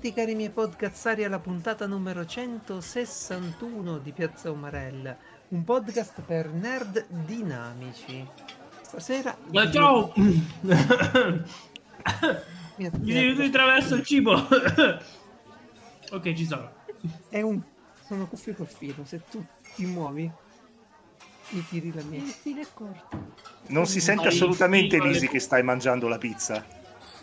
[0.00, 5.14] Benvenuti cari miei podcazzari alla puntata numero 161 di Piazza Umarella,
[5.48, 8.26] un podcast per nerd dinamici.
[8.80, 9.36] Stasera...
[9.52, 10.10] Ma ciao!
[12.76, 14.32] Mi- devi attraverso il cibo!
[16.12, 16.72] ok, ci sono.
[17.28, 17.60] È un...
[18.06, 19.44] Sono cuffie col filo, se tu
[19.74, 20.32] ti muovi
[21.50, 22.20] mi tiri la mia.
[22.20, 23.34] Il filo è corto.
[23.66, 26.78] Non si sente Hai assolutamente, Lisi, che stai mangiando la pizza.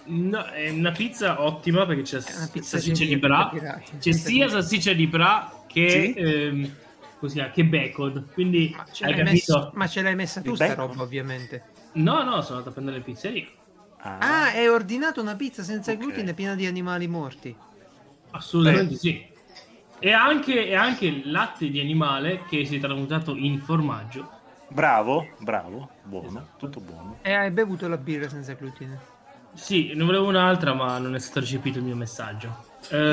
[0.07, 3.51] No, è una pizza ottima perché c'è salsiccia di- bra,
[3.99, 6.13] c'è sia salsiccia di bra che, Sì?
[6.13, 6.75] ehm,
[7.19, 8.29] così, che bacon.
[8.33, 9.53] Quindi Ma ce, hai l'hai capito?
[9.55, 11.63] messa, ma ce l'hai messa tu sta roba ovviamente.
[11.93, 13.47] No, no, sono andato a prendere le pizzerie.
[13.99, 15.97] Ah, Ah, hai ordinato una pizza senza Ok.
[15.97, 17.55] glutine piena di animali morti.
[18.31, 18.97] Assolutamente Beh.
[18.97, 19.35] sì.
[19.99, 24.29] E anche, e anche latte di animale che si è tramutato in formaggio.
[24.69, 26.69] bravo, bravo, buono, Esatto.
[26.69, 27.17] tutto buono.
[27.23, 29.15] E hai bevuto la birra senza glutine.
[29.57, 32.65] Sì, ne volevo un'altra, ma non è stato recepito il mio messaggio.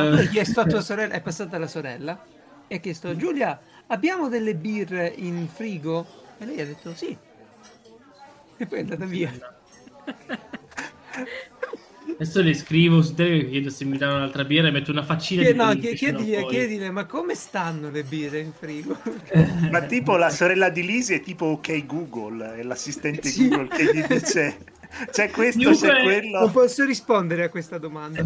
[0.08, 2.26] Hai Eh, chiesto a tua sorella, è passata la sorella
[2.66, 6.06] e ha chiesto Giulia, abbiamo delle birre in frigo?
[6.38, 7.18] E lei ha detto sì.
[8.56, 9.32] E poi è andata via.
[12.18, 15.42] adesso le scrivo su Telegram chiedo se mi danno un'altra birra e metto una faccina
[15.42, 18.98] Chie- di no, che chiedigli, ma come stanno le birre in frigo?
[19.70, 23.48] Ma tipo la sorella di Lisi è tipo ok Google, è l'assistente Sì.
[23.48, 24.58] Google che gli dice
[25.10, 26.50] c'è questo, Chiunque- c'è Non quello.
[26.50, 28.22] posso rispondere a questa domanda.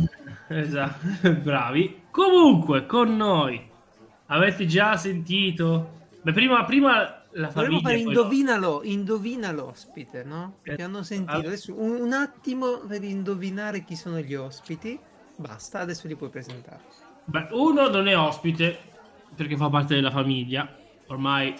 [0.49, 1.07] Esatto,
[1.43, 2.03] bravi.
[2.11, 3.61] Comunque, con noi
[4.27, 5.97] avete già sentito?
[6.23, 7.81] Beh, prima, prima la Volevo famiglia.
[7.81, 10.57] fare poi indovinalo, indovina l'ospite, no?
[10.63, 11.33] Eh, hanno sentito.
[11.33, 11.37] ah.
[11.39, 14.99] Adesso un, un attimo per indovinare chi sono gli ospiti.
[15.37, 16.81] Basta, adesso li puoi presentare.
[17.25, 18.77] Beh, uno non è ospite
[19.37, 20.69] perché fa parte della famiglia
[21.07, 21.55] ormai,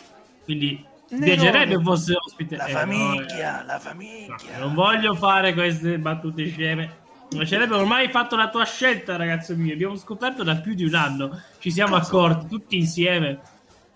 [0.45, 1.35] quindi Nerone.
[1.35, 2.57] piacerebbe fosse ospite.
[2.57, 4.37] La Eh, no, famiglia, la eh, famiglia.
[4.59, 7.07] no, non voglio fare queste battute sceme.
[7.31, 9.73] Mi piacerebbe ormai fatto la tua scelta, ragazzo mio.
[9.75, 11.41] Abbiamo scoperto da più di un anno.
[11.59, 13.41] Ci siamo accorti tutti insieme.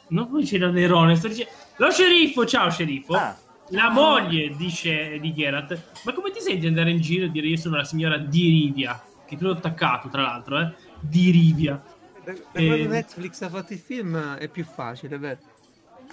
[0.09, 1.17] Non poi c'era Nerone.
[1.17, 1.51] Sto dicendo...
[1.77, 3.15] Lo sceriffo, ciao sceriffo.
[3.15, 3.37] Ah.
[3.69, 5.83] La moglie dice di Geralt.
[6.05, 9.03] Ma come ti senti andare in giro e dire io sono la signora di Rivia?
[9.27, 10.73] Che tu l'ho attaccato, tra l'altro, eh?
[11.01, 11.83] Di Rivia.
[12.23, 12.67] Da, da Eh.
[12.67, 15.39] quando Netflix ha fatto il film è più facile, vero?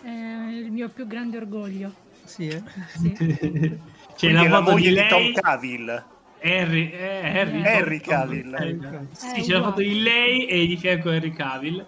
[0.02, 1.92] È il mio più grande orgoglio.
[2.24, 2.62] Sì, eh?
[2.96, 3.12] Sì.
[4.20, 5.36] C'è Quindi la la moglie di Tom lei.
[5.42, 6.04] Harry.
[6.42, 8.54] Harry, eh, Harry, Harry Tom- Cavill.
[8.54, 11.86] Harry Eh, Sì, Eh, c'è la foto di lei e di fianco Harry Cavill.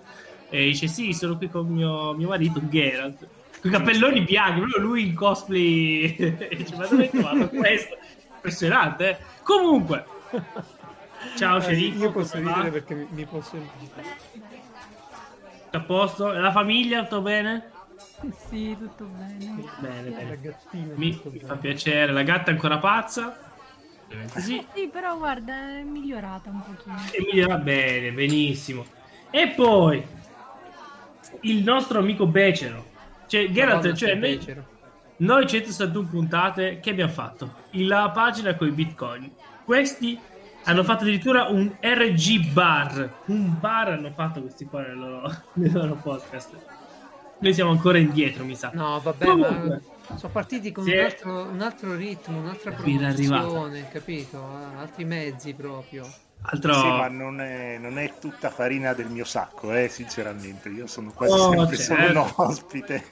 [0.50, 3.28] E dice: Sì, sono qui con mio, mio marito Geralt.
[3.62, 6.16] Con i cappelloni bianchi, proprio lui in cosplay.
[6.16, 7.98] e dice: Ma dove hai trovato questo?
[8.36, 9.18] Impressionante, eh?
[9.44, 10.04] Comunque,
[11.38, 12.04] ciao, Eh, sceriffo.
[12.04, 12.54] Io posso va?
[12.54, 13.52] ridere perché mi, mi posso.
[15.64, 16.32] Tutto a posto?
[16.32, 17.70] La famiglia, tutto bene?
[18.50, 19.64] Sì, tutto bene.
[19.80, 20.40] Bene, La bene.
[20.42, 20.94] gattina.
[20.96, 21.48] Mi, tutto mi bene.
[21.48, 22.12] fa piacere.
[22.12, 23.38] La gatta è ancora pazza?
[24.06, 24.66] Ovviamente Sì.
[24.74, 26.96] Sì, però guarda, è migliorata un pochino.
[27.12, 28.86] E migliora bene, benissimo.
[29.30, 30.04] E poi
[31.42, 32.90] il nostro amico Becero.
[33.28, 34.66] Cioè, Geralt, cioè, noi, becero.
[35.18, 37.54] noi 161 puntate che abbiamo fatto?
[37.72, 39.32] La pagina con i bitcoin.
[39.64, 40.20] Questi
[40.66, 43.14] hanno fatto addirittura un RG bar.
[43.28, 46.56] Un bar hanno fatto questi qua nel loro, nel loro podcast.
[47.42, 48.70] Noi siamo ancora indietro, mi sa.
[48.74, 49.82] No, vabbè, Comunque.
[50.10, 50.92] ma sono partiti con Sì.
[50.94, 54.38] un, altro, un altro ritmo, un'altra produzione, capito?
[54.38, 56.08] Ah, Altri mezzi proprio.
[56.44, 56.74] Altro...
[56.74, 60.70] Sì, ma non è, non è tutta farina del mio sacco, eh, sinceramente.
[60.70, 62.06] Io sono quasi Oh, sempre certo.
[62.08, 63.04] solo un ospite.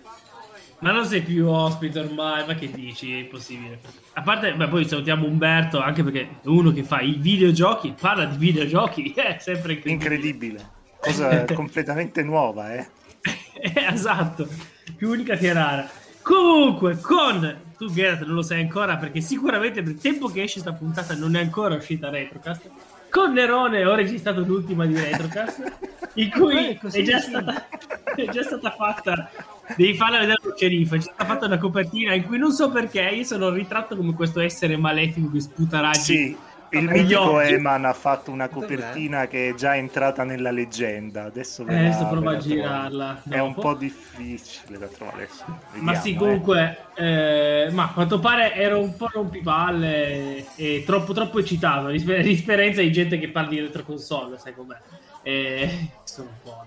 [0.79, 3.11] Ma non sei più ospite ormai, ma che dici?
[3.13, 3.79] È impossibile.
[4.13, 8.25] A parte, beh, poi salutiamo Umberto, anche perché è uno che fa i videogiochi, parla
[8.25, 9.93] di videogiochi, è sempre incredibile.
[9.93, 10.69] Incredibile.
[10.99, 12.87] Cosa completamente nuova, eh.
[13.91, 14.47] Esatto,
[14.95, 15.89] più unica che rara.
[16.21, 20.73] Comunque, con tu Geralt non lo sai ancora perché sicuramente nel tempo che esce sta
[20.73, 22.69] puntata non è ancora uscita Retrocast.
[23.09, 25.77] Con Nerone ho registrato l'ultima di Retrocast,
[26.15, 27.67] in cui Eh, così è già, stata,
[28.15, 29.31] è già stata fatta.
[29.75, 30.95] Devi farla vedere lo sceriffo.
[30.95, 34.39] È stata fatta una copertina in cui non so perché io sono ritratto come questo
[34.41, 35.99] essere malefico che sputa raggi.
[35.99, 36.37] Sì,
[36.71, 37.39] il Agli mitico.
[37.39, 41.23] Eman ha fatto una copertina che è già entrata nella leggenda.
[41.25, 43.21] Adesso Eh, adesso provo ve a girarla.
[43.27, 45.43] È un po' difficile da trovare adesso.
[45.47, 45.57] Ma
[45.93, 46.15] Vediamo, sì, eh.
[46.15, 51.87] comunque, eh, ma a quanto pare ero un po' rompipalle e troppo, troppo eccitato.
[51.87, 54.77] a disper- Differenza di gente che parla di retroconsole, sai com'è.
[55.23, 56.65] E sono un po'.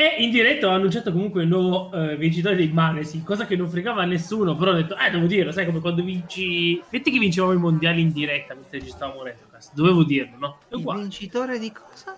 [0.00, 3.68] E in diretta ho annunciato comunque il nuovo eh, vincitore dei Manesi, cosa che non
[3.68, 6.80] fregava a nessuno, però ho detto, eh, devo dirlo, sai come quando vinci...
[6.90, 10.58] Metti che vincevamo i mondiali in diretta mentre registravamo Retrocast, dovevo dirlo, no?
[10.68, 11.00] È Il uguale.
[11.00, 12.16] vincitore di cosa?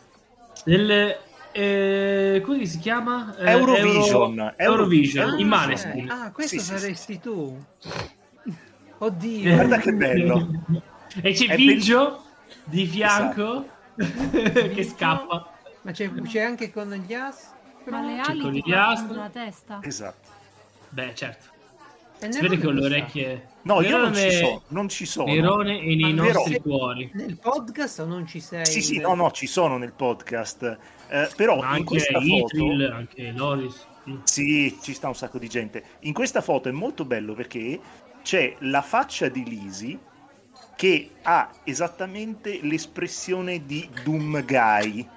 [0.62, 1.16] Del...
[1.52, 3.34] Eh, come si chiama?
[3.38, 4.38] Eh, Eurovision.
[4.38, 5.24] Euro- Eurovision.
[5.26, 6.10] Eurovision, in Ah, Maneskin.
[6.10, 7.64] Ah, questo Sì, sì, saresti tu.
[8.98, 9.54] Oddio.
[9.54, 10.48] Guarda che bello.
[11.22, 12.24] e c'è È Biggio
[12.64, 13.66] di fianco
[13.96, 15.50] che scappa.
[15.80, 17.54] Ma c'è, c'è anche con gli as?
[17.86, 19.80] Ma le ali dalla testa.
[19.82, 20.28] Esatto.
[20.90, 21.46] Beh, certo.
[22.22, 23.00] E Si Nerone vede con le dove sta?
[23.02, 23.48] orecchie.
[23.62, 25.32] No, io non ci Nerone- sono, non ci sono.
[25.32, 26.62] Nerone e nei Ma nostri vero?
[26.62, 27.10] cuori.
[27.14, 28.66] Nel podcast o non ci sei?
[28.66, 30.78] Sì, sì, no, no, ci sono nel podcast.
[31.08, 32.94] Eh, però Ma in anche questa Itril, foto...
[32.94, 33.86] anche Loris.
[34.08, 34.16] Mm.
[34.24, 35.82] Sì, ci sta un sacco di gente.
[36.00, 37.78] In questa foto è molto bello perché
[38.22, 39.98] c'è la faccia di Lisi
[40.76, 45.08] che ha esattamente l'espressione di Doom Guy.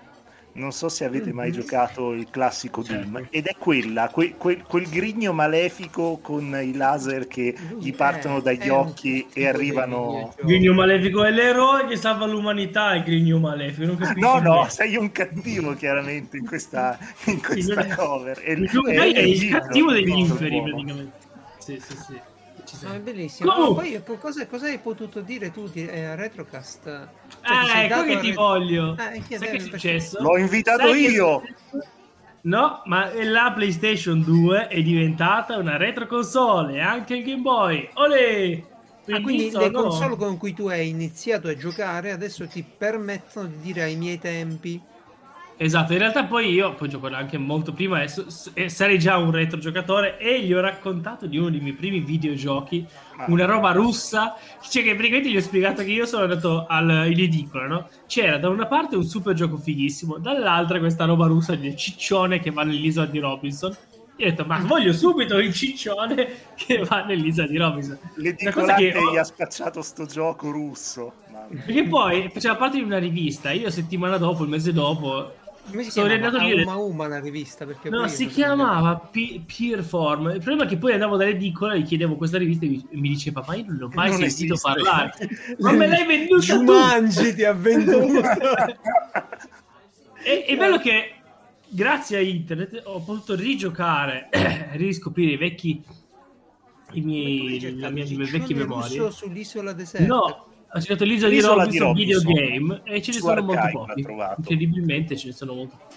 [0.56, 1.54] Non so se avete mai Mhm.
[1.56, 3.28] giocato il classico Doom, Certo.
[3.32, 8.40] ed è quella, que- quel, quel grigno malefico con i laser che gli è- partono
[8.40, 9.98] dagli è occhi e arrivano.
[9.98, 10.46] di videogioco.
[10.48, 12.94] Grigno malefico è l'eroe che salva l'umanità.
[12.94, 13.98] Il grigno malefico.
[14.18, 18.40] No, no, sei un cattivo chiaramente in questa, in questa è- cover.
[18.44, 21.12] E- Il è- Guy è il cattivo degli inferi, praticamente.
[21.58, 22.20] Sì, sì, sì.
[22.78, 23.00] Ci No, è sei.
[23.00, 23.54] bellissimo.
[23.56, 26.84] No, poi po- cosa, cosa hai potuto dire tu di, eh, Retrocast?
[26.84, 27.08] Cioè,
[27.42, 28.98] Ah, sei ecco che ti Ret- voglio.
[28.98, 30.22] Eh, che è successo?
[30.22, 31.42] L'ho invitato Sai è io.
[32.42, 37.90] No, ma la PlayStation 2 è diventata una retro console anche il Game Boy.
[37.94, 38.62] Olè!
[39.10, 43.48] Ah, quindi sono- le console con cui tu hai iniziato a giocare adesso ti permettono
[43.48, 44.82] di dire ai miei tempi
[45.56, 48.10] Esatto, in realtà poi io poi gioco anche molto prima e,
[48.54, 52.00] e sarei già un retro giocatore e gli ho raccontato di uno dei miei primi
[52.00, 52.86] videogiochi,
[53.16, 53.26] Ah.
[53.28, 54.36] una roba russa,
[54.68, 57.88] cioè che praticamente gli ho spiegato che io sono andato al, in edicola, no?
[58.08, 62.50] C'era da una parte un super gioco fighissimo, dall'altra questa roba russa del ciccione che
[62.50, 63.72] va nell'isola di Robinson.
[64.18, 68.00] Io ho detto, ma voglio subito il ciccione che va nell'isola di Robinson.
[68.16, 71.14] L'edicolante che ho- gli ha spacciato sto gioco russo.
[71.32, 71.62] Mamma.
[71.66, 75.34] Perché poi faceva parte di una rivista, io settimana dopo, il mese dopo,
[75.70, 79.42] come si Sono riandato lì e- Uma Uma la rivista perché No, si chiamava Pe-
[79.46, 80.28] Peerform.
[80.32, 83.10] Il problema è che poi andavo dall'edicola e gli chiedevo questa rivista e mi- mi
[83.10, 84.72] diceva: Ma io non l'ho mai Non sentito esiste.
[84.74, 85.12] parlare.
[85.60, 86.64] Ma me l'hai venduta tu!
[86.64, 88.22] Jumanji ti ha venduto
[90.26, 91.16] E è bello che
[91.68, 94.30] grazie a internet ho potuto rigiocare,
[94.76, 95.84] riscoprire i vecchi.
[96.96, 99.10] I miei, la mia- le mie vecchie memorie.
[99.12, 100.46] sull'isola deserta No,
[100.76, 104.06] ha si l'isola di Robinson, di Robinson videogame e ce ne sono molto pochi.
[104.38, 105.96] Incredibilmente ce ne sono molto pochi.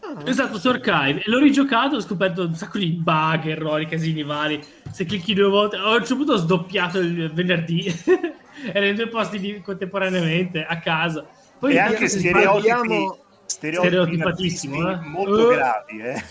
[0.00, 1.22] Ah, esatto, su Archive.
[1.22, 4.62] E l'ho rigiocato, ho scoperto un sacco di bug, errori, casini vari.
[4.90, 5.78] Se clicchi due volte...
[5.78, 7.86] Ho a un certo sdoppiato il venerdì.
[8.72, 9.60] Era in due posti di...
[9.62, 11.26] contemporaneamente, a casa.
[11.58, 13.18] Poi e anche stereotipi, sbagliamo...
[13.46, 14.90] stereotipatissimo.
[14.90, 14.96] Eh?
[15.06, 16.22] Molto uh, gravi, eh.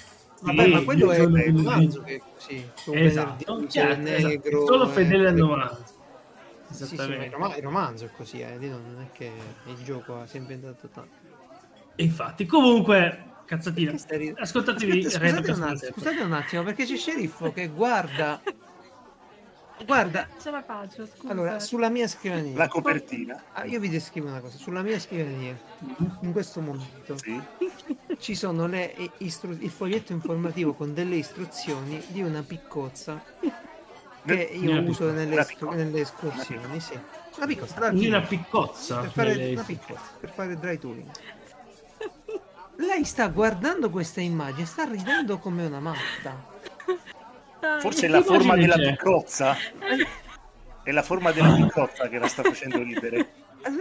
[0.41, 2.21] Vabbè, sì, ma quello è il personaggio che...
[2.37, 4.27] Sì, esatto, certo, esatto.
[4.27, 5.84] negro, solo eh, fedele eh, al 90
[6.83, 7.35] Esattamente.
[7.35, 8.57] Sì, sì, il romanzo è così, eh.
[8.57, 9.31] non è che
[9.65, 11.15] il gioco si è inventato tanto.
[11.95, 13.93] Infatti, comunque, cazzatina.
[14.09, 14.33] Ri...
[14.35, 18.41] Ascoltatevi, Aspetta, scusate, un attimo, scusate un attimo, perché c'è sceriffo che guarda.
[19.85, 21.05] Guarda, ce la faccio.
[21.05, 21.31] Scusa.
[21.31, 23.43] Allora, sulla mia scrivania, la copertina.
[23.51, 25.57] Ah, io vi descrivo una cosa: sulla mia scrivania,
[26.21, 27.41] in questo momento, sì.
[28.17, 33.21] ci sono le istru- il foglietto informativo con delle istruzioni di una piccozza
[34.25, 36.99] che io Una uso nelle, nelle escursioni, sì.
[37.37, 37.45] Una
[37.89, 38.99] Quindi una piccozza.
[39.01, 41.09] per fare nelle- una piccosa, per fare dry tooling.
[42.77, 46.53] Lei sta guardando questa immagine, sta ridendo come una matta.
[47.79, 48.91] Forse è la forma della c'è?
[48.91, 49.55] piccozza.
[50.83, 53.31] È la forma della piccozza che la sta facendo ridere.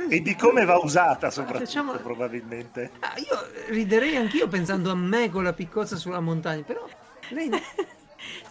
[0.09, 2.93] E di come va usata soprattutto, Facciamo- probabilmente.
[3.01, 6.87] Ah, io riderei anch'io pensando a me con la piccozza sulla montagna, però
[7.31, 7.51] lei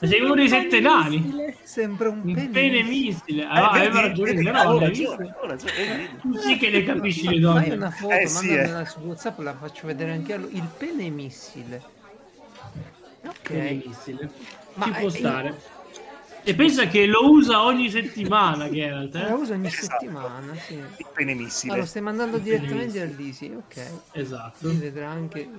[0.01, 1.53] Sei uno dei sette nani.
[1.63, 2.47] Sembra un Un pene.
[2.49, 3.43] pene missile.
[3.43, 5.35] Eh, Ah, vedi, aveva ragione, l'ho ragione,
[5.77, 6.09] eh.
[6.21, 7.73] Tu sì che le capisci le Fai donne.
[7.75, 10.55] una foto, Eh, sì, mandamela su WhatsApp, la faccio vedere anche a lui.
[10.57, 11.81] Il pene missile.
[13.25, 13.35] Ok.
[13.43, 14.29] Pene missile.
[14.75, 15.61] Ma Ci può eh, stare.
[16.45, 19.13] E pensa che lo usa ogni settimana, Geralt.
[19.13, 19.31] La eh?
[19.31, 19.85] uso ogni Esatto.
[19.99, 20.73] settimana, sì.
[20.73, 21.71] Il pene missile.
[21.71, 23.85] Ma lo stai mandando direttamente a Lisi, ok.
[24.11, 24.69] Esatto.
[24.69, 25.49] Si vedrà anche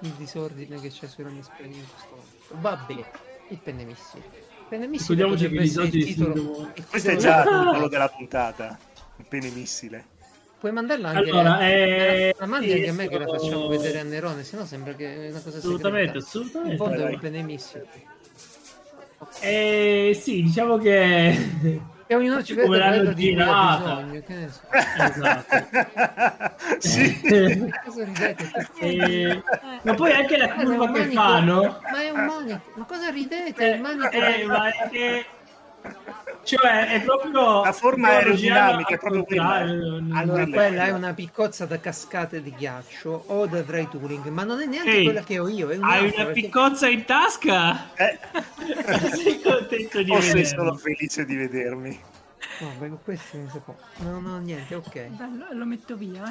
[0.00, 2.54] il disordine che c'è sulla mia scrivania in questo momento.
[2.60, 3.10] Va bene,
[3.48, 4.24] il penne missile.
[4.24, 8.78] Il penne missile potrebbe essere il titolo, il Questo è già il titolo della puntata.
[9.16, 10.16] Il pene missile.
[10.58, 14.00] Puoi mandarla anche Allora, me eh, la mandi anche a me che la facciamo vedere
[14.00, 16.26] a Nerone, sennò sembra che è una cosa Assolutamente, segreta.
[16.26, 16.76] Assolutamente.
[16.76, 17.86] fondo è Vai, un pene missile.
[19.40, 21.96] Eh, sì, diciamo che...
[22.10, 24.60] E ognuno ci vede Come l'hanno quello di bisogno, che ne so.
[25.04, 26.78] Esatto.
[26.78, 27.70] sì.
[27.84, 28.50] Cosa ridete?
[28.80, 29.42] Eh,
[29.82, 31.80] ma poi anche la un curva che manico- fanno...
[31.92, 32.60] Ma è un manico.
[32.76, 33.62] Ma cosa ridete?
[33.66, 35.26] Il manico Eh, ma è che...
[36.42, 37.62] Cioè, è proprio...
[37.62, 39.58] La forma aerodinamica è proprio quella.
[40.18, 44.60] Allora, quella è una piccozza da cascate di ghiaccio o da dry touring, ma non
[44.60, 45.68] è neanche Ehi, quella che ho io.
[45.68, 47.94] È Hai una perché- piccozza in tasca?
[47.94, 48.18] Eh,
[49.16, 50.62] Sei contento di o sei vederlo?
[50.64, 52.00] solo felice di vedermi.
[52.60, 53.74] No, perché questo non si può.
[53.98, 55.06] No, no, niente, ok.
[55.08, 56.22] Bello, lo metto via.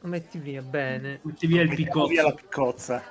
[0.00, 1.20] Lo metti via, bene.
[1.22, 3.02] Metti via il via la piccozza.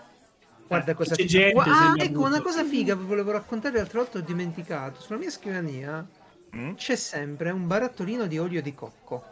[0.67, 2.43] Guarda cosa c'è gente, Ah, ecco, una brutto.
[2.43, 5.01] cosa figa vi volevo raccontare l'altra volta ho dimenticato.
[5.01, 6.05] Sulla mia scrivania
[6.55, 6.74] Mm?
[6.75, 9.24] c'è sempre un barattolino di olio di cocco.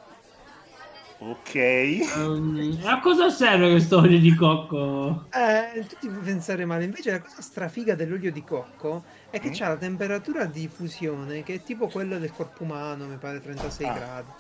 [1.20, 2.00] Ok.
[2.16, 5.26] Um, a cosa serve questo olio di cocco?
[5.32, 9.50] Eh, tu ti puoi pensare male, invece la cosa strafiga dell'olio di cocco è che
[9.50, 9.54] Mm.
[9.54, 13.88] c'ha la temperatura di fusione che è tipo quella del corpo umano, mi pare 36
[13.88, 13.94] Ah.
[13.94, 14.32] gradi.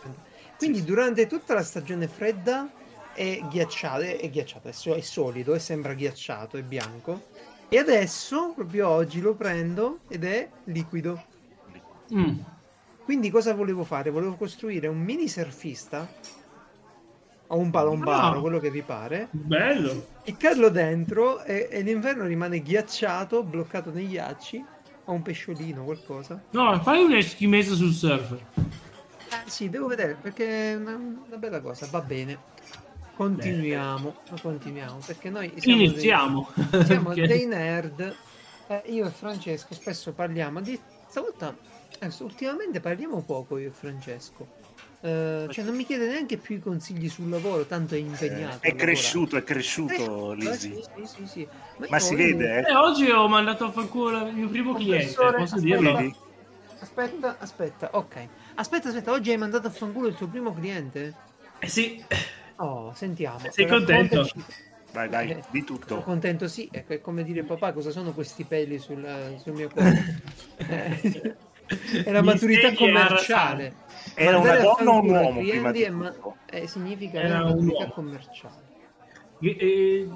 [0.57, 2.67] Quindi durante tutta la stagione fredda
[3.13, 7.27] è ghiacciato, è, è ghiacciato, è, so- è solido e sembra ghiacciato, è bianco.
[7.69, 11.23] E adesso, proprio oggi, lo prendo ed è liquido.
[12.13, 12.37] Mm.
[13.03, 14.09] Quindi cosa volevo fare?
[14.09, 16.07] Volevo costruire un mini surfista
[17.47, 18.41] o un palombaro, Ah.
[18.41, 20.07] quello che vi pare, Bello.
[20.23, 24.63] ficcarlo dentro e, e l'inverno rimane ghiacciato, bloccato nei ghiacci,
[25.05, 26.41] o un pesciolino, qualcosa.
[26.51, 28.31] No, fai un eschimese sul surf.
[28.55, 32.37] Eh, sì, devo vedere perché è una, una bella cosa, va bene.
[33.15, 36.47] Continuiamo, continuiamo, perché noi siamo dei- Iniziamo.
[36.85, 38.15] siamo Perché- dei nerd.
[38.67, 41.53] Eh, io e Francesco spesso parliamo di stavolta
[41.99, 44.47] adesso, ultimamente parliamo poco io e Francesco.
[45.01, 48.59] Eh, cioè non mi chiede neanche più i consigli sul lavoro, tanto è Eh, impegnato.
[48.65, 50.73] è a cresciuto, è cresciuto, Eh, Lisi.
[50.73, 51.47] Sì, sì, sì, sì.
[51.77, 52.71] Ma io- si vede, eh?
[52.71, 55.59] Eh, oggi ho mandato a fanculo il mio primo cliente, posso aspetta.
[55.59, 56.13] dirlo?
[56.79, 58.27] Aspetta, aspetta, ok.
[58.55, 61.13] Aspetta, aspetta, oggi hai mandato a fanculo il tuo primo cliente?
[61.59, 62.03] Eh sì,
[62.57, 63.39] Oh, sentiamo.
[63.49, 64.27] Sei contento?
[64.93, 66.01] Vai, vai, Eh, di Sono tutto.
[66.01, 66.67] contento, sì.
[66.71, 69.89] Ecco, è come dire papà, cosa sono questi peli sul, sul mio corpo?
[70.57, 71.35] Eh,
[72.03, 73.73] è la Mi maturità commerciale.
[74.15, 76.13] Era una donna o un uomo prima di è ma-
[76.49, 77.91] eh, significa Era maturità uomo.
[77.93, 78.69] commerciale.
[79.39, 80.09] Eh, eh,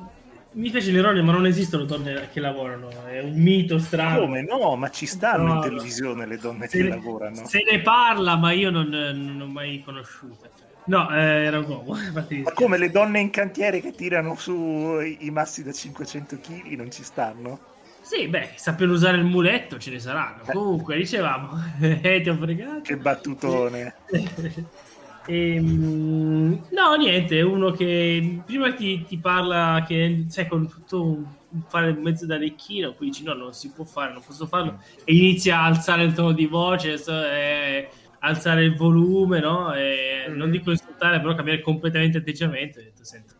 [0.51, 4.21] mi piace l'ironia, ma non esistono donne che lavorano, è un mito strano.
[4.21, 4.75] Come no?
[4.75, 7.45] Ma ci stanno No, in televisione le donne Se che ne, lavorano.
[7.47, 10.49] se ne parla, ma io non, non ho mai conosciuta.
[10.85, 11.95] No, eh, era un uomo.
[12.43, 16.91] Ma come le donne in cantiere che tirano su i massi da 500 kg non
[16.91, 17.59] ci stanno?
[18.01, 20.43] Sì, beh, sappiano usare il muletto, ce ne saranno.
[20.43, 20.51] Eh.
[20.51, 22.81] Comunque, dicevamo, eh, ti ho fregato.
[22.81, 23.95] Che battutone.
[25.27, 31.25] Ehm, no, niente, uno che prima ti, ti parla che sai con tutto un,
[31.67, 35.15] fare mezzo da orecchino, poi dici no, non si può fare, non posso farlo, e
[35.15, 37.89] inizia a alzare il tono di voce, so- e
[38.25, 39.73] alzare il volume, no?
[39.73, 40.35] E Mhm.
[40.35, 42.79] Non dico insultare, però cambiare completamente atteggiamento.
[42.79, 43.33] Ho detto, senta,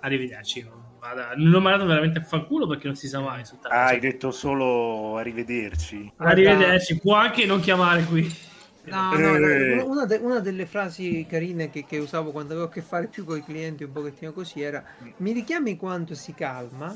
[0.00, 0.68] arrivederci.
[0.98, 1.32] Vada.
[1.36, 3.74] Non ho mandato veramente a fanculo perché non si sa mai insultare.
[3.74, 6.12] Ah, hai detto solo arrivederci.
[6.16, 8.52] arrivederci, può anche non chiamare qui.
[8.86, 9.80] No, no, no, Eh.
[9.80, 13.24] una- de- una delle frasi carine che, che usavo quando avevo a che fare più
[13.24, 14.84] con i clienti, un pochettino così, era
[15.18, 16.94] mi richiami quando si calma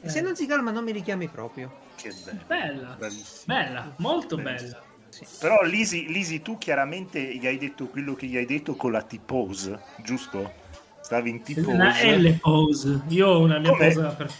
[0.00, 0.22] e se Eh.
[0.22, 1.86] non si calma non mi richiami proprio.
[1.96, 2.12] Che.
[2.46, 3.42] Bella, Bravissimo.
[3.56, 4.70] bella, molto Bellissimo.
[4.70, 4.86] bella.
[5.24, 5.36] Sì.
[5.40, 9.02] Però Lisi, Lisi, tu chiaramente gli hai detto quello che gli hai detto con la
[9.02, 10.52] T-pose, giusto?
[11.00, 11.76] Stavi in T-pose.
[11.76, 13.00] La L pose.
[13.08, 13.86] Io ho una mia Come?
[13.92, 14.30] posa per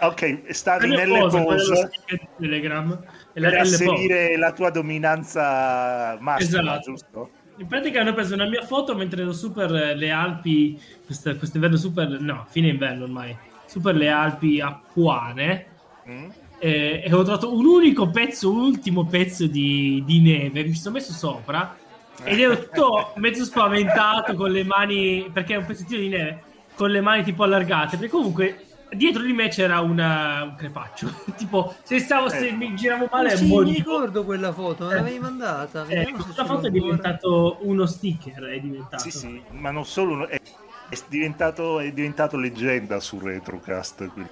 [0.00, 3.02] Ah, Ok, stavi mia nelle posa, quella dello pose sticker di Telegram
[3.32, 6.80] e la per asserire la tua dominanza maschila, Esatto.
[6.90, 7.30] giusto?
[7.56, 11.76] In pratica hanno preso una mia foto mentre ero super eh, le Alpi, questa- quest'inverno
[11.76, 15.66] super, no, fine inverno ormai, super le Alpi apuane
[16.08, 16.30] Mm?
[16.58, 20.80] E, e ho trovato un unico pezzo, un ultimo pezzo di, di neve, mi ci
[20.80, 21.76] sono messo sopra
[22.24, 26.42] ed ero tutto mezzo spaventato con le mani, perché è un pezzettino di neve,
[26.74, 31.74] con le mani tipo allargate, perché comunque dietro di me c'era una- un crepaccio, tipo
[31.82, 32.52] se, stavo, se Eh.
[32.52, 33.76] mi giravo male sì, mi morivo.
[33.76, 34.96] ricordo quella foto, me Eh.
[34.96, 35.84] l'avevi mandata.
[35.86, 38.98] Eh, questa foto è diventato uno sticker, è diventato.
[39.02, 40.40] Sì, sì, ma non solo, è,
[40.88, 44.28] è diventato, è diventato leggenda su Retrocast quel-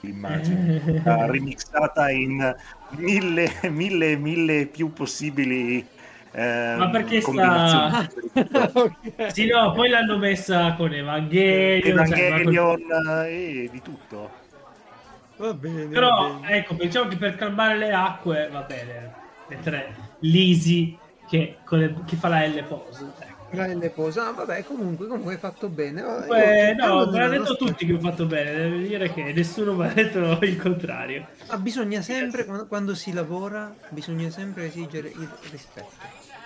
[0.00, 1.08] l'immagine, Eh.
[1.08, 2.54] Ah, remixata in
[2.96, 5.84] mille, mille, mille più possibili
[6.32, 8.08] ehm, Ma perché sta- combinazioni.
[8.72, 9.32] Ok.
[9.32, 12.06] Sì, no, poi l'hanno messa con Evangelion.
[12.06, 12.80] cioè, Evangelion
[13.26, 14.30] e di tutto.
[15.36, 15.86] Va bene.
[15.86, 16.56] Però, va bene.
[16.58, 19.12] ecco, diciamo che per calmare le acque, va bene.
[19.48, 19.94] Le tre.
[20.20, 20.96] Lisi
[21.28, 23.12] che, le- che fa la L pose.
[23.52, 26.00] L posa, ah, vabbè, comunque, comunque hai fatto bene.
[26.02, 26.74] Io- no, me l'ha
[27.10, 28.52] della detto nostra- tutti che ho fatto bene.
[28.52, 31.26] Devo dire che nessuno mi ha detto il contrario.
[31.48, 35.90] Ma bisogna sempre, quando, quando si lavora, bisogna sempre esigere il rispetto.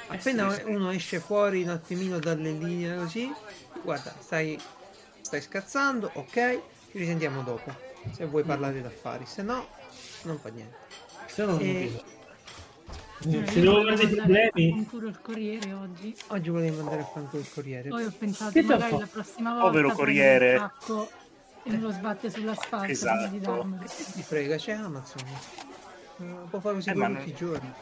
[0.06, 0.70] Appena sì, sì.
[0.70, 3.30] uno esce fuori un attimino dalle linee così,
[3.82, 4.58] guarda, stai,
[5.20, 7.74] stai scherzando, ok, ci risentiamo dopo.
[8.12, 9.66] Se vuoi parlare d'affari, se no,
[10.22, 10.76] non fa niente.
[11.26, 11.64] Se no, Eh.
[11.84, 12.02] Eh,
[13.20, 16.14] Se devo mandare problemi, ancora il corriere oggi.
[16.28, 17.88] Oggi volevo mandare a fanculo il corriere.
[17.88, 20.54] Poi ho pensato Che magari la prossima volta Povero corriere.
[20.54, 21.08] il
[21.66, 22.30] e me lo sbatte
[22.90, 23.28] Esatto.
[23.28, 23.82] di darmelo.
[23.82, 25.22] Che ti frega, c'è Amazon.
[26.18, 27.72] Eh, può fare così Eh, tutti non- i giorni.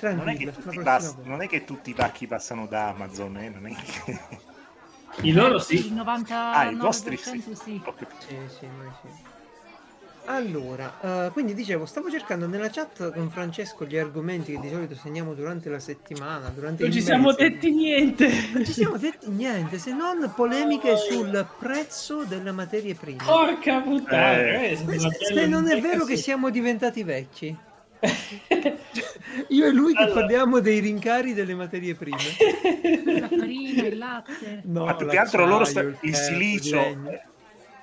[0.00, 3.48] Non è, pass- non è che tutti i pacchi passano da Amazon, eh?
[3.50, 4.18] non è che...
[5.20, 5.92] I loro Il sì.
[5.94, 7.40] 99% Ah, i vostri sì.
[7.40, 7.52] sì.
[7.54, 9.08] Sì, sì, noi sì.
[10.24, 14.94] Allora, eh, quindi dicevo, stavo cercando nella chat con Francesco gli argomenti che di solito
[14.94, 18.30] segniamo durante la settimana, durante Non il ci siamo detti niente.
[18.52, 23.22] Non ci siamo detti niente, se non polemiche sul prezzo delle materie prime.
[23.24, 24.38] Porca puttana.
[24.38, 24.72] Eh.
[24.72, 27.56] eh, Se, se non è vero che siamo diventati vecchi.
[29.48, 30.20] Io e lui che Allora.
[30.20, 32.16] parliamo dei rincari delle materie prime.
[33.20, 34.62] La farina, il latte.
[34.64, 37.30] No, Ma più che altro loro sta- il ferro, silicio.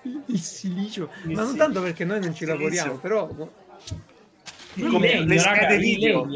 [0.27, 1.09] Il silicio.
[1.25, 3.27] Il Ma non tanto perché noi non ci lavoriamo, però...
[4.89, 6.27] Come le schede video.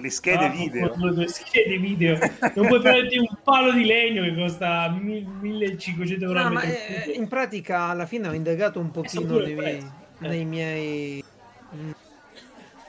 [0.00, 0.94] Le schede Ah, video.
[1.10, 2.18] Le schede video.
[2.54, 7.10] Non puoi prenderti un palo di legno che costa mil- 1500 euro No, ma eh,
[7.10, 9.92] in pratica alla fine ho indagato un pochino prezzo.
[10.20, 10.28] Eh.
[10.28, 11.22] nei miei
[11.74, 11.90] mm,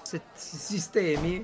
[0.03, 1.43] se- sistemi.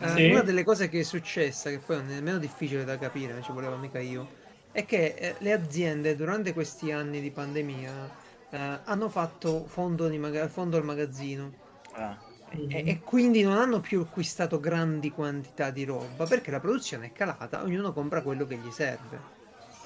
[0.00, 0.30] Eh, Sì.
[0.30, 3.42] Una delle cose che è successa, che poi non è nemmeno difficile da capire, non
[3.44, 4.28] ci voleva mica io,
[4.74, 8.10] è che eh, le aziende durante questi anni di pandemia
[8.50, 11.52] eh, hanno fatto fondo, maga- fondo al magazzino.
[11.92, 12.18] Ah.
[12.50, 17.12] E, e quindi non hanno più acquistato grandi quantità di roba perché la produzione è
[17.12, 19.32] calata, ognuno compra quello che gli serve.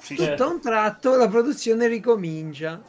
[0.00, 0.30] Sì, Certo.
[0.32, 2.82] Tutto a un tratto la produzione ricomincia.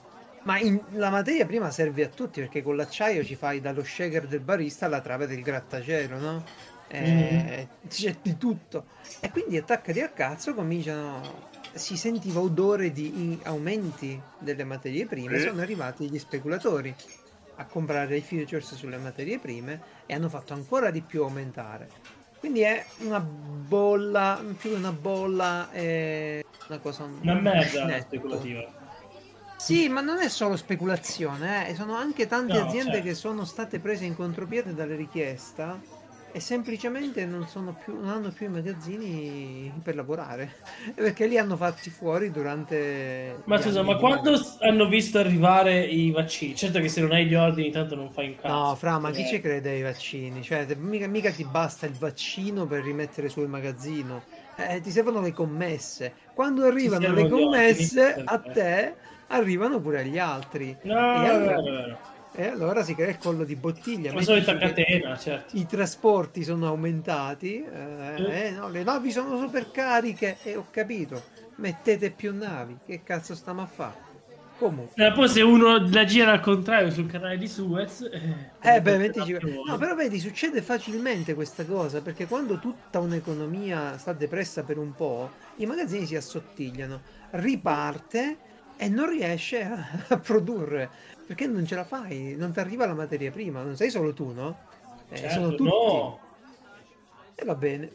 [0.43, 4.25] Ma in- la materia prima serve a tutti perché con l'acciaio ci fai dallo shaker
[4.25, 6.45] del barista alla trave del grattacielo, no?
[6.87, 8.85] Eh, C'è di tutto.
[9.19, 11.47] E quindi attaccati al cazzo cominciano.
[11.73, 15.37] Si sentiva odore di aumenti delle materie prime.
[15.39, 15.47] Sì.
[15.47, 16.93] Sono arrivati gli speculatori
[17.55, 21.89] a comprare i futures sulle materie prime e hanno fatto ancora di più aumentare.
[22.39, 27.03] Quindi è una bolla, più una bolla, è una cosa.
[27.03, 28.05] Una merda netto.
[28.07, 28.77] speculativa.
[29.57, 31.75] Sì, ma non è solo speculazione, eh.
[31.75, 33.07] sono anche tante No, aziende certo.
[33.07, 35.77] che sono state prese in contropiede dalle richiesta
[36.31, 40.53] e semplicemente non, sono più, non hanno più i magazzini per lavorare
[40.95, 43.45] perché li hanno fatti fuori durante.
[43.45, 46.55] Ma scusa, anni ma quando s- hanno visto arrivare i vaccini?
[46.55, 48.73] Certo che se non hai gli ordini, tanto non fai un cazzo.
[48.73, 50.41] No, Fra, ma chi Eh, ci crede ai vaccini?
[50.43, 54.25] Cioè, mica, mica ti basta il vaccino per rimettere su il magazzino.
[54.55, 56.15] Eh, ti servono le commesse.
[56.33, 60.79] Quando arrivano le gli ordini, commesse, a te arrivano pure agli altri.
[60.83, 61.99] No, e, allora, vero, vero.
[62.31, 64.13] E allora si crea il collo di bottiglia.
[64.13, 65.55] La solita catena, certo.
[65.57, 71.21] I trasporti sono aumentati, eh, eh, no, le navi sono super cariche e ho capito.
[71.55, 74.07] Mettete più navi, che cazzo stiamo a fare?
[74.57, 75.05] Comunque.
[75.07, 78.01] Eh, poi se uno la gira al contrario sul canale di Suez...
[78.01, 79.33] Eh, Eh beh, mettici...
[79.37, 84.77] più- No, però vedi, succede facilmente questa cosa, perché quando tutta un'economia sta depressa per
[84.77, 88.37] un po', i magazzini si assottigliano, riparte
[88.75, 90.89] e non riesce a, a produrre,
[91.29, 94.33] perché non ce la fai, non ti arriva la materia prima, non sei solo tu,
[94.33, 94.57] no?
[95.09, 95.69] Eh, Certo, sono tutti.
[95.69, 96.19] no.
[97.35, 97.91] E va bene.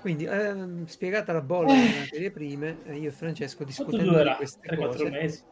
[0.00, 4.60] Quindi, ehm, spiegata la bolla delle materie prime, eh, io e Francesco discutendo di queste
[4.68, 5.10] 3-4 cose.
[5.10, 5.42] mesi?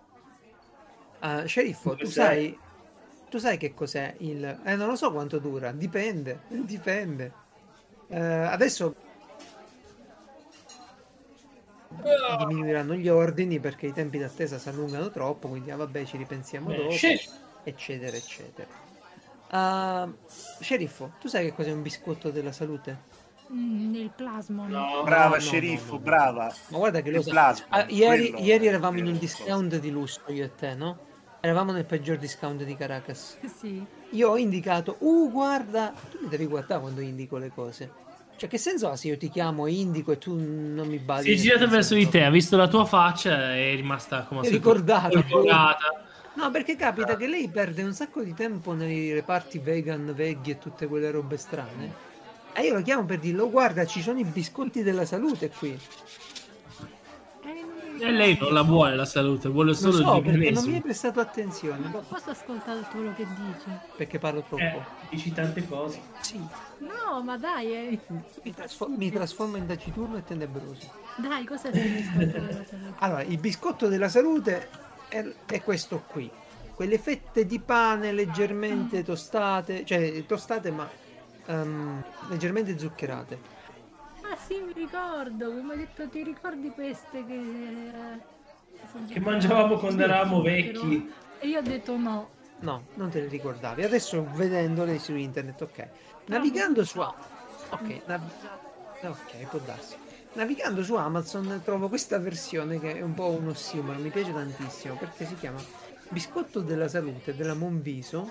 [1.18, 2.56] Ah, sceriffo, tu sai,
[3.28, 4.60] tu sai che cos'è il...
[4.64, 7.32] Eh, non lo so quanto dura, dipende, dipende.
[8.06, 8.94] Eh, adesso
[12.38, 16.70] diminuiranno gli ordini perché i tempi d'attesa si allungano troppo, quindi ah, vabbè ci ripensiamo
[16.70, 17.30] Eh, dopo, sceriffo.
[17.64, 18.68] eccetera, eccetera.
[19.48, 20.08] Ah,
[20.60, 23.12] sceriffo, tu sai che cos'è un biscotto della salute?
[23.52, 24.66] Mm, nel plasma.
[24.66, 25.02] No.
[25.04, 26.04] Brava, no, sceriffo, no, no.
[26.04, 26.54] brava.
[26.68, 27.30] Ma guarda che lo Il sa.
[27.30, 30.98] plasma, Ah, ieri, quello ieri eravamo in un discount di lusso io e te, no?
[31.40, 33.36] Eravamo nel peggior discount di Caracas.
[33.58, 33.84] Sì.
[34.10, 37.90] Io ho indicato, uh, guarda, tu mi devi guardare quando indico le cose.
[38.36, 41.22] Cioè, che senso ha se io ti chiamo indico e tu non mi badi?
[41.22, 44.24] Si è nel girato verso di te, ha visto la tua faccia e è rimasta
[44.24, 45.22] come se ricordata.
[45.22, 46.04] folgorata.
[46.34, 50.58] No, perché capita che lei perde un sacco di tempo nei reparti vegan, veggie e
[50.58, 52.12] tutte quelle robe strane.
[52.52, 55.78] E io lo chiamo per dirlo, guarda, ci sono i biscotti della salute qui.
[58.04, 60.64] Non E lei non la vuole la salute, vuole Lo solo so, il perché non
[60.64, 61.88] mi hai prestato attenzione.
[61.88, 63.66] Ma posso ascoltare quello che dici?
[63.96, 64.62] Perché parlo troppo.
[64.62, 66.00] Eh, dici tante cose.
[66.20, 66.40] Sì,
[66.78, 68.00] No, ma dai, eh.
[68.42, 70.90] mi, trasfo- mi trasformo in taciturno e tenebroso.
[71.16, 72.92] Dai, cosa sei il biscotto della salute?
[72.98, 74.68] Allora, il biscotto della salute
[75.08, 76.30] è, è questo qui.
[76.74, 80.88] Quelle fette di pane leggermente tostate, cioè tostate ma
[81.46, 83.53] ehm, leggermente zuccherate.
[84.30, 87.34] Ah sì, mi ricordo, come hai detto, ti ricordi queste che...
[87.34, 91.12] eh, Che mangiavamo quando eravamo Però- vecchi.
[91.38, 92.28] E io ho detto no.
[92.60, 93.82] No, non te le ricordavi.
[93.82, 95.88] Adesso vedendole su internet, ok.
[96.26, 96.98] Navigando su...
[97.00, 98.30] Ok, nav-
[99.02, 99.96] ok, può darsi.
[100.34, 104.94] Navigando su Amazon trovo questa versione che è un po' un ossimoro, mi piace tantissimo
[104.96, 105.60] perché si chiama
[106.08, 108.30] Biscotto della salute della Monviso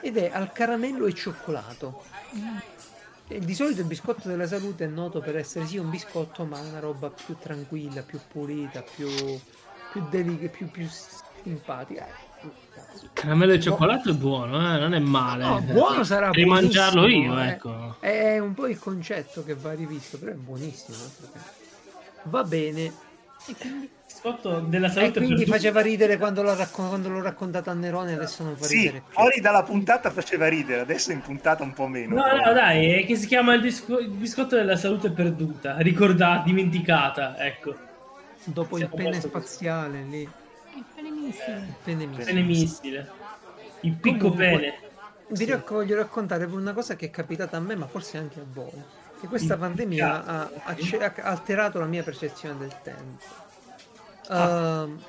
[0.00, 2.02] ed è al caramello e cioccolato.
[2.32, 2.73] E
[3.26, 6.80] di solito il biscotto della salute è noto per essere sì un biscotto, ma una
[6.80, 9.08] roba più tranquilla, più pulita, più,
[9.90, 10.86] più delica, più, più
[11.42, 12.06] simpatica.
[13.12, 14.78] Caramello e cioccolato è buono, eh?
[14.78, 15.44] non è male.
[15.44, 17.48] No, buono sarà Devi mangiarlo io, eh.
[17.48, 17.96] ecco.
[18.00, 20.96] È un po' il concetto che va rivisto, però è buonissimo.
[22.24, 22.92] Va bene.
[23.46, 23.90] E quindi
[24.24, 25.56] Biscotto della E salute quindi perduta.
[25.58, 29.00] faceva ridere quando l'ho, raccon- quando l'ho raccontato a Nerone, adesso non fa Sì, ridere
[29.00, 29.12] più.
[29.12, 32.14] fuori dalla puntata faceva ridere, adesso in puntata un po' meno.
[32.14, 36.42] No, no, dai, è che si chiama il, disco- il biscotto della salute perduta, ricordata,
[36.42, 37.74] dimenticata, ecco.
[38.44, 39.44] Dopo il Siamo pene posto così.
[39.46, 40.20] spaziale lì.
[40.22, 41.56] il benissimo.
[41.58, 42.24] Il pene missile.
[42.24, 43.10] Pene missile.
[43.80, 44.74] Il picco Comunque, pene.
[45.28, 45.60] Vi Sì.
[45.68, 48.72] voglio raccontare una cosa che è capitata a me, ma forse anche a voi.
[49.20, 50.74] Che questa Il pandemia ha, ha
[51.24, 53.42] alterato la mia percezione del tempo.
[54.28, 54.82] Ah.
[54.84, 55.02] Ehm,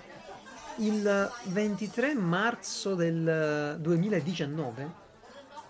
[0.78, 5.04] il 23 marzo del 2019,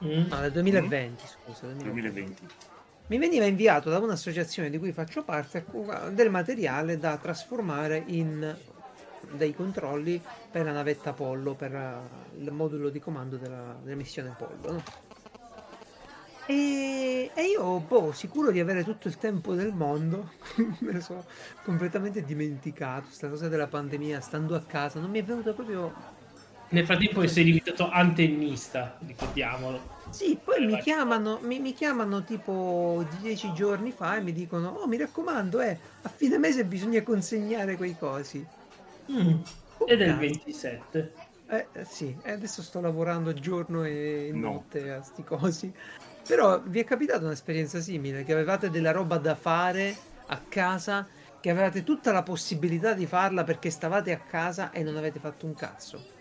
[0.04, 0.28] Mm.
[0.28, 2.48] no, del 2020, scusa, 2020, 2020.
[3.08, 5.66] mi veniva inviato da un'associazione di cui faccio parte
[6.12, 8.56] del materiale da trasformare in
[9.32, 14.30] dei controlli per la navetta Apollo, per eh, il modulo di comando della, della missione
[14.30, 14.72] Apollo.
[14.74, 14.84] no?
[16.48, 20.30] E, e io, boh, sicuro di avere tutto il tempo del mondo,
[20.82, 21.26] me ne sono
[21.64, 23.06] completamente dimenticato.
[23.08, 25.94] Questa cosa della pandemia, stando a casa, non mi è venuto proprio
[26.70, 29.80] Nel frattempo sei diventato antennista, ricordiamolo.
[30.10, 34.70] Sì, poi Eh, mi chiamano, mi, mi chiamano tipo dieci giorni fa e mi dicono:
[34.70, 38.50] Oh, mi raccomando, eh, a fine mese bisogna consegnare quei cosi.
[39.12, 39.42] Mm.
[39.80, 40.20] Oh, Ed è il cazzo.
[40.20, 41.14] 27.
[41.48, 44.52] Eh, eh, sì, e adesso sto lavorando giorno e No.
[44.52, 45.74] notte a sti cosi.
[46.28, 49.96] Però vi è capitata un'esperienza simile, che avevate della roba da fare
[50.28, 51.08] a casa,
[51.40, 55.46] che avevate tutta la possibilità di farla perché stavate a casa e non avete fatto
[55.46, 56.14] un cazzo.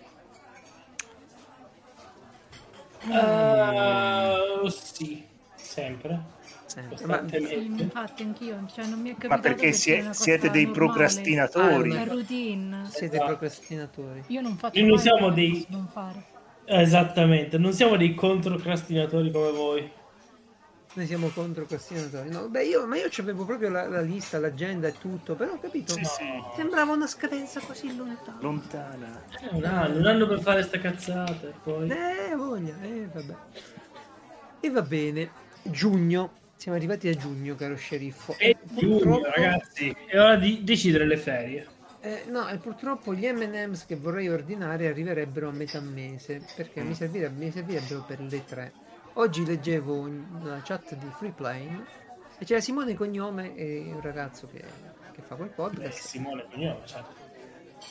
[3.07, 6.33] Uh, sì, sempre.
[6.67, 7.07] Sempre.
[7.07, 10.65] Ma- Sì, infatti anch'io, cioè non mi è Ma capitato perché è sie- siete dei
[10.65, 11.91] normale, procrastinatori.
[11.93, 12.87] Ah, È è una- routine.
[12.91, 13.27] Siete Esatto.
[13.31, 14.25] procrastinatori.
[14.29, 16.23] Io non faccio Noi non siamo dei- non fare.
[16.67, 19.91] Esattamente, non siamo dei controcrastinatori come voi.
[20.97, 22.31] Noi siamo contro procrastinatori.
[22.31, 25.59] No, beh, io, ma io c'avevo proprio la, la lista, l'agenda e tutto, però ho
[25.59, 25.93] capito.
[25.93, 26.23] Sì, sì,
[26.55, 28.39] Sembrava una scadenza così lontana.
[28.41, 29.23] lontana.
[29.41, 31.49] Eh, un anno, un anno per fare sta cazzata.
[31.49, 31.91] e Poi...
[31.91, 33.35] Eh, voglia, eh, vabbè.
[34.61, 35.31] E va bene.
[35.65, 36.43] Giugno.
[36.55, 38.37] Siamo arrivati a giugno, caro sceriffo.
[38.39, 41.67] E giugno, Purtroppo- ragazzi, è ora di decidere le ferie.
[42.05, 46.95] Eh, no, e purtroppo gli M&M's che vorrei ordinare arriverebbero a metà mese, perché mi,
[46.95, 48.73] servirebbe- mi servirebbero per le tre.
[49.15, 51.87] Oggi leggevo una chat di Freeplane
[52.39, 54.63] e c'era Simone Cognome e un ragazzo che,
[55.13, 55.99] che fa quel Beh, podcast.
[55.99, 57.15] Simone Cognome, certo.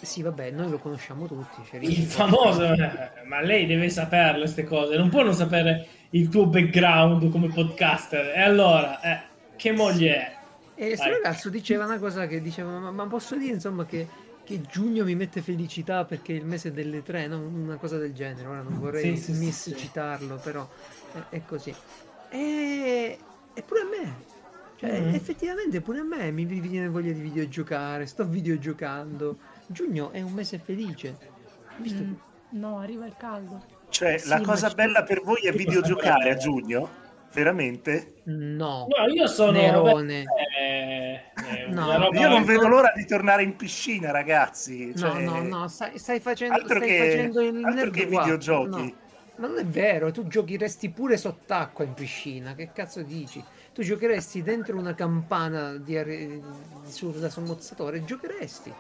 [0.02, 1.62] Sì, vabbè, noi lo conosciamo tutti.
[1.62, 2.28] Il sceriffo.
[2.28, 7.32] famoso, eh, ma lei deve saperle queste cose, non può non sapere il tuo background
[7.32, 8.28] come podcaster.
[8.28, 9.21] E allora, eh,
[9.56, 10.42] che moglie è?
[10.83, 14.07] E questo ragazzo diceva una cosa che diceva, ma, ma posso dire insomma che,
[14.43, 17.39] che giugno mi mette felicità perché è il mese delle tre, no?
[17.39, 18.47] una cosa del genere.
[18.47, 19.75] Ora non vorrei Sì, sì, sì, sì.
[19.75, 20.67] citarlo, però
[21.11, 21.73] è, è così.
[22.29, 23.17] E,
[23.53, 24.23] e pure a me,
[24.75, 25.15] cioè Mhm.
[25.15, 29.37] effettivamente pure a me mi viene voglia di videogiocare, sto videogiocando.
[29.67, 31.17] Giugno è un mese felice.
[31.75, 32.13] Visto Mm,
[32.49, 33.61] no, arriva il caldo.
[33.89, 37.02] Cioè, Sì, la cosa bella per voi è videogiocare a giugno?
[37.33, 38.15] Veramente?
[38.25, 39.51] No, No, io sono...
[39.51, 40.23] Nerone.
[40.59, 44.87] eh, eh, No, Io non vedo l'ora di tornare in piscina, ragazzi.
[44.87, 48.05] No, Cioè, no, no, stai, stai facendo, Altro stai che- facendo il altro nerd che
[48.05, 48.69] videogiochi.
[48.69, 49.01] no.
[49.35, 53.43] Ma non è vero, tu giocheresti pure sott'acqua in piscina, che cazzo dici?
[53.73, 56.39] Tu giocheresti dentro una campana di are-
[56.83, 58.71] su- da sommozzatore, giocheresti.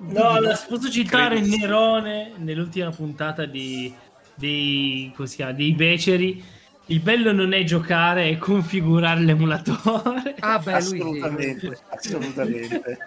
[0.00, 1.40] No, la- posso citare.
[1.40, 3.94] Nerone nell'ultima puntata di,
[4.34, 6.44] dei, chiama, dei Beceri.
[6.86, 10.34] Il bello non è giocare, è configurare l'emulatore.
[10.40, 10.94] Ah beh, lui sì.
[10.96, 12.98] assolutamente, assolutamente.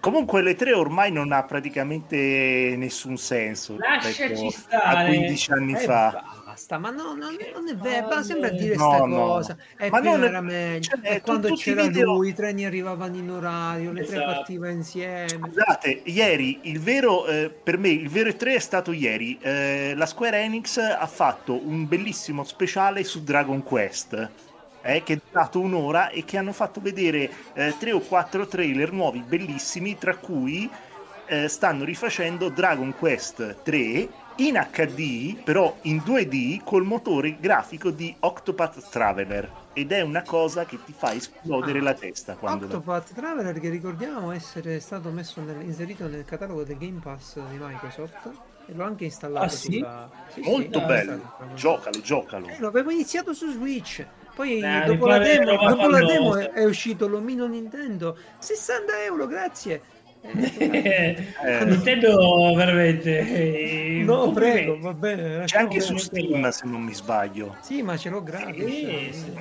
[0.00, 5.06] Comunque le tre ormai non ha praticamente nessun senso Lasciaci rispetto a stare.
[5.08, 6.24] 15 anni Eh, fa.
[6.60, 9.16] Basta, ma no, no, non è vero, ma sembra dire No, sta no.
[9.26, 9.56] cosa.
[9.78, 10.80] E Ma non- era meglio.
[10.82, 14.32] cioè, e quando c'era video- lui, i treni arrivavano in orario, le tre Esatto.
[14.32, 15.26] partivano insieme.
[15.28, 19.38] Scusate, ieri il vero, eh, per me il vero E3 è stato ieri.
[19.40, 24.30] Eh, la Square Enix ha fatto un bellissimo speciale su Dragon Quest.
[24.82, 28.92] eh, che è durato un'ora e che hanno fatto vedere eh, tre o quattro trailer
[28.92, 30.70] nuovi bellissimi, tra cui
[31.26, 34.08] eh, stanno rifacendo Dragon Quest 3
[34.40, 39.58] in HD, però in 2D col motore grafico di Octopath Traveler.
[39.72, 41.82] Ed è una cosa che ti fa esplodere Ah.
[41.82, 46.64] la testa quando la- Octopath Traveler che ricordiamo essere stato messo nel- inserito nel catalogo
[46.64, 48.30] del Game Pass di Microsoft
[48.66, 49.72] e l'ho anche installato Ah, sì?
[49.74, 50.10] sulla...
[50.32, 51.32] Sì, sì, Molto l'ho bello.
[51.54, 52.46] Giocalo, giocalo.
[52.48, 56.64] Eh, lo avevo iniziato su Switch Poi Eh, dopo, la demo, dopo la demo è
[56.64, 58.16] uscito l'omino Nintendo.
[58.38, 59.82] 60 euro, grazie.
[60.22, 61.64] Eh, Eh.
[61.64, 63.18] Nintendo veramente.
[63.20, 65.44] eh, no, prego, va bene.
[65.44, 65.96] C'è anche su.
[65.96, 67.56] Steam, se non mi sbaglio.
[67.60, 68.64] Sì, ma ce l'ho gratis.
[68.64, 69.32] Sì, eh, sì.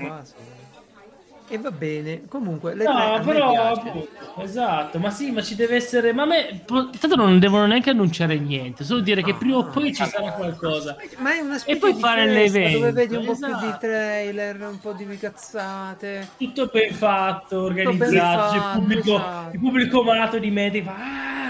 [1.52, 2.28] E va bene.
[2.28, 4.08] Comunque, le No, me però appunto,
[4.42, 6.14] esatto, ma sì, ma ci deve essere.
[6.14, 9.64] Ma a me tanto non devono neanche annunciare niente, solo dire che No, prima o
[9.64, 10.08] no, poi ci no.
[10.08, 10.96] sarà qualcosa.
[11.18, 13.78] Ma è una specie poi di fare l'evento, dove vedi un po' più di esatto.
[13.80, 16.30] trailer, un po' di cazzate.
[16.38, 18.56] Tutto ben fatto, ben organizzato.
[18.56, 19.54] il, pubblico, esatto.
[19.54, 20.92] il pubblico malato di Medi fa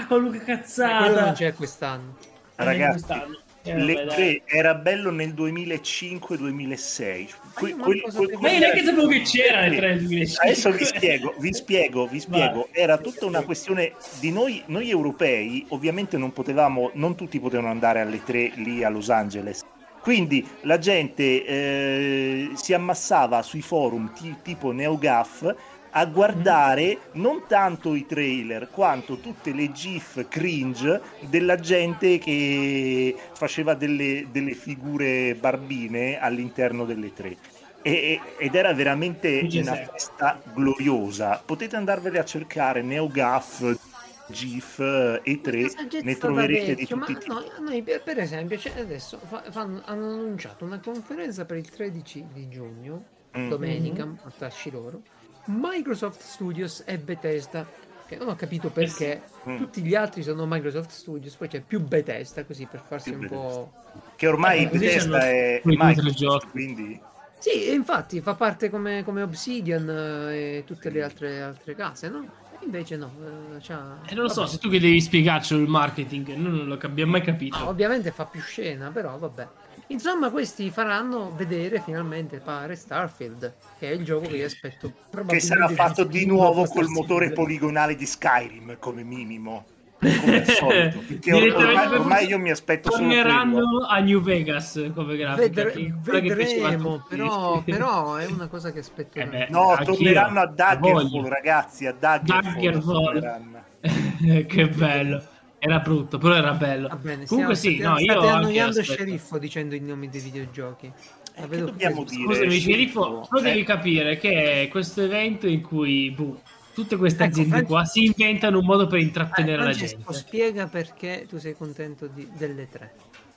[0.00, 1.24] ah, qualunque Eh, quello cazzata.
[1.24, 2.16] non c'è quest'anno.
[2.54, 3.39] Ragazzi, quest'anno.
[3.62, 7.28] Eh, Le vabbè, tre era bello nel 2005-2006.
[7.76, 10.44] Ma io sapevo- Ma io neanche sapevo che c'era tre del 2005.
[10.50, 12.68] Adesso vi spiego, vi spiego, vi spiego.
[12.72, 18.00] Era tutta una questione di noi, noi europei, ovviamente non potevamo, non tutti potevano andare
[18.00, 19.62] alle tre lì a Los Angeles.
[20.00, 25.54] Quindi la gente eh, si ammassava sui forum ti- tipo NeoGAF
[25.92, 33.74] a guardare non tanto i trailer quanto tutte le gif cringe della gente che faceva
[33.74, 37.36] delle, delle figure barbine all'interno delle tre.
[37.82, 41.42] E- ed era veramente una festa gloriosa.
[41.44, 43.78] Potete andarvele a cercare NeoGAF,
[44.26, 44.78] GIF
[45.22, 48.78] e 3, Questa gente ne troverete di tutti ma no, noi per, per esempio cioè,
[48.78, 53.04] adesso fa- fanno- hanno annunciato una conferenza per il 13 di giugno
[53.36, 53.48] Mm.
[53.48, 55.02] domenica a tasci loro
[55.46, 57.66] Microsoft Studios e Bethesda
[58.06, 59.56] che non ho capito perché Mm.
[59.56, 63.26] tutti gli altri sono Microsoft Studios poi c'è più Bethesda così per farsi Più un
[63.28, 63.72] po'
[64.16, 66.46] Che ormai Eh, Bethesda è Microsoft, giochi.
[66.48, 67.00] quindi
[67.38, 72.08] sì e infatti fa parte come, come Obsidian eh, e tutte le altre, altre case
[72.10, 72.26] no?
[72.60, 73.10] E invece no
[73.54, 74.52] eh, c'ha- Eh, non lo so, vabbè.
[74.52, 77.56] se tu che devi spiegarcelo il marketing, noi non lo abbiamo mai capito.
[77.58, 79.48] No, ovviamente fa più scena, però vabbè.
[79.90, 84.92] Insomma, questi faranno vedere finalmente, pare, Starfield, che è il gioco che io aspetto.
[85.26, 89.64] che sarà fatto di nuovo col motore poligonale di Skyrim come minimo.
[89.98, 90.98] Come al solito.
[91.06, 93.22] Perché ormai, ormai io mi aspetto solo quello.
[93.22, 95.64] Torneranno a New Vegas come grafica.
[95.64, 99.18] Vedre- vedremo, però, però è una cosa che aspetto.
[99.18, 103.18] Eh beh, No, torneranno a Daggerfall, ragazzi, a Daggerfall.
[103.18, 103.64] Daggerfall.
[104.46, 105.22] che bello.
[105.62, 106.88] Era brutto, però era bello.
[106.88, 108.92] Va bene, Comunque stiamo- sì, state, no, io annoiando aspetto.
[108.98, 110.90] sceriffo dicendo i nomi dei videogiochi.
[111.36, 112.16] La Eh, vedo che dobbiamo qui.
[112.16, 112.34] dire?
[112.34, 113.26] Scusami, sceriffo?
[113.28, 113.64] però devi Eh.
[113.64, 116.40] capire che è questo evento in cui boh,
[116.72, 119.96] tutte queste Ecco, aziende Fran- qua si inventano un modo per Eh, intrattenere la Francesco,
[119.98, 120.12] gente.
[120.14, 122.94] spiega perché tu sei contento di- delle tre.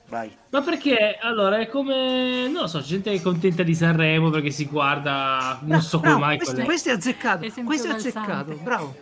[0.08, 0.30] Vai.
[0.50, 4.50] Ma perché allora è come non lo so, gente che è contenta di Sanremo perché
[4.50, 7.46] si guarda non so come Bravo, mai questo, questo è azzeccato.
[7.64, 8.96] Questo è azzeccato, bravo.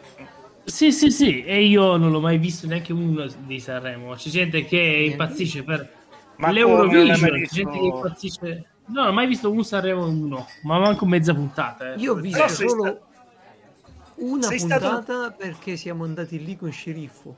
[0.65, 4.15] Sì, sì, sì, e io non l'ho mai visto neanche uno di Sanremo.
[4.15, 4.79] C'è gente che
[5.11, 5.93] impazzisce per
[6.37, 8.67] Ma l'Eurovision, c'è visto- gente che impazzisce.
[8.87, 11.95] No, non ho mai visto un Sanremo uno, ma manco mezza puntata.
[11.95, 11.99] eh.
[11.99, 12.99] Io ho visto solo sta-
[14.17, 17.35] una sei puntata stato- perché siamo andati lì con sceriffo.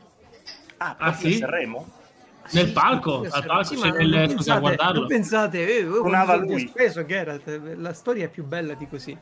[0.79, 1.39] Ah, Ah, sì?
[1.39, 1.87] Sanremo?
[2.53, 3.25] Nel Sì, palco?
[3.25, 4.99] sì, Al palco sì, c'è ma nel- non scusa, a pensate, guardarlo?
[5.01, 5.83] non pensate, eh,
[6.53, 6.69] lui.
[6.69, 9.17] speso Geralt, la storia è più bella di così.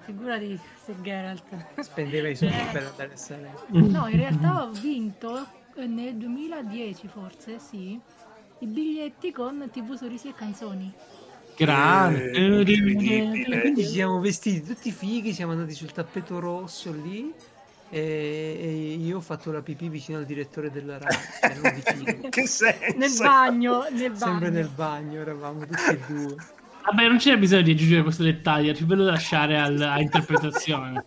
[0.00, 1.80] Figurati se Geralt.
[1.80, 3.58] Spendeva i soldi per andare a Sanremo.
[3.68, 7.98] No, in realtà ho vinto eh, nel 2010 forse, sì,
[8.58, 10.92] i biglietti con TV Sorrisi e Canzoni.
[11.56, 12.30] Grande.
[12.30, 13.60] Eh, incredibile.
[13.60, 17.32] Quindi ci siamo vestiti tutti fighi, siamo andati sul tappeto rosso lì
[17.90, 22.26] e, io ho fatto la pipì vicino al direttore della vicino.
[22.28, 22.96] Che senso?
[22.96, 24.16] Nel bagno, nel bagno.
[24.16, 26.36] Sempre nel bagno, eravamo tutti e due.
[26.86, 30.00] Vabbè, non c'era bisogno di aggiungere questo dettaglio, è più bello da lasciare al- a
[30.00, 31.02] interpretazione.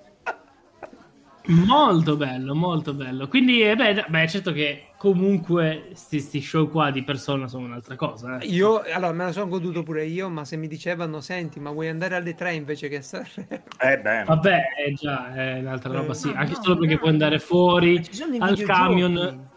[1.50, 3.28] Molto bello, molto bello.
[3.30, 8.38] Quindi, eh, beh, beh, certo che comunque questi show qua di persona sono un'altra cosa.
[8.40, 8.48] eh.
[8.48, 11.88] Io, allora, me la sono goduto pure io, ma se mi dicevano, senti, ma vuoi
[11.88, 13.64] andare alle tre invece che a Sanremo?
[13.80, 16.28] Eh beh, Vabbè, è già è un'altra roba, Eh, sì.
[16.28, 16.98] no, Anche no, solo perché dai.
[16.98, 18.02] puoi andare fuori
[18.40, 19.50] al camion.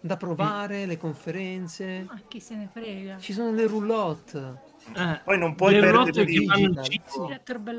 [0.00, 3.18] da provare, le conferenze, Ma chi se ne frega.
[3.18, 4.63] ci sono le roulotte.
[4.96, 6.04] Eh, Poi non puoi di- Bella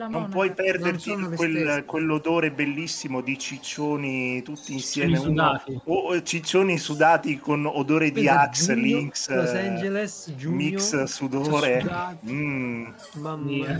[0.07, 5.15] non puoi Non perderti le quel- quell'odore bellissimo di ciccioni tutti insieme.
[5.15, 5.81] Ciccioni uno- sudati.
[5.85, 11.03] o o ciccioni sudati con odore di Pensa, Axe, Lynx, Los eh, Angeles, giugno, mix
[11.03, 11.85] sudore.
[12.27, 12.87] Mm.
[13.13, 13.79] Mamma mia.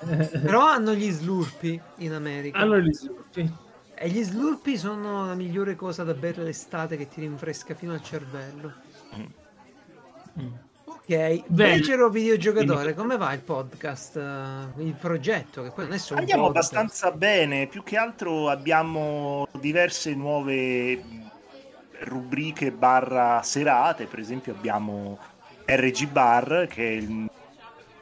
[0.42, 2.58] Però hanno gli slurpi in America.
[2.58, 3.52] Allora li sviluppi.
[3.96, 8.02] E gli slurpi sono la migliore cosa da bere l'estate che ti rinfresca fino al
[8.02, 8.72] cervello.
[9.16, 10.42] Mm.
[11.06, 11.76] Ok, Bene.
[11.76, 14.16] Becero videogiocatore, come va il podcast?
[14.16, 15.62] eh, Il progetto?
[15.62, 16.72] Che poi non è solo Andiamo podcast.
[16.72, 21.02] abbastanza bene, più che altro abbiamo diverse nuove
[22.00, 25.18] rubriche barra serate, per esempio abbiamo
[25.66, 27.06] RG Bar che è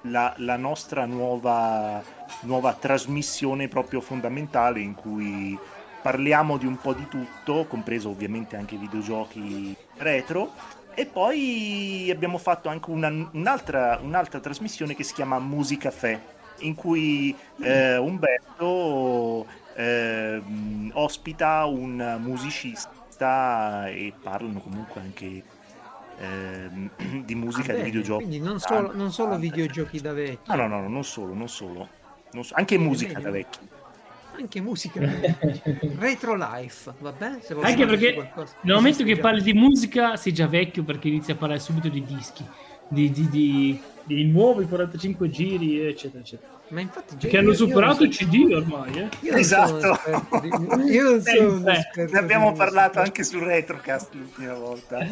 [0.02, 2.02] la, la nostra nuova
[2.42, 5.58] nuova trasmissione proprio fondamentale in cui
[6.00, 10.52] parliamo di un po' di tutto, compreso ovviamente anche videogiochi retro.
[10.94, 16.20] E poi abbiamo fatto anche una- un'altra, un'altra trasmissione che si chiama Musicaffè,
[16.60, 25.42] in cui eh, Umberto ehm, ospita un musicista e parlano comunque anche
[26.18, 26.90] ehm,
[27.24, 28.24] di musica Ah, di bene, videogiochi.
[28.26, 29.46] Quindi non solo, non solo Tante.
[29.46, 31.88] videogiochi da vecchio, No, no, no, non solo, non solo.
[32.32, 33.24] Non so- anche musica bene.
[33.24, 33.58] da vecchi.
[34.36, 35.00] Anche musica.
[35.98, 37.38] Retro life, va bene?
[37.42, 38.54] Se Anche perché qualcosa.
[38.62, 39.20] nel momento che già.
[39.20, 42.44] parli di musica sei già vecchio perché inizi a parlare subito di dischi,
[42.88, 46.50] di, di, di, di nuovi 45 giri, eccetera, eccetera.
[46.68, 49.08] Ma infatti Che hanno superato non i so- CD ormai, eh.
[49.20, 49.98] Io Esatto.
[50.40, 53.02] di- Io non sono esperto Ne abbiamo parlato musica.
[53.02, 55.06] anche sul Retrocast l'ultima volta.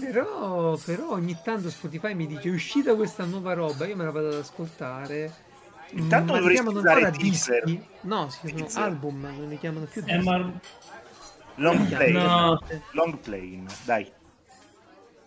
[0.00, 4.10] Però, però ogni tanto Spotify mi dice è uscita questa nuova roba, io me la
[4.10, 5.30] vado ad ascoltare.
[5.92, 7.84] Intanto ma dovresti usare dischi?
[8.02, 8.82] No, si chiamano Deezer.
[8.82, 10.24] album, non li chiamano più Eh, dischi.
[10.28, 10.52] ma
[11.56, 12.60] Long chiamano- No.
[12.92, 14.12] Long play, dai.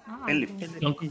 [0.06, 0.26] Ah,
[0.80, 1.10] non play.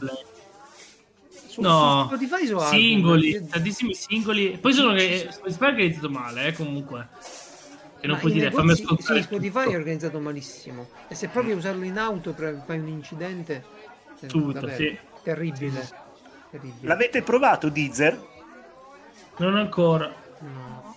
[1.47, 4.57] Su, No, su Spotify su album, singoli, io- tantissimi singoli.
[4.59, 7.09] Poi sono che Spotify è iniziato male, eh, comunque.
[8.01, 9.19] Che non Ma puoi dire, fammi negozi- ascoltare.
[9.21, 10.89] Sì, Spotify è organizzato malissimo.
[11.09, 13.65] E se provi a usarlo in auto, fai un incidente.
[14.21, 14.97] eh, Tutto, davvero, sì.
[15.23, 15.89] Terribile.
[16.51, 16.87] Terribile.
[16.89, 18.31] L'avete provato Deezer?
[19.43, 20.09] Non ancora.
[20.39, 20.95] No.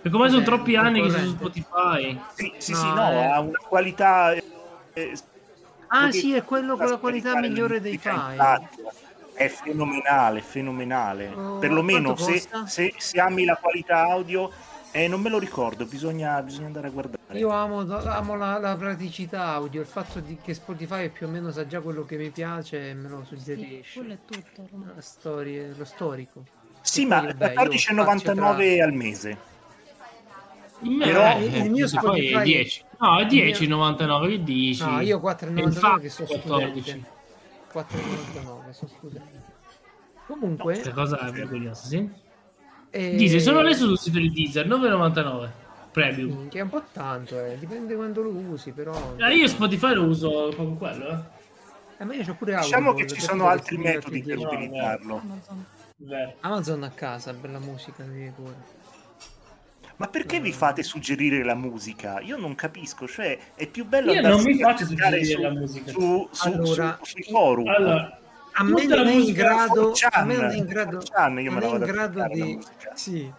[0.00, 1.30] Perché ormai sono troppi anni che sono su.
[1.36, 2.20] Spotify.
[2.34, 3.24] Sì, sì, No, sì, no, eh.
[3.24, 4.32] ha una qualità...
[4.32, 4.42] eh,
[4.94, 5.18] eh,
[5.94, 8.68] Ah, sì, è quello con la qualità migliore dei file.
[9.34, 11.28] È fenomenale, fenomenale.
[11.28, 14.50] Oh, Perlomeno se, se, se ami la qualità audio,
[14.90, 17.38] eh, non me lo ricordo, bisogna, bisogna andare a guardare.
[17.38, 21.50] Io amo, amo la, la praticità audio, il fatto di che Spotify più o meno
[21.52, 23.98] sa già quello che mi piace e me lo Sì, suggerisce.
[24.00, 24.94] quello è tutto ormai.
[24.94, 26.44] La storia, lo storico.
[26.82, 27.94] Sì, E ma poi, vabbè, io spazio
[28.34, 28.34] 14,99
[28.76, 29.38] tra- al mese.
[30.80, 32.84] Me, Però eh, il mio Spotify è Spotify- 10.
[32.98, 34.84] No, è il 10,99 che dici?
[34.84, 36.80] No, io E 4,99 infatti che sono 14.
[36.80, 37.08] studente.
[37.72, 39.42] 4,99 sono studente.
[40.26, 42.08] Comunque, Questa cosa è vergognosa, sì?
[42.90, 45.48] eh, Deezer, sono adesso sul sito di Deezer, 9,99
[45.92, 46.36] premium.
[46.38, 47.58] minchia, è un po' tanto, eh.
[47.58, 49.14] dipende quando lo usi, però.
[49.18, 51.40] Eh, io Spotify lo uso con quello, eh.
[51.98, 54.64] Eh, ma io c'ho pure Diciamo Audible, che ci sono altri metodi per diverti dieci-
[54.64, 55.22] utilizzarlo.
[55.98, 56.08] Amazon.
[56.08, 56.34] Vero.
[56.40, 58.80] Amazon a casa, bella musica, devi pure.
[59.96, 62.18] Ma perché vi fate suggerire la musica?
[62.20, 65.90] Io non capisco, cioè è più bello Io non mi faccio suggerire su, la musica.
[65.92, 67.68] su, su, Allora, su- sui forum.
[67.68, 68.18] Allora,
[68.54, 71.52] A me non è in grado, 4chan, a me non è in grado, 4chan, io
[71.52, 72.58] me non è in grado di,
[72.94, 73.32] sì,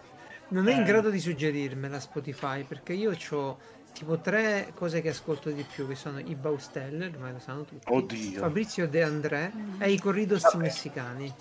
[0.48, 0.84] non è in Eh.
[0.84, 3.58] grado di suggerirmela Spotify perché io ho
[3.92, 7.84] tipo tre cose che ascolto di più che sono i Bausteller, ormai lo sanno tutti,
[7.88, 8.40] Oddio.
[8.40, 10.56] Fabrizio De André e i corridos Vabbè.
[10.56, 11.32] messicani.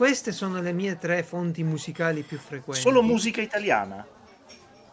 [0.00, 2.80] Queste sono le mie tre fonti musicali più frequenti.
[2.80, 4.02] Solo musica italiana.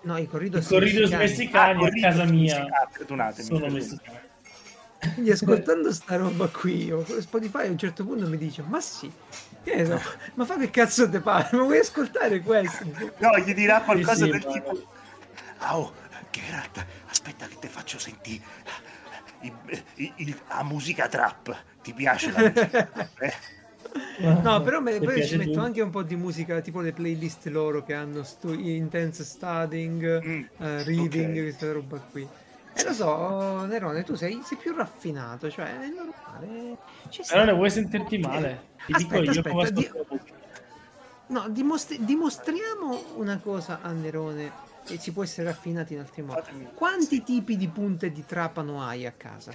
[0.02, 1.80] No, i i corridos, corridos messicani.
[1.80, 4.20] messicani a casa mia messicani, perdonatemi, sono messicani.
[5.13, 9.10] Quindi ascoltando sta roba qui, io, Spotify a un certo punto mi dice, ma sì,
[9.63, 10.02] so,
[10.34, 11.56] ma fa che cazzo te pare?
[11.56, 12.84] Ma vuoi ascoltare questo?
[13.20, 14.91] No, gli dirà qualcosa sì, del ma- tipo...
[15.60, 15.93] Ah, oh,
[16.32, 18.43] Geralt, aspetta che ti faccio sentire
[19.39, 19.54] i-
[20.17, 21.56] i- la musica trap.
[21.82, 23.10] Ti piace la musica?
[23.20, 23.34] Eh?
[24.42, 25.60] No, però me- poi ci metto tu?
[25.60, 30.44] anche un po' di musica, tipo le playlist loro che hanno stu- intense studying, Mm,
[30.60, 31.42] eh, reading, ok.
[31.44, 32.28] questa roba qui.
[32.74, 36.78] E lo so, Nerone, tu sei, sei più raffinato, cioè è normale.
[37.10, 37.24] Ci.
[37.30, 38.62] Allora vuoi sentirti male?
[38.86, 39.90] Ti Aspetta, dico io aspetta, di-.
[41.30, 44.50] No, dimostri- dimostriamo una cosa a Nerone
[44.88, 46.68] e si può essere raffinati in altri modi.
[46.74, 49.52] Quanti tipi di punte di trapano hai a casa?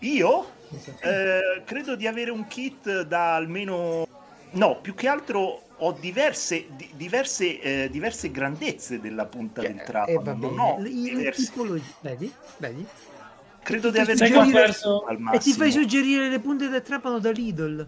[0.00, 0.46] Io
[1.00, 4.06] eh, credo di avere un kit da almeno...
[4.52, 9.84] No, più che altro ho diverse, di- diverse, eh, diverse grandezze della punta del Eh,
[9.84, 10.22] trapano.
[10.22, 10.82] va non bene.
[10.82, 11.52] le diverse-
[12.00, 12.32] Vedi?
[12.58, 12.86] Vedi?
[13.62, 15.04] Credo di ho Suggerire- perso?
[15.04, 15.54] al E ti massimo.
[15.56, 17.86] fai suggerire le punte del trapano da Lidl.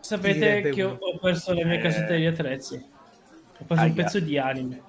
[0.00, 0.98] Sapete che ho, uno.
[1.00, 1.80] ho perso le mie Eh.
[1.82, 2.74] casette di attrezzi.
[2.76, 3.90] Ho perso Aia.
[3.90, 4.82] un pezzo di anime.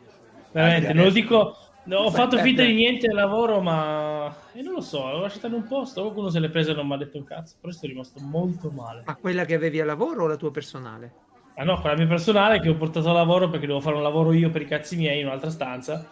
[0.51, 0.95] Veramente, Aia.
[0.95, 1.57] non lo dico.
[1.88, 4.33] No, ho fatto finta di niente al lavoro, ma.
[4.53, 6.01] E non lo so, l'ho lasciata in un posto.
[6.01, 7.55] Qualcuno se l'è presa e non mi ha detto un cazzo.
[7.59, 9.03] Però sono rimasto molto male.
[9.05, 11.11] Ma quella che avevi a lavoro o la tua personale?
[11.55, 14.31] Ah no, quella mia personale che ho portato a lavoro perché devo fare un lavoro
[14.31, 16.05] io per i cazzi miei in un'altra stanza.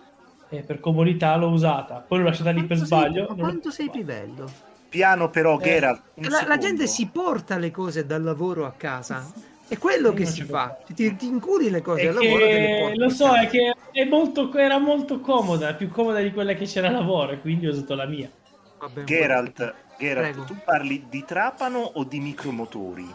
[0.49, 2.03] E per comodità l'ho usata.
[2.07, 3.25] Poi l'ho lasciata lì per Quanto sbaglio.
[3.27, 4.51] Sei, ma quanto sei pivello?
[4.89, 6.01] Piano però, Eh, Geralt.
[6.29, 9.53] La, la gente si porta le cose dal lavoro a casa.
[9.67, 10.77] È quello che si fa.
[10.93, 14.53] Ti, ti incuri le cose È al lavoro che, lo so, è che è molto,
[14.53, 17.95] era molto comoda, più comoda di quella che c'era a lavoro, e quindi ho usato
[17.95, 18.29] la mia.
[18.77, 23.07] Vabbè, Geralt, Geralt tu parli di trapano o di micromotori?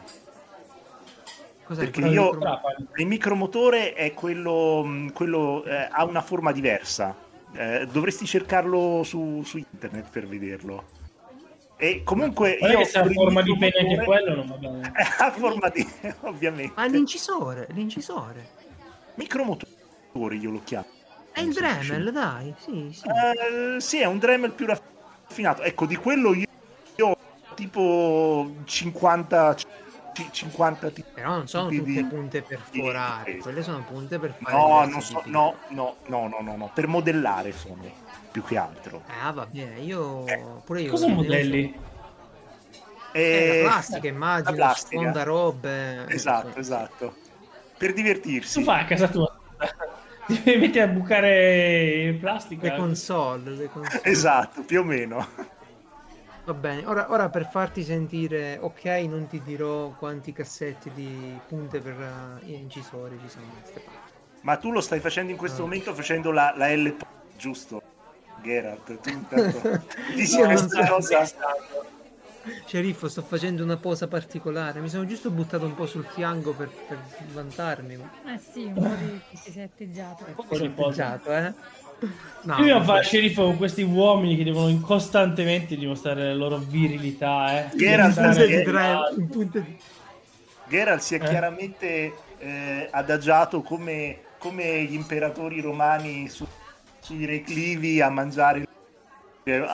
[1.64, 2.86] Cos'è Perché io- micro- Trapani.
[2.96, 7.14] Il micromotore è quello, quello eh, ha una forma diversa.
[7.52, 10.98] Eh, dovresti cercarlo su, su internet per vederlo.
[11.82, 14.92] E comunque io che per il forma di pene anche quello, non va bene.
[15.18, 15.86] ha forma di
[16.20, 16.72] ovviamente.
[16.76, 18.48] Ah, l'incisore, l'incisore.
[19.14, 20.86] Micromotore io lo chiamo.
[21.32, 21.54] È il.
[21.54, 23.06] Dremel, dai, sì, sì.
[23.06, 25.62] Eh, sì, è un Dremel più raffinato.
[25.62, 26.46] Ecco, di quello io,
[26.96, 27.16] io ho
[27.54, 29.66] tipo 50 ci-
[30.32, 31.08] 50 tipi.
[31.14, 35.00] Però non sono tutte di- punte perforate, di- quelle sono punte per fare No, non
[35.00, 37.80] so, no, no, no, no, no, no, per modellare sono
[38.30, 39.02] più che altro.
[39.22, 41.64] Ah, va bene, io Eh, pure io Cosa modelli?
[41.74, 41.88] uso-
[43.12, 43.22] E...
[43.22, 45.22] Eh, la plastica, immagino, la plastica.
[45.24, 46.06] robe.
[46.06, 46.58] eh, Esatto, sì.
[46.58, 47.14] esatto.
[47.76, 48.58] Per divertirsi.
[48.58, 49.36] Tu fai a casa tua?
[50.26, 52.68] Ti metti a bucare plastica?
[52.70, 54.00] Le console, le console.
[54.04, 55.26] Esatto, più o meno.
[56.44, 61.80] Va bene, ora, ora per farti sentire ok, non ti dirò quanti cassetti di punte
[61.80, 63.44] per eh, incisori ci sono.
[64.42, 65.64] Ma tu lo stai facendo in questo Ah.
[65.64, 66.96] momento facendo la, la L,
[67.36, 67.82] giusto?
[68.42, 69.82] Geralt, tu intanto
[70.14, 71.24] dici non questa cosa.
[72.66, 74.80] Sceriffo, sto facendo una posa particolare.
[74.80, 76.98] Mi sono giusto buttato un po' sul fianco per, per
[77.32, 77.96] vantarmi.
[77.96, 78.10] Ma...
[78.34, 80.24] Eh sì, un po' di si è atteggiato.
[80.26, 81.52] Un po' Fuori sorteggiato, eh?
[82.42, 82.86] No, Io vabbè.
[82.86, 87.76] fare sceriffo con questi uomini che devono costantemente dimostrare la loro virilità, eh.
[87.76, 88.18] Geralt
[91.00, 91.28] si è Eh.
[91.28, 96.46] chiaramente eh, adagiato come, come gli imperatori romani su-
[97.00, 98.66] sui reclivi a mangiare.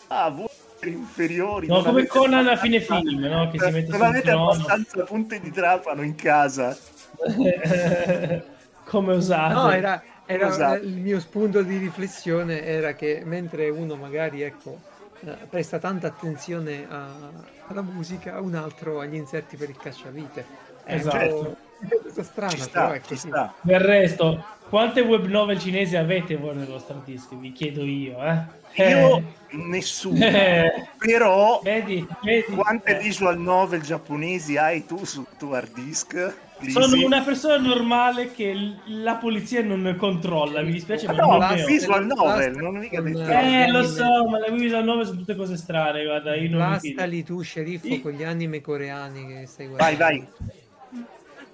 [0.09, 0.47] Ah, voi
[0.85, 1.67] inferiori.
[1.67, 3.51] No, come avete Conan a abbastanza- fine film, no?
[3.51, 6.77] Che si mette non avete abbastanza punte di trapano in casa.
[8.85, 9.55] come usate?
[9.55, 10.83] No, era, era- Esatto.
[10.85, 14.81] il mio spunto di riflessione era che mentre uno magari ecco,
[15.21, 20.45] eh, presta tanta attenzione a- alla musica, un altro agli inserti per il cacciavite.
[20.85, 21.17] È un Esatto.
[21.43, 23.29] po'- è Ci però sta, ci così.
[23.29, 23.55] sta.
[23.61, 27.35] Del resto, quante web novel cinesi avete voi nel vostro hard disk?
[27.35, 28.65] Vi chiedo io, eh.
[28.91, 30.25] Io Eh, nessuno.
[30.25, 32.53] eh, Però vedi, vedi.
[32.53, 36.37] quante Eh, visual novel giapponesi hai tu sul tuo hard disk?
[36.69, 38.55] Sono una persona normale che
[38.87, 41.67] la polizia non controlla, mi dispiace, ma No, non ma ne ho.
[41.67, 43.19] visual novel, Basta non ho mica detto.
[43.21, 43.83] Eh, lo anime.
[43.85, 46.95] so, ma le visual novel sono tutte cose strane, guarda, io non mi fido.
[46.95, 50.05] Blastali tu, sceriffo, Io- con gli anime coreani che stai Vai, guardando.
[50.05, 50.17] vai.
[50.17, 50.66] Il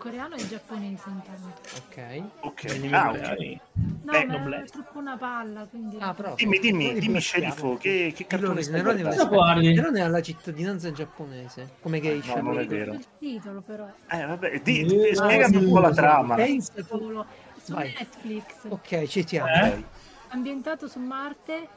[0.03, 1.61] coreano e giapponese intanto.
[1.77, 2.23] Ok.
[2.41, 2.89] Ok.
[2.91, 3.57] Ah, ok.
[4.03, 5.97] No, Beh, ma non è troppo una palla, quindi...
[6.01, 6.35] Ah, però.
[6.35, 9.73] Dimmi, dimmi, dimmi, sceriffo, che, che cartone Nerone, guardi?
[9.73, 12.35] Nerone ha la cittadinanza giapponese, come geisha.
[12.35, 12.79] No, non è proprio.
[12.79, 12.93] vero.
[12.95, 13.87] Il titolo però.
[14.11, 16.35] Eh, vabbè, di- Eh, di- spiegami un po' la trama.
[16.35, 17.25] Pensa tu.
[17.63, 17.95] Su Vai.
[17.97, 18.45] Netflix.
[18.69, 19.49] Ok, ci siamo.
[19.49, 19.85] Eh?
[20.31, 21.69] Ambientato su Marte.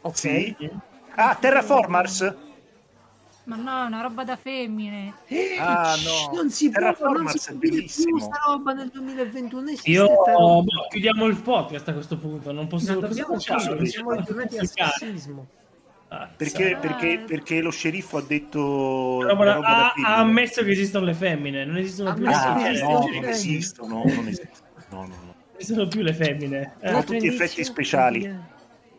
[0.00, 0.16] Ok.
[0.16, 0.56] Sì.
[1.16, 2.34] Ah, Terraformars?
[3.44, 5.12] Ma no, è una roba da femmine.
[5.26, 6.34] Eh, Ah, no.
[6.34, 6.80] Non si può,
[7.12, 8.16] non si può dire bellissimo.
[8.16, 9.68] più sta roba nel 2021.
[9.70, 14.12] esiste Io boh, chiudiamo il podcast a questo punto, non posso Non dobbiamo chiudere, siamo
[14.12, 15.46] ritornati al sessismo.
[16.08, 16.78] Ah, Perché, Ah.
[16.78, 21.76] perché, perché lo sceriffo ha detto roba ha, ha ammesso che esistono le femmine, non
[21.76, 22.70] esistono Ha più le Ah, femmine.
[22.70, 24.58] esistono no, le non esistono, non esistono.
[24.90, 25.14] No, no, no.
[25.24, 26.74] Non esistono più le femmine.
[26.80, 27.04] Eh.
[27.04, 28.52] Tutti effetti speciali.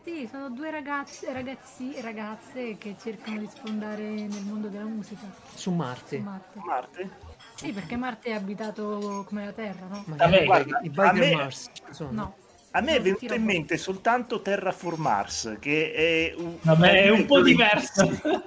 [0.06, 5.26] Sì, sono due ragazzi, ragazzi e ragazze che cercano di sfondare nel mondo della musica
[5.52, 6.18] Su Marte.
[6.18, 6.58] su Marte.
[6.64, 7.10] Marte?
[7.56, 10.04] Sì, perché Marte è abitato come la Terra, no?
[10.06, 12.10] Ma Vabbè, i- guarda, i Biker me- Mars sono.
[12.12, 12.34] No.
[12.76, 16.56] A me è venuto in mente soltanto Terraformars, che è un...
[16.60, 18.04] Vabbè, è un po' diverso.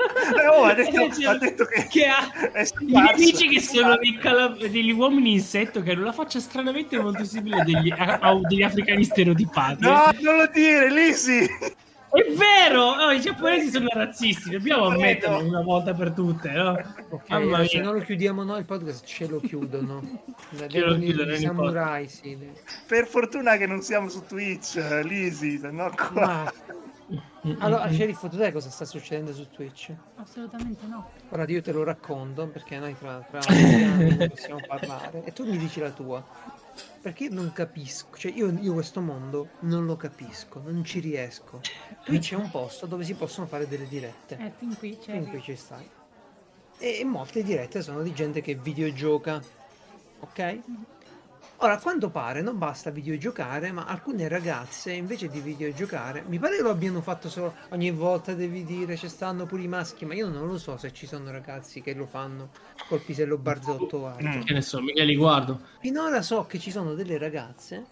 [0.52, 3.16] Oh, ha detto, Cioè, ha detto che, che ha è i scomparso.
[3.18, 7.64] nemici che sono dei cala- degli uomini insetto che hanno la faccia stranamente molto simile
[7.64, 9.82] degli, a, a degli africani stereotipati.
[9.84, 11.48] No, non lo dire, Lisi!
[12.12, 12.84] È vero!
[12.92, 16.72] Oh, I giapponesi sono razzisti, dobbiamo ammetterlo una volta per tutte, no?
[17.10, 20.02] Ok, Mamma se non lo chiudiamo noi il podcast ce lo chiudono.
[20.68, 22.38] Ce lo chiudono, i samurai, sì.
[22.88, 26.52] Per fortuna che non siamo su Twitch, Lisi, se no qua...
[27.42, 29.94] Ma allora, sceriffo, tu sai cosa sta succedendo su Twitch?
[30.16, 31.10] Assolutamente no.
[31.30, 33.40] Ora io te lo racconto perché noi tra, tra
[34.28, 36.24] possiamo parlare e tu mi dici la tua.
[37.02, 41.62] Perché io non capisco, cioè io, io questo mondo non lo capisco, non ci riesco.
[42.04, 44.38] Twitch è un posto dove si possono fare delle dirette.
[44.38, 45.14] Eh, fin qui c'è.
[45.14, 45.88] Fin qui ci stai.
[46.78, 49.42] E, e molte dirette sono di gente che videogioca.
[50.22, 50.60] Ok?
[51.62, 56.56] Ora, a quanto pare non basta videogiocare, ma alcune ragazze invece di videogiocare, mi pare
[56.56, 60.14] che lo abbiano fatto solo ogni volta devi dire ci stanno pure i maschi, ma
[60.14, 62.52] io non lo so se ci sono ragazzi che lo fanno
[62.88, 64.24] col pisello barzotto alto.
[64.38, 64.42] Mm.
[64.44, 65.60] Che ne so, mica li guardo.
[65.82, 67.86] Finora so che ci sono delle ragazze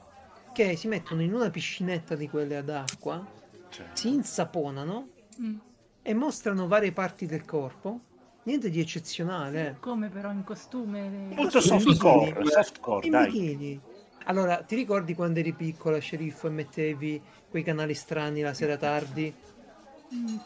[0.54, 3.22] che si mettono in una piscinetta di quelle ad acqua,
[3.70, 5.10] Cioè, si insaponano
[5.42, 5.58] Mm.
[6.02, 8.00] e mostrano varie parti del corpo
[8.48, 9.68] Niente di eccezionale.
[9.68, 9.76] eh.
[9.82, 11.34] Come però in costume?
[11.36, 13.28] Molto Sì, softcore, softcore, dai.
[13.28, 13.78] bikini.
[14.24, 19.34] Allora, ti ricordi quando eri piccola, sceriffo, e mettevi quei canali strani la sera tardi?
[20.14, 20.38] Mm,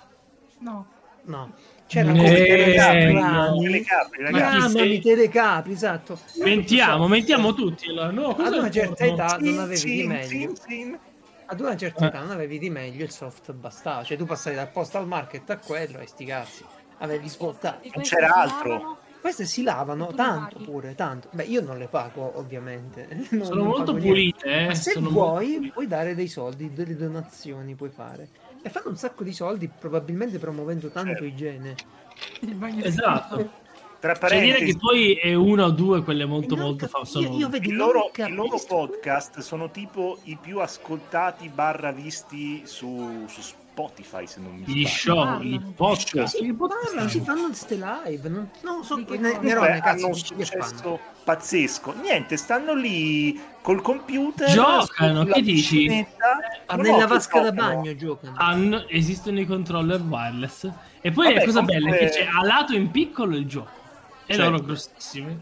[0.61, 0.85] No.
[1.25, 1.53] No.
[1.85, 3.53] C'erano Eh, quei canali no.
[3.53, 3.69] strani.
[3.69, 4.57] Le capri, Ma ragazzi.
[4.57, 5.01] Chiamami sei?
[5.01, 6.17] telecapri, esatto.
[6.43, 7.93] Mentiamo, mentiamo tutti.
[7.93, 9.13] No, Ad una certa porno?
[9.13, 10.53] età non Sì, avevi sì, di meglio.
[10.53, 10.99] sì, sì.
[11.45, 12.07] Ad una certa Eh.
[12.07, 14.03] età non avevi di meglio, il soft bastava.
[14.03, 16.63] Cioè tu passavi dal postal market a quello e sti cazzi.
[17.01, 17.79] Avevi svoltato.
[17.83, 18.69] Non queste c'era si altro.
[18.71, 18.97] lavano?
[19.21, 21.27] Queste si lavano tanto pure, tanto.
[21.31, 23.07] Beh, io non le pago ovviamente.
[23.31, 24.65] Non- Sono non molto pulite, eh.
[24.67, 28.29] Ma se sono vuoi, puoi dare dei soldi, delle donazioni puoi fare.
[28.63, 31.25] E fanno un sacco di soldi, probabilmente promuovendo tanto Certo.
[31.25, 31.75] igiene.
[32.41, 33.59] Il Esatto.
[33.99, 37.05] Tra Cioè dire parentesi, che poi è una o due quelle molto molto cap- fa-
[37.05, 41.47] sono io, io vedi, il loro, i capisco- loro podcast sono tipo i più ascoltati
[41.49, 43.41] barra visti su, su
[43.73, 44.87] Spotify, se non mi gli sbaglio.
[44.87, 45.43] show, Parlano.
[45.43, 46.35] i podcast.
[46.35, 47.07] Sì, i parlano, podcast.
[47.09, 48.29] si fanno ste live.
[48.29, 49.37] Non, non so, che ne-?
[49.39, 51.93] Nerone, Comunque, cazzo, hanno successo pazzesco.
[52.01, 54.49] Niente, stanno lì col computer.
[54.49, 56.05] Giocano, che dici?
[56.65, 58.33] Ah, nella vasca da bagno giocano.
[58.37, 60.69] Hanno- esistono i controller wireless.
[60.99, 63.45] E poi Vabbè, la cosa comunque- bella è che c'è a lato in piccolo il
[63.45, 63.69] gioco.
[64.25, 64.51] E Certo.
[64.51, 65.39] loro grossissimi.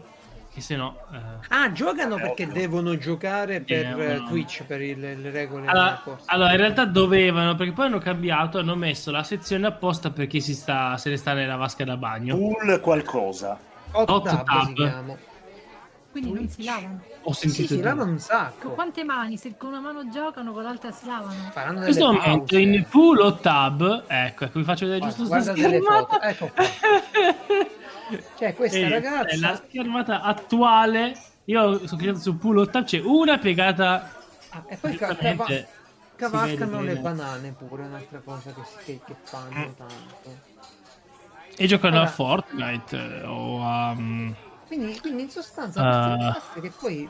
[0.60, 0.96] Che se no.
[1.12, 2.54] eh, Ah, giocano Eh, perché ovvio.
[2.54, 6.24] devono giocare per eh, Twitch, per il- le regole del Allora, corso.
[6.26, 10.40] allora, in realtà dovevano, perché poi hanno cambiato, hanno messo la sezione apposta per chi
[10.42, 12.36] si sta, se ne sta nella vasca da bagno.
[12.36, 13.58] Pool qualcosa.
[13.92, 14.66] Hot Hot tub tub.
[14.66, 15.16] si chiama.
[16.10, 17.00] Quindi non si lavano.
[17.22, 17.88] Ho Sì, sentito si dire.
[17.88, 18.68] lavano un Con sacco.
[18.70, 19.36] quante mani?
[19.38, 21.50] Se con una mano giocano, con l'altra si lavano.
[21.52, 22.60] Faranno In questo momento pause.
[22.60, 26.06] in pool o tab, ecco, ecco, vi faccio vedere Guarda, giusto sta guarda delle schermata.
[26.18, 26.64] foto, ecco qua.
[28.38, 29.28] Cioè, questa Eh, ragazza...
[29.28, 31.14] è la schermata attuale.
[31.44, 34.12] Io sono cliccato su o tab, c'è una piegata.
[34.50, 35.66] Ah, e poi cava- si
[36.16, 40.48] cavalcano vede le banane pure, un'altra cosa che, che, che fanno tanto.
[41.56, 43.94] E giocano Allora- a Fortnite eh, o a.
[43.94, 44.32] mm,
[44.66, 47.08] Quindi, quindi in sostanza queste ragazze che poi...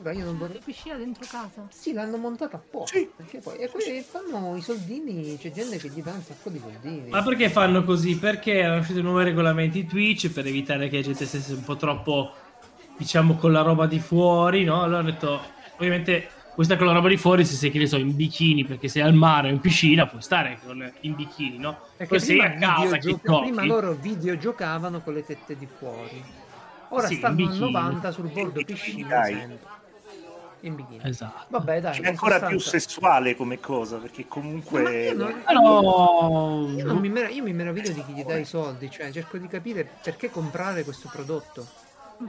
[0.00, 0.56] Ora io non vorrei...
[0.56, 1.66] La piscina dentro casa.
[1.70, 2.96] Sì, l'hanno montata apposta.
[2.98, 3.08] Sì.
[3.16, 6.58] Perché poi e quelli fanno i soldini, c'è gente che gli dà un sacco di
[6.60, 7.08] soldini.
[7.10, 8.18] Ma perché fanno così?
[8.18, 12.32] Perché erano usciti nuovi regolamenti Twitch per evitare che la gente stesse un po' troppo,
[12.96, 14.82] diciamo, con la roba di fuori, no?
[14.82, 15.40] Allora hanno detto,
[15.76, 16.28] ovviamente,
[16.58, 19.02] stare con la roba di fuori se sei, che ne so, in bikini, perché sei
[19.02, 21.78] al mare o in piscina, puoi stare con- in bikini, no?
[21.96, 23.44] Perché Poi sei a casa che giochi.
[23.46, 26.22] prima loro videogiocavano con le tette di fuori.
[26.90, 27.58] Ora Sì, stanno a bikini.
[27.58, 29.34] 90 sul bordo piscina dai.
[29.34, 29.58] sempre.
[30.60, 31.00] In bikini.
[31.04, 31.44] Esatto.
[31.48, 31.96] Vabbè, dai.
[31.96, 35.04] È in ancora più sostanza- sessuale come cosa, perché Ma comunque...
[35.06, 36.76] io non-.
[36.76, 39.36] Io, non mi mer- io mi meraviglio di chi gli dà i soldi, cioè cerco
[39.38, 41.66] di capire perché comprare questo prodotto.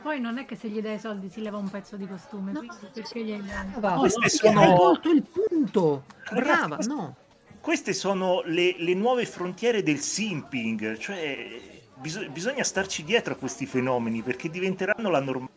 [0.02, 2.52] Poi non è che se gli dai i soldi si leva un pezzo di costume.
[2.52, 2.60] No.
[2.94, 3.44] perché dai?
[3.80, 6.04] Va, queste perché sono- Hai tolto il punto.
[6.26, 7.16] Ragazzi, Brava, queste- no.
[7.62, 11.60] Queste sono le, le nuove frontiere del simping, cioè
[11.96, 15.57] biso- bisogna starci dietro a questi fenomeni perché diventeranno la normalità.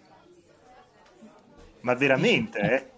[1.83, 2.89] Ma veramente, eh?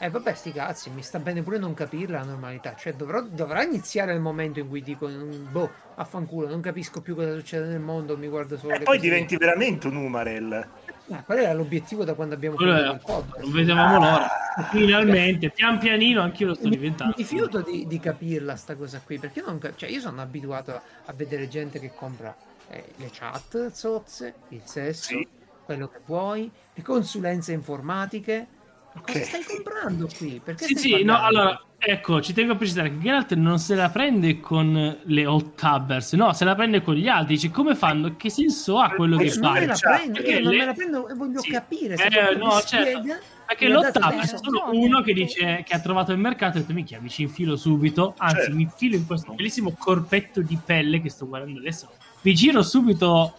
[0.00, 3.64] Eh vabbè sti cazzi, mi sta bene pure non capirla la normalità, cioè dovrò, dovrà
[3.64, 8.16] iniziare il momento in cui dico boh, affanculo, non capisco più cosa succede nel mondo,
[8.16, 10.66] mi guardo solo E le poi cose- diventi veramente un Umarell.
[11.06, 13.42] Ma qual era l'obiettivo da quando abbiamo è- il podcast?
[13.42, 14.28] non vedevamo l'ora.
[14.70, 17.14] Finalmente, pian pianino anch'io lo sto Mi- diventando.
[17.16, 20.70] Mi rifiuto di, di capirla sta cosa qui, perché io, non cioè, io sono abituato
[20.72, 22.36] a, a vedere gente che compra
[22.70, 25.26] eh, le chat zozze, il sesso, Sì.
[25.68, 28.46] Quello che vuoi, le consulenze informatiche.
[28.94, 30.40] Ma cosa stai comprando qui?
[30.42, 33.90] Perché Sì, sì, no, allora, ecco, ci tengo a precisare che Geralt non se la
[33.90, 37.34] prende con le hot tubbers, no, se la prende con gli altri.
[37.34, 38.16] Dice, come fanno?
[38.16, 39.66] Che senso ha quello che non me fai?
[39.66, 41.50] Chat, prendo, perché io non le- me la prendo e voglio Sì.
[41.50, 42.98] capire se Eh, no, certo.
[42.98, 45.80] spiega, Perché mi ha l'hot dato tub dei è solo uno che dice che ha
[45.80, 48.54] trovato il mercato e ha detto, minchia, mi ci infilo subito, anzi, Certo.
[48.56, 51.90] mi infilo in questo bellissimo corpetto di pelle che sto guardando adesso.
[52.22, 53.34] Vi giro subito,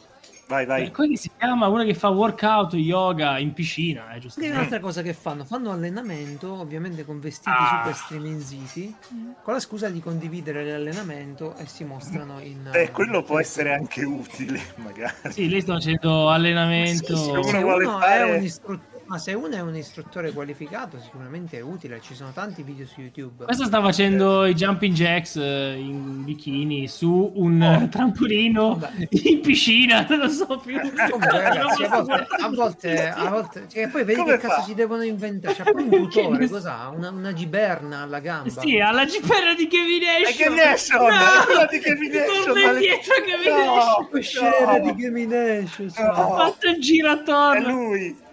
[0.50, 0.92] Vai, eh, vai.
[0.92, 1.68] come si chiama?
[1.68, 4.40] Uno che fa workout, yoga in piscina, eh, giusto?
[4.40, 7.84] Quindi un'altra cosa che fanno, fanno allenamento, ovviamente con vestiti Ah.
[7.84, 8.96] super striminziti,
[9.44, 12.68] con la scusa di condividere l'allenamento e si mostrano in...
[12.74, 15.14] Eh, quello può essere anche utile, magari.
[15.32, 17.16] Sì, lei sta facendo allenamento.
[17.16, 19.76] Sì, sì, Se uno vuole uno fare- è un istruttore, ma se uno è un
[19.76, 23.44] istruttore qualificato sicuramente è utile, ci sono tanti video su YouTube.
[23.46, 27.84] Questo sta facendo i jumping jacks eh, in bikini su un Oh.
[27.84, 29.08] eh, trampolino Vabbè.
[29.10, 30.80] in piscina, non lo so più.
[30.80, 34.76] Comunque, ragazzi, a volte, a volte, a volte cioè, poi vedi Come che cazzo si
[34.76, 35.56] devono inventare.
[35.56, 36.92] C'è pure un Che tutore, cos'ha?
[36.96, 38.62] Una, una giberna alla gamba.
[38.62, 40.36] Sì, alla gipera di Kevin Nation.
[40.38, 41.46] Kevin Nation, No!
[41.46, 44.10] quella di Kevin Nation, Torna indietro Kevin No!
[44.12, 44.50] Nation.
[44.66, 44.80] No.
[44.94, 45.92] di Gamination.
[45.98, 46.04] No.
[46.12, 47.70] Ha fatto il È giratorno.
[47.72, 48.28] lui.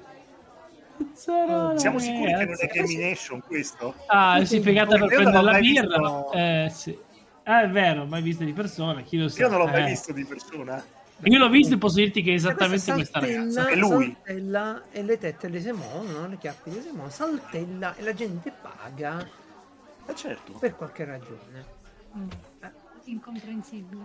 [0.97, 2.67] Cazzarola, Siamo sicuri che non è.
[2.67, 3.95] Gamination questo?
[4.07, 5.99] Ah, si è piegata per prendere la birra.
[5.99, 6.33] visto.
[6.33, 6.99] Eh, sì.
[7.45, 9.41] Ah, è vero, mai vista di persona, chi lo sa.
[9.43, 9.87] Io non l'ho mai Eh.
[9.87, 10.85] visto di persona.
[11.23, 13.69] Io l'ho visto e posso dirti che è esattamente Questa questa ragazza.
[13.69, 14.15] È lui.
[14.25, 19.27] saltella e le tette le Semon, le chiappe di Semon, saltella e la gente paga
[20.07, 20.53] Eh, certo.
[20.59, 21.65] per qualche ragione.
[22.17, 22.29] Mm.
[22.63, 22.71] Eh,
[23.05, 24.03] Incomprensibile.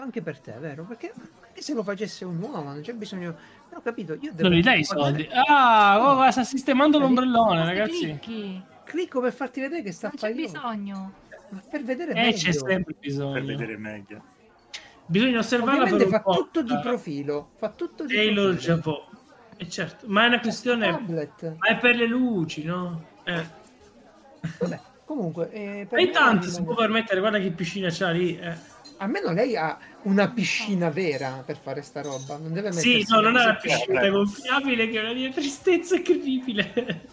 [0.00, 0.84] anche per te, vero?
[0.84, 1.12] Perché
[1.56, 3.34] anche se lo facesse un uomo, non c'è bisogno.
[3.68, 5.26] Però ho capito, io devo Non gli dai i soldi.
[5.48, 8.18] Ah, oh, sta sistemando l'ombrellone, ragazzi.
[8.20, 8.62] clicchi.
[8.84, 10.60] Clicco per farti vedere che sta Non c'è facendo.
[10.60, 11.12] bisogno.
[11.48, 12.66] Ma per vedere Eh, c'è meglio.
[12.66, 13.44] sempre Per bisogno.
[13.44, 14.22] vedere meglio.
[15.06, 16.34] Bisogna osservarla per un fa po'.
[16.34, 17.50] tutto di Ah, profilo.
[17.56, 18.74] Fa tutto di Taylor profilo.
[18.74, 19.04] Javot.
[19.56, 20.90] E certo, ma è una questione...
[20.90, 21.56] Tablet.
[21.58, 23.02] Ma è per le luci, no?
[23.24, 23.44] Eh.
[24.58, 25.50] Vabbè, comunque.
[25.50, 28.36] eh, per E rimane- si può permettere, guarda che piscina c'ha lì.
[28.38, 28.74] eh.
[28.98, 32.38] Almeno lei ha una piscina vera per fare sta roba.
[32.38, 34.10] Non deve Sì, no, non è una piscina eh.
[34.10, 37.08] gonfiabile che è una mia tristezza incredibile.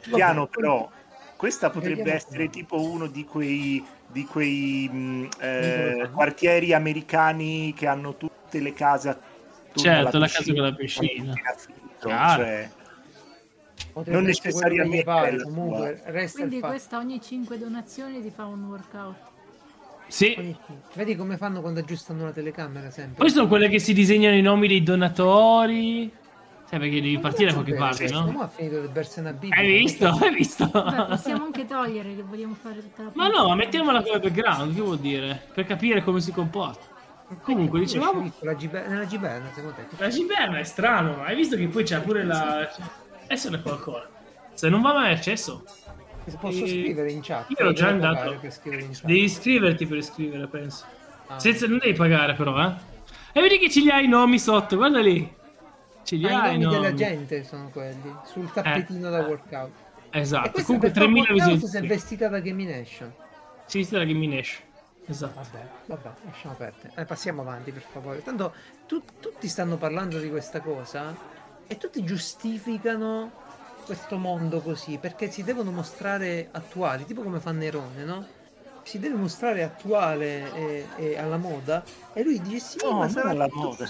[0.10, 0.90] Piano però,
[1.36, 6.10] questa potrebbe essere tipo uno di quei, di quei mh, eh, Nicolano.
[6.12, 9.34] quartieri americani che hanno tutte le case attorno
[9.74, 11.34] Certo, alla la casa con la piscina.
[12.00, 12.70] cioè,
[14.06, 19.36] non necessariamente Comunque, resta Quindi questa ogni 5 donazioni ti fa un workout.
[20.08, 20.56] Sì.
[20.94, 23.14] Vedi come fanno quando aggiustano la telecamera sempre?
[23.16, 26.10] Poi sono quelle che si disegnano i nomi dei donatori.
[26.68, 28.22] Sai perché devi Ma partire da qualche parte, bene, no?
[28.22, 29.56] Questo mo ha finito di bersi una Bibbia.
[29.56, 30.06] Hai visto?
[30.06, 30.66] Hai visto?
[30.66, 34.80] Beh, possiamo anche togliere che vogliamo fare tutta la Ma no, mettiamola come background, che
[34.82, 35.46] vuol dire?
[35.54, 36.84] Per capire come si comporta.
[37.42, 39.86] Comunque, dicevamo, La gibe- nella giberna, secondo te?
[39.96, 42.68] la giberna è strano, ma hai visto che poi c'è pure la...
[43.24, 44.08] Adesso ne qualcosa.
[44.52, 45.64] Se non va mai accesso,
[46.36, 47.50] Posso Eh, scrivere in chat?
[47.50, 48.38] io ero già andato.
[48.50, 50.84] scrivere devi iscriverti per iscrivere, penso.
[51.28, 51.38] Ah.
[51.38, 52.72] Senza, non devi pagare però, eh.
[53.32, 55.36] E vedi che ce li hai i nomi sotto, guarda lì.
[56.02, 56.86] Ce li Ah, hai i nomi nomi.
[56.86, 59.28] della gente sono quelli, sul tappetino da Eh.
[59.28, 59.70] workout.
[60.10, 61.70] E Esatto, questa comunque per fare 3000 workout visioni.
[61.70, 63.12] si è vestita da Gamination.
[63.66, 64.60] Sta la Gaming Ash.
[65.06, 65.34] Esatto.
[65.40, 66.90] Vabbè, vabbè, lasciamo aperte.
[66.94, 68.22] Eh, passiamo avanti, per favore.
[68.22, 68.54] Tanto
[68.86, 71.14] tu- tutti stanno parlando di questa cosa
[71.66, 73.30] e tutti giustificano
[73.88, 78.26] questo mondo così perché si devono mostrare attuali, tipo come fa Nerone, no?
[78.82, 81.82] Si deve mostrare attuale e, e alla moda
[82.12, 83.86] e lui dice sì, no, ma non sarà alla tutto- moda.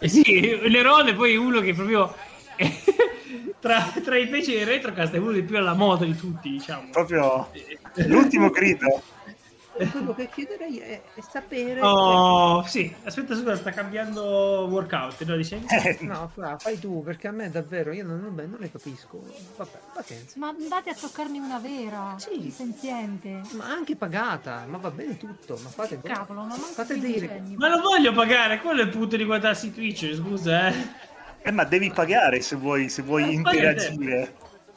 [0.00, 2.14] Eh sì, Nerone poi è uno che proprio...
[3.60, 6.88] tra, tra i retrocast è uno dei più alla moda di tutti, diciamo.
[6.90, 7.50] Proprio
[8.06, 9.02] l'ultimo grido.
[9.90, 15.36] Quello che chiederei è, è sapere Oh, sì, aspetta, scusa, sta cambiando workout, no?
[15.36, 15.66] Dicevi?
[15.68, 19.20] Eh, No, fra, fai tu, perché a me davvero io non, non, non le capisco.
[19.56, 20.38] Vabbè, pazienza.
[20.38, 22.50] Ma andate a toccarne una vera, Sì.
[22.50, 23.40] senziente.
[23.52, 26.10] Ma anche pagata, ma va bene tutto, ma fate voi.
[26.12, 27.38] Cavolo, ma manco Fate 15 dire.
[27.38, 27.56] anni.
[27.56, 30.74] Ma non voglio pagare, quello è il punto di guardarsi Twitch, scusa, eh.
[31.42, 34.34] eh, ma devi pagare se vuoi, se vuoi Eh, interagire.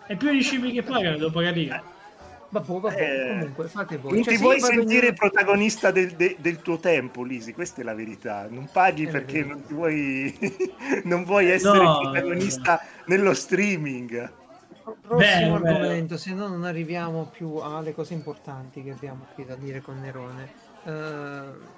[0.08, 1.96] È più gli scemi che pagano, devo pagare io.
[2.50, 4.14] Vabbè, vabbè, Eh, comunque fate voi.
[4.14, 7.94] Non Cioè, ti vuoi sentire protagonista del, de- del tuo tempo, Lisi, questa è la
[7.94, 8.48] verità.
[8.50, 10.38] Non paghi È la perché non, ti vuoi,
[11.04, 14.32] non vuoi essere No, protagonista nello streaming.
[15.02, 19.56] Prossimo Beh, argomento, se no non arriviamo più alle cose importanti che abbiamo qui da
[19.56, 20.50] dire con Nerone.
[20.84, 21.76] Eh,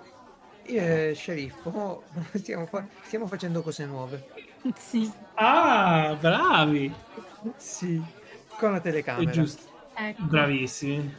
[0.71, 2.03] io e Sceriffo
[2.35, 4.27] stiamo, fa- stiamo facendo cose nuove.
[4.77, 6.93] Sì, Ah, bravi!
[7.55, 7.99] Sì,
[8.57, 9.31] con la È telecamera.
[9.31, 9.67] giusto.
[10.07, 10.23] Ecco.
[10.25, 11.13] Bravissimi.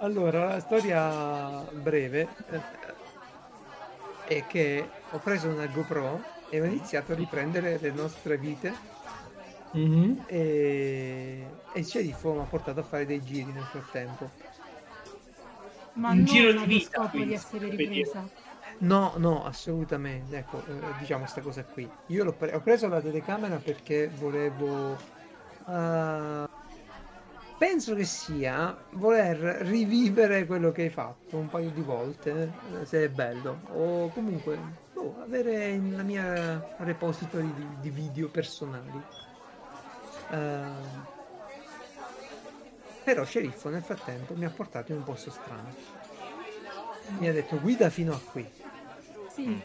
[0.00, 2.62] Allora, la storia breve eh,
[4.24, 8.86] è che ho preso una GoPro e ho iniziato a riprendere le nostre vite
[9.72, 10.24] Mhm.
[10.26, 14.32] e, e il sceriffo mi ha portato a fare dei giri nel frattempo.
[15.94, 18.30] Ma Un non giro di vita, scopo quindi, di essere ripresa.
[18.78, 20.36] No, no, assolutamente.
[20.38, 21.90] Ecco, eh, diciamo questa cosa qui.
[22.06, 25.02] Io l'ho pre- ho preso la telecamera perché volevo...
[25.66, 26.46] eh,
[27.58, 29.36] penso che sia voler
[29.66, 33.60] rivivere quello che hai fatto un paio di volte, eh, se è bello.
[33.72, 34.58] O comunque
[34.92, 39.02] boh, avere la mia repository di, di video personali.
[40.30, 41.16] Eh,
[43.02, 45.74] però sceriffo nel frattempo mi ha portato in un posto strano.
[47.18, 48.48] Mi ha detto guida fino a qui.
[49.30, 49.60] Sì.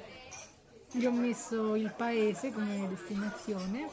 [0.92, 3.90] Gli ho messo il paese come destinazione.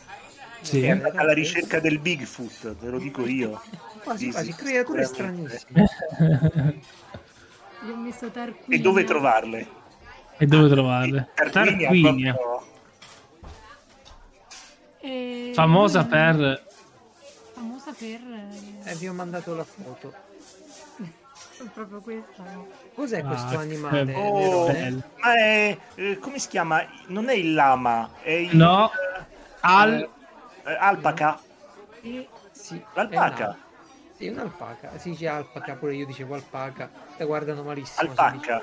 [0.63, 0.83] Sì.
[0.83, 3.61] È andata alla ricerca del Bigfoot, te lo dico io.
[4.03, 5.89] Quasi Sì, quasi, sì, creature stranissime.
[7.83, 8.77] Gli ho messo Tarquinia.
[8.77, 9.67] E dove trovarle?
[10.37, 11.29] E dove trovarle?
[11.35, 12.37] Tarquinia, Tarquinia.
[15.01, 16.67] E- Famosa per...
[17.55, 18.21] Famosa per...
[18.85, 20.13] E vi ho mandato la foto.
[20.99, 22.45] eh, proprio questa.
[22.95, 24.15] Cos'è Ah, questo animale?
[24.15, 24.67] Oh,
[25.23, 26.85] ma è eh, come si chiama?
[27.07, 28.91] Non è il lama, è il No.
[28.91, 29.25] eh,
[29.61, 30.09] Al...
[30.65, 31.41] eh, alpaca.
[32.03, 33.57] E Sì, L'alpaca.
[34.17, 34.99] Sì, un'alpaca.
[34.99, 36.91] Si dice alpaca, pure io dicevo alpaca.
[37.17, 38.11] Te guardano malissimo.
[38.11, 38.63] Alpaca.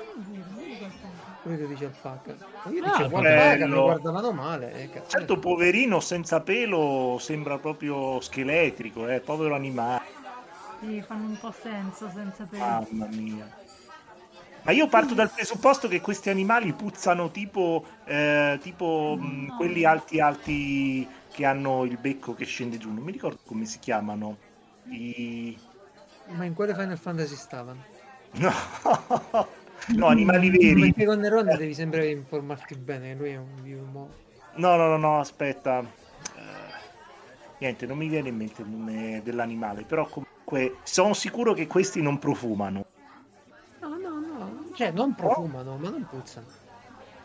[1.42, 2.34] Pure tu dici alpaca.
[2.64, 4.82] Ma Io Ah, dicevo alpaca, mi guardavano male.
[4.82, 5.08] Eh, cazzo.
[5.08, 10.02] Certo, poverino senza pelo sembra proprio scheletrico, eh, povero animale,
[10.80, 12.62] Sì, fanno un po' senso senza pelo.
[12.64, 13.50] mamma mia.
[14.62, 19.56] Ma io parto dal presupposto che questi animali puzzano tipo, eh, tipo mh, No.
[19.56, 21.08] quelli alti alti
[21.38, 24.36] che hanno il becco che scende giù, non mi ricordo come si chiamano.
[24.88, 25.56] I...
[26.30, 27.80] Ma in quale Final Fantasy stavano?
[28.32, 28.50] No,
[29.94, 30.80] no animali veri.
[30.92, 34.10] Perché con Neron devi sempre informarti bene, lui è un vivo mo-
[34.54, 35.78] No, no, no, no, aspetta.
[35.78, 36.42] Eh,
[37.58, 42.02] niente, non mi viene in mente il nome dell'animale, però comunque sono sicuro che questi
[42.02, 42.84] non profumano.
[43.78, 44.70] No, no, no.
[44.74, 46.57] Cioè, non profumano, ma non puzzano.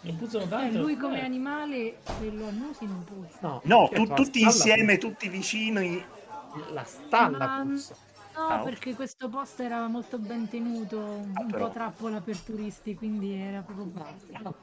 [0.06, 0.82] Non puzzano Eh, tanto.
[0.82, 1.26] lui come Eh.
[1.26, 3.38] animale, quello annusi non puzza.
[3.42, 6.04] No, No, certo, tu- tutti insieme, tutti vicini.
[6.52, 6.72] puzza.
[6.74, 7.96] La stalla Ma- puzza.
[8.36, 11.68] No, Ah, perché questo posto era molto ben tenuto, un Ah, però.
[11.68, 14.54] po' trappola per turisti, quindi era proprio basta.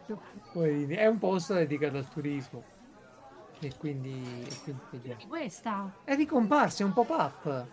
[0.53, 2.63] Poi è un posto dedicato al turismo.
[3.61, 5.21] E quindi, e quindi vediamo.
[5.29, 7.67] Questa, È ricomparso, è un pop-up.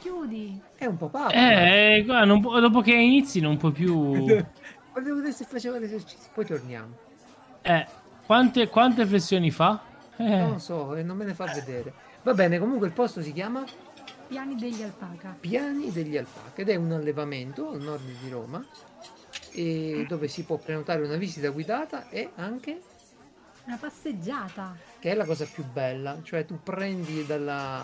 [0.00, 0.60] chiudi.
[0.74, 1.30] È un pop-up.
[1.32, 4.24] Eh, guarda, non pu- dopo che inizi non puoi più...
[4.94, 6.30] Volevo vedere se faceva l'esercizio.
[6.32, 6.96] Poi torniamo.
[7.62, 7.86] Eh,
[8.24, 9.80] quante, quante flessioni fa?
[10.16, 11.92] Eh, Non lo so, e non me ne fa vedere.
[12.22, 13.64] Va bene, comunque il posto si chiama
[14.28, 15.36] Piani degli alpaca.
[15.38, 18.64] Piani degli Alpaca ed è un allevamento al nord di Roma
[19.52, 22.80] e dove si può prenotare una visita guidata e anche
[23.66, 24.74] Una passeggiata.
[24.98, 27.82] che è la cosa più bella, cioè tu prendi dalla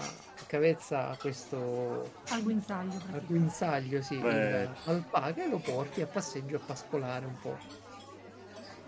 [0.51, 2.99] cavezza questo Al guinzaglio.
[3.13, 4.63] al guinzaglio, sì, Beh.
[4.63, 7.57] il- alpaca e lo porti a passeggio a pascolare un po'.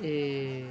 [0.01, 0.67] E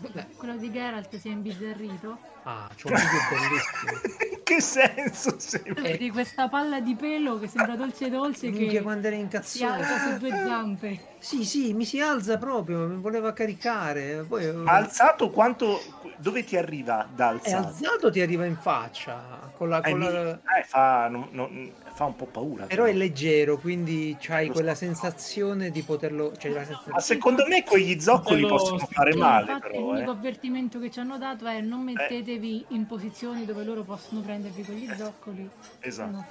[0.00, 2.18] vabbè, Quello di Geralt si è imbizzarrito.
[2.48, 4.32] Ah, c'ho un video bellissimo.
[4.32, 5.38] In che senso?
[5.38, 5.82] sembra?
[5.82, 5.90] Eh.
[5.92, 9.72] Vedi questa palla di pelo che sembra dolce dolce Minchia che quando era si incazzato.
[9.82, 11.00] alza su due zampe.
[11.18, 14.24] Sì, sì, mi si alza proprio, mi voleva caricare.
[14.26, 15.80] Poi Ma alzato quanto...
[16.20, 17.66] Dove ti arriva da è alzato?
[17.68, 21.70] alzato ti arriva in faccia con la, Eh, con mi- la- eh, fa, non- non-
[21.94, 22.64] fa un po' paura.
[22.66, 24.84] però è leggero quindi c'hai Lo quella so.
[24.84, 29.72] sensazione di poterlo cioè la sensazione- Ma secondo me quegli zoccoli possono fare male, infatti
[29.72, 29.80] però.
[29.92, 30.14] l'unico Eh.
[30.14, 31.82] avvertimento che ci hanno dato è non
[32.38, 35.48] mettetevi in posizioni dove loro possono prendervi quegli zoccoli.
[35.60, 36.24] se Esatto.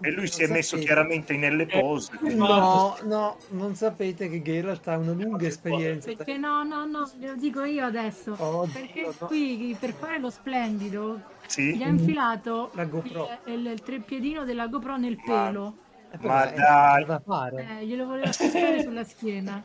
[0.00, 0.86] E lui si è messo sapete.
[0.86, 2.16] chiaramente nelle pose.
[2.16, 7.10] quindi- no no non sapete che Geralt ha una lunga esperienza Perché no, no, no,
[7.18, 8.34] ve lo dico io adesso.
[8.38, 9.26] Oddio, Perché no.
[9.26, 11.82] qui per fare lo splendido gli Sì?
[11.82, 13.28] ha infilato La GoPro.
[13.46, 15.76] il, il, il treppiedino della GoPro nel Ma- pelo.
[16.10, 17.04] Eh, Ma dai.
[17.04, 19.62] da fare Eh, glielo voleva fissare sulla schiena.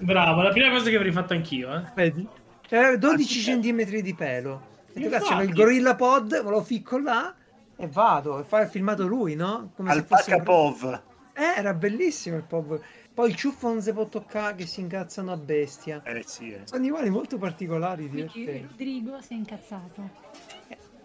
[0.00, 1.82] bravo, la prima cosa che avrei fatto anch'io, eh.
[1.94, 2.26] vedi
[2.66, 5.24] C'era 12 centimetri di pelo tu Infatti.
[5.24, 7.34] cazzo il gorilla pod me lo ficco là
[7.76, 9.70] e vado e fa il filmato lui no?
[9.74, 11.02] come se fosse Alpaca Pov.
[11.32, 12.78] Eh, era bellissimo il pop.
[13.14, 16.02] Poi il ciuffo non si può toccare che si incazzano a bestia.
[16.04, 16.60] Eh sì, eh.
[16.64, 18.66] Sono animali molto particolari, divertenti.
[18.68, 20.10] Rodrigo si è incazzato.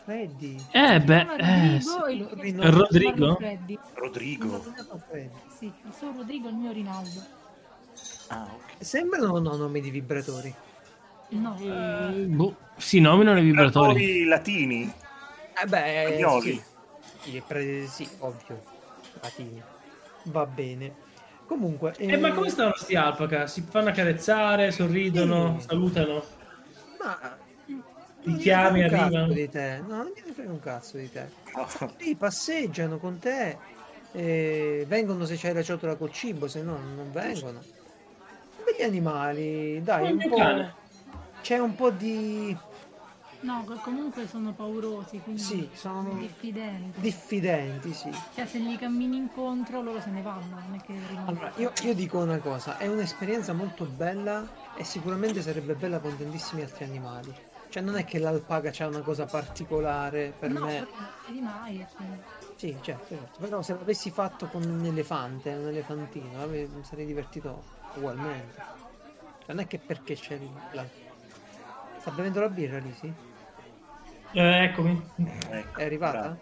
[0.04, 0.58] Freddy.
[0.72, 3.38] Eh, beh, eh, Rodrigo, Eh, Rodrigo?
[3.94, 4.64] Rodrigo.
[5.58, 7.22] Sì, il suo Rodrigo è il mio Rinaldo.
[8.28, 8.84] Ah, ok.
[8.86, 10.54] Sembrano o no nomi di vibratori?
[11.42, 13.94] No, Eh, boh, si nominano i vibratori.
[13.94, 14.94] Vibratori latini.
[15.62, 16.64] Eh beh, Spagnoli.
[17.22, 17.42] sì.
[17.48, 18.62] Pre- sì, ovvio.
[19.22, 19.62] Latini.
[20.24, 21.04] Va bene.
[21.48, 21.94] Comunque...
[21.98, 23.48] Eh, ma come stanno sti alpaca?
[23.48, 25.66] Si fanno accarezzare, sorridono, Sì.
[25.68, 26.24] salutano.
[27.00, 27.38] Ma...
[28.24, 29.28] Ti non chiami, arrivano.
[29.28, 29.84] cazzo di te.
[29.88, 31.30] No, non gliene frega un cazzo di te.
[31.98, 33.58] Sì, passeggiano con te.
[34.14, 37.62] eh, vengono se c'hai la ciotola col cibo, se no non vengono.
[38.64, 40.36] Begli animali, dai, Come un po'...
[40.38, 40.74] cane.
[41.46, 42.58] C'è un po' di
[43.42, 47.00] no, co- comunque sono paurosi, quindi Sì, sono- diffidenti.
[47.00, 48.10] diffidenti, sì.
[48.34, 51.30] Cioè, se gli cammini incontro, loro se ne vanno, non è che rimangono.
[51.40, 54.44] Allora, io, io dico una cosa, è un'esperienza molto bella
[54.76, 57.32] e sicuramente sarebbe bella con tantissimi altri animali.
[57.70, 60.80] Cioè non è che l'alpaca c'ha una cosa particolare per no, me.
[60.80, 61.80] però non vedi mai.
[61.82, 62.22] e quindi-
[62.56, 63.40] Sì, certo, certo.
[63.40, 67.62] Però se l'avessi fatto con un elefante, un elefantino, ave- mi sarei divertito
[67.98, 68.74] ugualmente.
[69.46, 71.04] Non è che perché c'è il- la...
[72.06, 73.12] Sta bevendo la birra lì, sì?
[74.34, 75.10] Eh, eccomi.
[75.50, 76.20] Ecco, È arrivata?
[76.20, 76.40] bravo.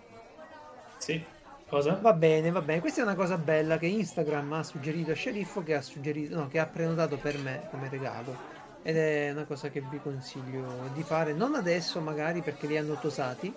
[0.98, 1.26] Sì.
[1.70, 1.98] Cosa?
[2.02, 2.82] Va bene, va bene.
[2.82, 6.50] Questa è una cosa bella che Instagram ha suggerito a Sceriffo, che ha suggerito, no,
[6.50, 8.36] che ha prenotato per me come regalo.
[8.82, 13.00] Ed è una cosa che vi consiglio di fare, non adesso magari perché li hanno
[13.00, 13.56] tosati.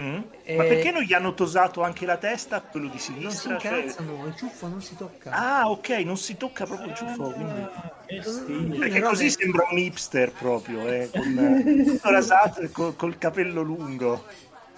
[0.00, 0.20] Mm?
[0.44, 3.58] Eh, Ma perché non gli hanno tosato anche la testa, quello di Non si sinistra?
[3.58, 5.30] Cioè- incazzano, il ciuffo non si tocca.
[5.30, 7.66] Ah, ok, non si tocca proprio il ciuffo, quindi...
[8.06, 8.78] Che stile.
[8.78, 13.18] Perché così ne- sembra un hipster proprio, eh, con eh, tutto rasato e col, col
[13.18, 14.24] capello lungo.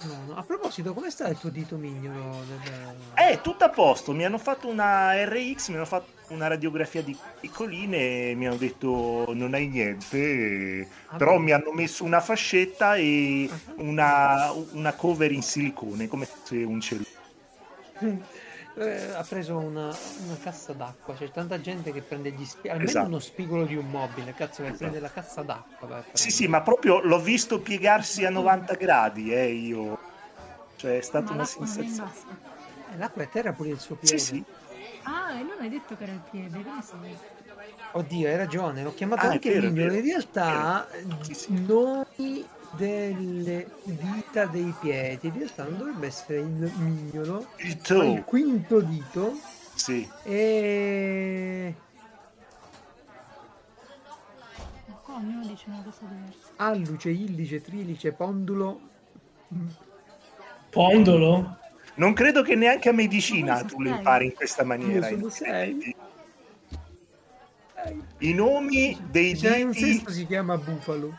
[0.03, 0.35] No, no.
[0.35, 2.43] A proposito, come sta il tuo dito mignolo?
[2.47, 2.95] Del...
[3.13, 7.15] È tutto a posto, mi hanno fatto una RX, mi hanno fatto una radiografia di
[7.39, 12.95] piccoline e mi hanno detto non hai niente, Ah, però mi hanno messo una fascetta
[12.95, 17.09] e una, una cover in silicone, come se un cellulare.
[18.75, 19.87] Eh, ha preso una,
[20.25, 21.13] una cassa d'acqua.
[21.13, 22.69] C'è tanta gente che prende gli spigoli.
[22.71, 23.07] Almeno Esatto.
[23.07, 24.33] uno spigolo di un mobile.
[24.33, 24.77] Cazzo, che Esatto.
[24.77, 26.03] prende la cassa d'acqua.
[26.13, 29.97] Sì, sì, ma proprio l'ho visto piegarsi a 90 gradi, eh, io.
[30.77, 32.39] Cioè, è stata Ma una è in Eh, sensazione.
[32.97, 34.17] l'acqua a terra pure il suo piede.
[34.17, 34.43] Sì, sì.
[35.03, 37.17] Ah, e non hai detto che era il piede, sai?
[37.93, 38.83] Oddio, hai ragione.
[38.83, 39.93] L'ho chiamato Ah, anche vero, mignolo.
[39.95, 40.87] In realtà,
[41.21, 41.53] Sì, sì.
[41.53, 45.27] i nomi delle dita dei piedi.
[45.27, 47.47] In realtà non dovrebbe essere il mignolo.
[47.57, 49.33] Il ma il quinto dito.
[49.75, 50.07] sì.
[50.23, 51.75] E.
[54.85, 56.49] Ma qua ognuno dice una cosa diversa.
[56.57, 58.79] Alluce, illice, trilice, pondulo.
[60.69, 61.57] Pondolo?
[61.95, 65.09] Non credo che neanche a medicina tu lo impari in questa maniera.
[65.09, 65.95] Io sono sei.
[68.19, 71.17] I nomi dei diti sesto si chiama bufalo.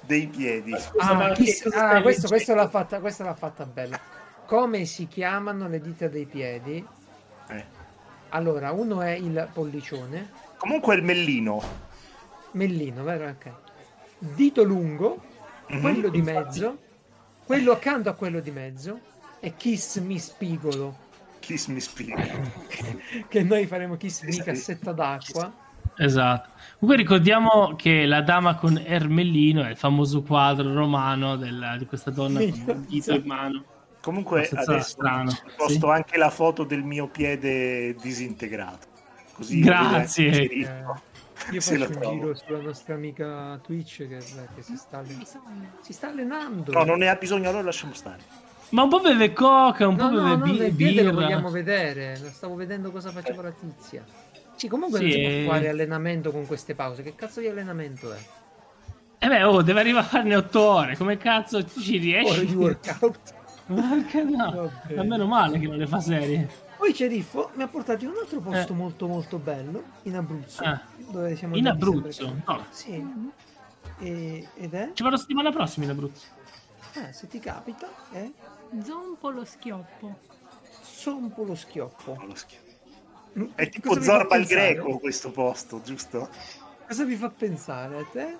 [0.00, 0.72] dei piedi.
[0.78, 4.00] Scusa, Ah, ma chi- ah, questo, questo l'ha fatta, questa l'ha fatta bella.
[4.46, 6.82] Come si chiamano le dita dei piedi?
[7.48, 7.64] Eh.
[8.30, 11.60] Allora, uno è il pollicione, Comunque il mellino.
[12.52, 13.28] mellino, vero?
[13.28, 13.50] Ok.
[14.18, 15.20] Dito lungo,
[15.66, 15.80] Mhm.
[15.82, 16.38] quello di infatti.
[16.38, 16.78] mezzo,
[17.44, 19.00] quello accanto a quello di mezzo
[19.40, 21.06] e kiss mi spigolo.
[21.40, 22.26] Kiss mi spiega.
[23.28, 25.52] Che noi faremo kiss mi cassetta d'acqua.
[25.96, 26.50] Esatto.
[26.78, 32.10] Comunque ricordiamo che la dama con Ermellino è il famoso quadro romano della- di questa
[32.10, 33.64] donna con un dito in mano.
[34.00, 35.84] Comunque adesso strano, posto sì.
[35.86, 38.86] anche la foto del mio piede disintegrato.
[39.34, 40.30] Così Grazie.
[40.30, 42.14] vedete Eh, io Se faccio un trovo.
[42.14, 44.18] giro sulla nostra amica Twitch che,
[44.54, 45.72] che si, sta allen- Bisogna.
[45.80, 46.72] si sta allenando.
[46.72, 48.22] No, non ne ha bisogno, allora lasciamo stare.
[48.70, 51.22] Ma un po' beve coca, un No, po' beve no, bi- piede lo birra.
[51.24, 52.18] vogliamo vedere.
[52.20, 54.04] Lo stavo vedendo cosa faceva la tizia.
[54.56, 55.14] Sì, comunque non Sì.
[55.16, 57.02] si può fare allenamento con queste pause.
[57.02, 58.18] Che cazzo di allenamento è?
[59.20, 60.96] Eh beh, oh, deve arrivare a farne 8 ore.
[60.96, 62.46] Come cazzo ci Ore riesci?
[62.46, 63.34] di workout.
[63.68, 64.70] Porca no.
[64.94, 66.48] Ma meno male che non le fa serie.
[66.76, 68.76] Poi Ceriffo mi ha portato in un altro posto Eh.
[68.76, 70.62] molto molto bello, in Abruzzo.
[70.62, 70.80] Ah.
[71.10, 72.34] Dove siamo In Abruzzo?
[72.46, 72.64] No.
[72.70, 73.04] Sì.
[74.00, 74.90] E- ed è?
[74.94, 76.26] Ci vado settimana prossima in Abruzzo.
[76.94, 78.30] Eh, se ti capita, è
[78.82, 80.18] Zompo lo schioppo.
[80.82, 82.16] Sompo lo schioppo.
[83.38, 86.28] Mm, È tipo cosa vi fa Zorba il greco questo posto, giusto?
[86.86, 88.36] Cosa vi fa pensare a te,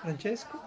[0.00, 0.60] Francesco?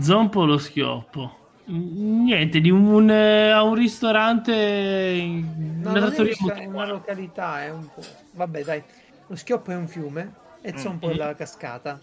[0.00, 1.38] Zompo lo schioppo.
[1.70, 6.86] Mm, Niente, di un, eh, a un ristorante, in- No, una non è trattoria una-
[6.86, 8.02] località, è un po'.
[8.32, 8.82] Vabbè, dai.
[9.26, 11.18] Lo schioppo è un fiume e Zompo è Mm.
[11.18, 12.00] la cascata.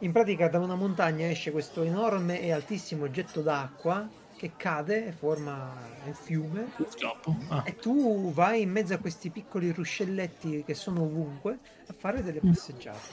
[0.00, 4.06] In pratica da una montagna esce questo enorme e altissimo getto d'acqua
[4.44, 5.72] che cade e forma
[6.06, 6.66] il fiume.
[7.48, 7.62] Ah.
[7.64, 12.40] e tu vai in mezzo a questi piccoli ruscelletti che sono ovunque a fare delle
[12.44, 12.48] Mm.
[12.50, 13.08] passeggiate.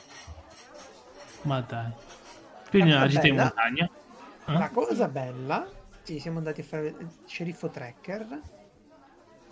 [1.44, 1.92] Ma dai.
[2.70, 3.90] Quindi La una cosa gita in bella- montagna.
[4.46, 4.54] Ah?
[4.60, 5.70] La cosa bella,
[6.04, 8.42] sì, siamo andati a fare il sceriffo tracker.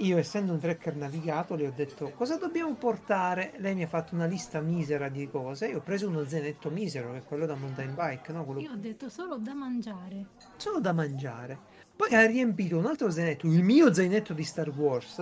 [0.02, 3.54] Io, essendo un tracker navigato, le ho detto cosa dobbiamo portare.
[3.58, 5.68] Lei mi ha fatto una lista misera di cose.
[5.68, 8.46] Io ho preso uno zainetto misero, che è quello da mountain bike, no?
[8.46, 10.26] Quello Io ho detto solo da mangiare.
[10.56, 11.58] solo da mangiare.
[12.00, 15.20] Poi ha riempito un altro zainetto, il mio zainetto di Star Wars,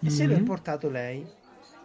[0.00, 0.44] e se l'è Mhm.
[0.44, 1.24] portato lei.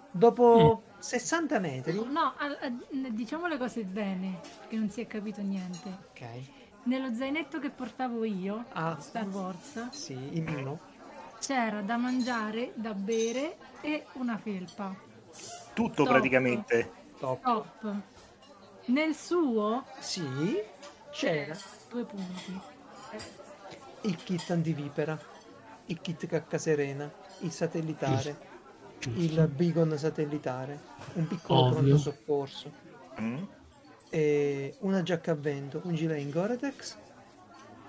[0.10, 2.72] Dopo 60 metri, No, a- a-
[3.12, 5.90] diciamo le cose bene, che non si è capito niente.
[6.10, 6.22] ok,
[6.86, 9.00] Nello zainetto che portavo io, Ah.
[9.00, 10.80] Star Wars, sì, il mio.
[11.38, 14.92] c'era da mangiare, da bere e una felpa.
[15.76, 16.08] Tutto Top.
[16.08, 16.92] praticamente.
[17.20, 17.44] Top.
[17.44, 17.96] Top.
[18.86, 20.60] Nel suo, Sì,
[21.12, 21.56] c'era
[21.92, 22.60] due punti.
[24.02, 25.18] Il kit antivipera,
[25.88, 28.36] il kit cacca serena, il satellitare,
[29.16, 30.80] il beacon satellitare,
[31.14, 31.74] un piccolo Ovvio.
[31.80, 32.72] pronto soccorso,
[33.20, 33.44] Mm?
[34.10, 36.96] e una giacca a vento, un gilet in Gore-Tex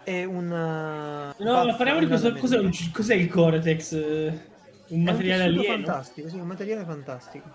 [0.04, 1.32] e una...
[1.38, 3.92] No, ma parliamo di cosa, cos'è, un- cos'è il Coretex?
[3.92, 4.40] Eh,
[4.88, 5.84] Un materiale un alieno?
[5.84, 7.48] fantastico, sì, un materiale fantastico.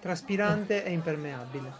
[0.00, 1.72] Traspirante e impermeabile.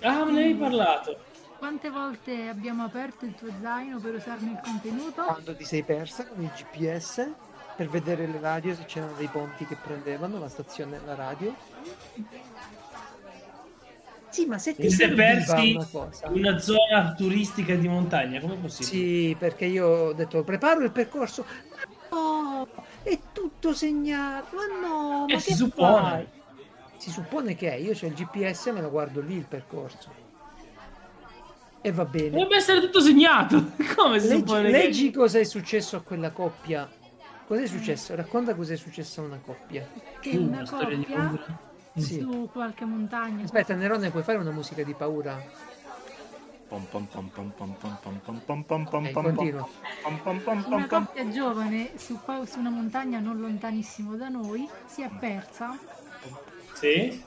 [0.00, 1.18] Ah, me ne avevi parlato.
[1.58, 5.22] Quante volte abbiamo aperto il tuo zaino per usarne il contenuto?
[5.24, 7.28] Quando ti sei persa con il GPS
[7.76, 11.54] per vedere le radio se c'erano dei ponti che prendevano la stazione e la radio.
[14.28, 16.28] Sì, ma se ti serviva persi una cosa.
[16.28, 18.88] una zona turistica di montagna, come possibile?
[18.90, 21.44] Sì, perché io ho detto preparo il percorso.
[22.12, 22.68] No,
[23.02, 24.54] è tutto segnato.
[24.54, 26.00] Ma no, Eh, ma si che suppone.
[26.00, 26.26] fai?
[26.98, 30.26] Si suppone che è, io c'ho il GPS e me lo guardo lì il percorso.
[31.80, 32.30] E va bene.
[32.30, 33.72] Dovrebbe essere tutto segnato.
[33.96, 36.88] Come si Leggi, suppone leggi cosa è successo a quella coppia.
[37.46, 38.14] Cos'è successo?
[38.14, 39.86] Racconta cos'è successo a una coppia.
[40.20, 41.58] Che che una una storia di coppia paura.
[41.94, 42.20] Sì.
[42.20, 43.44] su qualche montagna.
[43.44, 45.42] Aspetta, Nerone, puoi fare una musica di paura?
[46.68, 50.42] Pom pom pom pom pom pom pom pom pom pom pom pom pom pom pom
[50.42, 51.04] pom Una pom.
[51.06, 55.76] coppia giovane su, su una montagna non lontanissimo da noi si è persa.
[56.74, 57.24] Sì.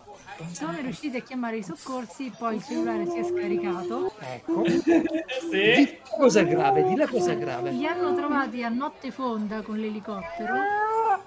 [0.52, 4.14] Sono riusciti a chiamare i soccorsi, poi il cellulare si è scaricato.
[4.20, 4.64] Ecco.
[5.52, 5.74] Sì.
[5.76, 7.72] Di cosa grave, di la cosa grave.
[7.72, 10.54] Li hanno trovati a notte fonda con l'elicottero.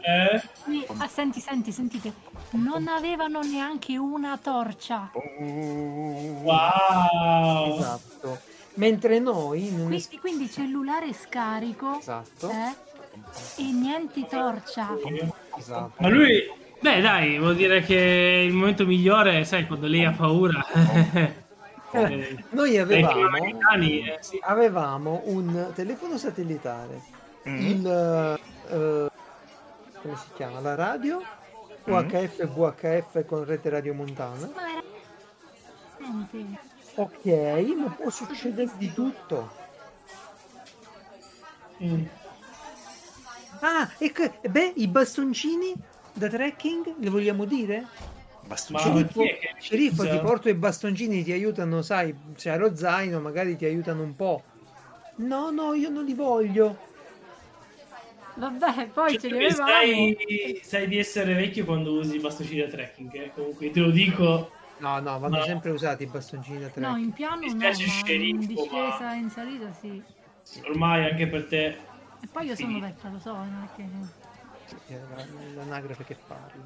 [0.01, 0.41] Eh.
[0.63, 2.13] Qui- ah, senti, senti, sentite.
[2.51, 5.11] Non avevano neanche una torcia.
[6.43, 7.77] Wow.
[7.79, 8.39] Esatto.
[8.75, 12.49] Mentre noi non es- Quindi, quindi cellulare scarico Esatto.
[12.51, 12.75] eh,
[13.63, 14.97] e niente torcia.
[15.57, 15.93] Esatto.
[15.99, 16.63] Ma lui...
[16.85, 20.63] Beh dai, vuol dire che il momento migliore, sai, quando lei ha paura...
[21.93, 24.39] eh, Noi avevamo, chiama i cani, eh, sì.
[24.43, 27.01] avevamo un telefono satellitare,
[27.49, 27.59] Mm.
[27.67, 29.11] il eh,
[30.01, 30.61] come si chiama?
[30.61, 31.21] La radio
[31.85, 34.51] UHF e VHF con rete radio montana.
[34.55, 34.83] Ma era...
[35.99, 36.59] Niente.
[36.97, 37.25] Ok,
[37.77, 39.51] ma può succedere di tutto.
[41.83, 42.05] Mm.
[43.61, 45.75] Ah, e che- beh, i bastoncini
[46.15, 47.87] da trekking, le vogliamo dire?
[48.47, 49.03] Bastoncini.
[49.03, 52.75] Ma chi è che Sceriffo, ti porto i bastoncini, ti aiutano, sai, se hai lo
[52.77, 54.43] zaino, magari ti aiutano un po'.
[55.17, 56.77] No, no, io non li voglio.
[58.35, 59.71] Vabbè, poi Cioè, ce li avevamo.
[59.71, 63.33] sai, sai di essere vecchio quando usi i bastoncini da trekking, eh?
[63.35, 64.51] comunque te lo dico.
[64.79, 65.45] No, no, vanno No.
[65.45, 66.99] sempre usati i bastoncini da No, trekking.
[66.99, 70.03] in piano Mi no, spiace, ma sceriffo, in discesa ma- e in salita sì.
[70.67, 71.67] Ormai anche per te.
[71.67, 72.87] E poi io sono Finito.
[72.87, 74.24] vecchia, lo so, non è che...
[75.57, 76.61] L'anagrafe che parli.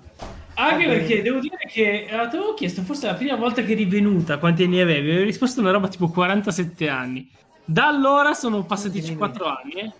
[0.55, 3.84] Anche perché devo dire che eh, ti avevo chiesto, forse la prima volta che eri
[3.84, 5.11] venuta, quanti anni avevi?
[5.11, 7.28] Avevi risposto una roba tipo 47 anni.
[7.64, 9.38] Da allora sono passati Diminuito.
[9.38, 9.92] 4 anni, eh?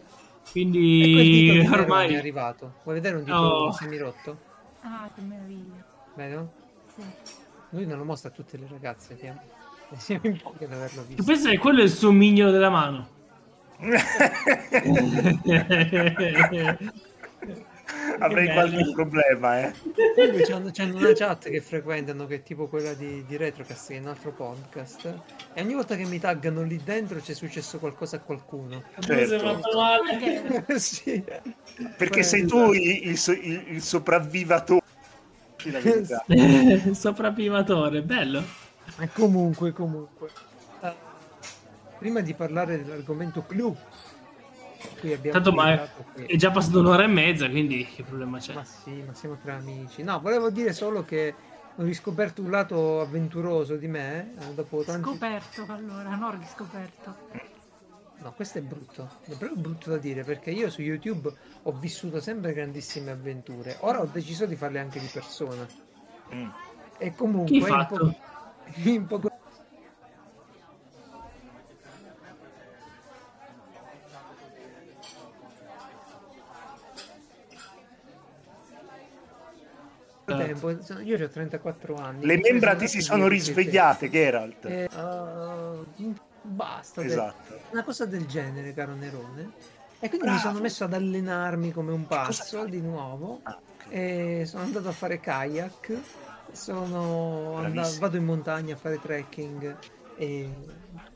[0.51, 2.17] Quindi di Nerone è ormai...
[2.17, 2.75] arrivato.
[2.83, 3.73] Vuoi vedere un dito Oh.
[3.73, 4.39] semirotto?
[4.83, 5.85] Ah, che meraviglia.
[6.15, 6.53] Vero?
[6.97, 7.03] Sì.
[7.71, 9.41] Lui non lo mostra a tutte le ragazze, siamo,
[9.99, 11.23] siamo in pochi ad averlo Tu visto.
[11.25, 13.09] pensi che quello è il suo mignolo della mano?
[18.19, 19.73] Avrei Che qualche problema, eh.
[20.15, 23.97] Comunque c'hanno, c'hanno una chat che frequentano che è tipo quella di, di Retrocast, che
[23.97, 25.23] è un altro podcast.
[25.55, 28.85] E ogni volta che mi taggano lì dentro c'è successo qualcosa a qualcuno.
[28.99, 29.61] Certo.
[30.05, 31.25] Perché sì.
[31.97, 34.83] Perché sei tu il, il il- il sopravvivatore.
[36.93, 38.43] Sopravvivatore, bello.
[38.99, 40.29] E comunque, comunque.
[40.83, 40.95] eh,
[41.99, 43.77] prima di parlare dell'argomento clou,
[45.31, 48.55] Tanto ma è, parlato qui- è già passata un'ora e mezza, quindi che problema c'è?
[48.55, 50.03] Ma sì, ma siamo tra amici.
[50.03, 51.35] No, volevo dire solo che
[51.75, 55.09] ho riscoperto un lato avventuroso di me eh, dopo tanti...
[55.09, 57.17] scoperto allora, non riscoperto.
[58.21, 62.21] No, questo è brutto, è proprio brutto da dire perché io su YouTube ho vissuto
[62.21, 63.77] sempre grandissime avventure.
[63.81, 65.67] Ora ho deciso di farle anche di persona.
[66.35, 66.49] Mm.
[66.99, 67.97] E comunque Chi in fatto?
[67.97, 68.15] poco,
[68.89, 69.38] in poco
[80.37, 82.25] tempo, sono- io ho 34 anni.
[82.27, 84.65] Le membra ti si sono risvegliate, Geralt.
[84.67, 87.03] Eh, uh, basta.
[87.03, 87.59] Esatto.
[87.71, 89.51] una cosa del genere, caro Nerone.
[90.01, 90.49] E quindi mi Bravo.
[90.51, 93.41] sono messo ad allenarmi come un pazzo di nuovo.
[93.43, 93.87] Ah, ok.
[93.93, 95.93] E sono andato a fare kayak.
[96.53, 99.77] Sono andato, vado in montagna a fare trekking.
[100.17, 100.49] E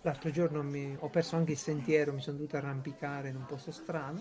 [0.03, 3.71] l'altro giorno mi- ho perso anche il sentiero, mi sono dovuto arrampicare in un posto
[3.73, 4.21] strano.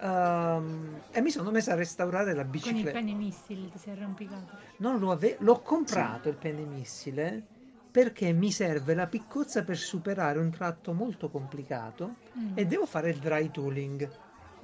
[0.00, 2.90] Ehm, e mi sono messo a restaurare la Con il bicicletta.
[2.98, 4.56] penne missile ti sei arrampicato.
[4.78, 7.42] Non lo ave- l'ho comprato il pennemissile
[7.90, 12.52] perché mi serve la piccozza per superare un tratto molto complicato Mm.
[12.54, 14.08] e devo fare il dry tooling,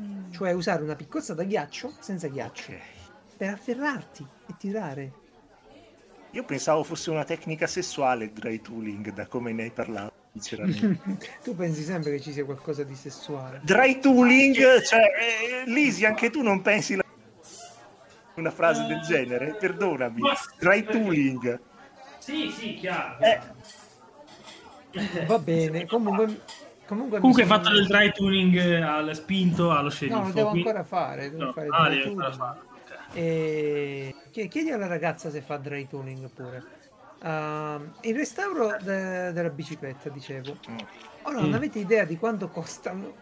[0.03, 0.30] Mm.
[0.33, 2.78] cioè usare una piccozza da ghiaccio senza ghiaccio Ok.
[3.39, 5.12] per afferrarti e tirare.
[6.33, 11.28] Io pensavo fosse una tecnica sessuale il dry tooling, da come ne hai parlato, sinceramente.
[11.45, 13.61] tu pensi sempre che ci sia qualcosa di sessuale.
[13.62, 17.05] dry tooling, cioè, eh, Lisi, anche tu non pensi la-
[18.37, 19.55] una frase del genere?
[19.59, 20.20] Perdonami.
[20.59, 21.61] Dry tooling.
[22.18, 23.18] Sì, sì, chiaro.
[23.20, 23.41] Eh,
[25.26, 26.41] Va bene, comunque
[26.87, 30.18] comunque, Comunque hai sono- fatto del dry tuning eh, al spinto allo sceriffo.
[30.18, 33.14] No, lo devo quindi- ancora fare, devo No, fare il ah, dry devi ancora ok.
[33.14, 36.62] E chie- chiedi alla ragazza se fa dry tuning pure.
[37.25, 40.57] Ehm, il restauro de- della bicicletta, dicevo.
[41.23, 41.55] Ora non Mm.
[41.55, 43.12] avete idea di quanto costano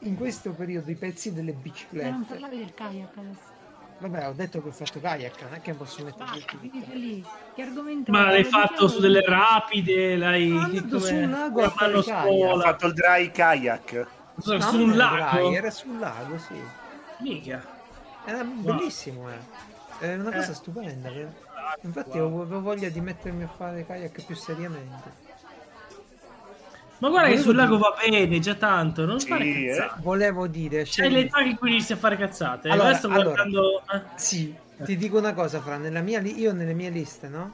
[0.00, 2.24] in questo periodo i pezzi delle E non biciclette.
[2.28, 3.54] parlavi del kayak adesso.
[3.98, 6.28] Vabbè, ho detto che ho fatto kayak, non è che posso mettere
[6.92, 7.24] lì.
[7.54, 10.16] Che argomento Ma l'hai fatto diciamo- su delle rapide?
[10.16, 12.62] L'hai andato su un lago a fare scuola?
[12.62, 14.06] fatto il dry kayak.
[14.38, 15.46] Su, No, su non un lago?
[15.48, 16.60] dry, era sul lago, sì.
[17.20, 17.64] Minchia.
[18.26, 19.38] Era bellissimo, eh.
[19.98, 20.54] È una cosa Eh.
[20.54, 21.08] stupenda.
[21.10, 21.26] eh.
[21.82, 22.40] Infatti Wow.
[22.42, 25.24] avevo voglia di mettermi a fare kayak più seriamente.
[26.98, 29.66] Ma guarda che Volevo sul lago dire- va bene, già tanto, non Sì, fare eh.
[29.68, 30.00] cazzate.
[30.02, 30.82] Volevo dire...
[30.84, 32.70] C'è l'età in cui inizi a fare cazzate.
[32.70, 33.24] Allora, Adesso sto allora.
[33.34, 33.82] guardando...
[33.92, 34.00] eh.
[34.14, 37.52] Sì, ti dico una cosa, Fra, nella mia li- io nelle mie liste, no?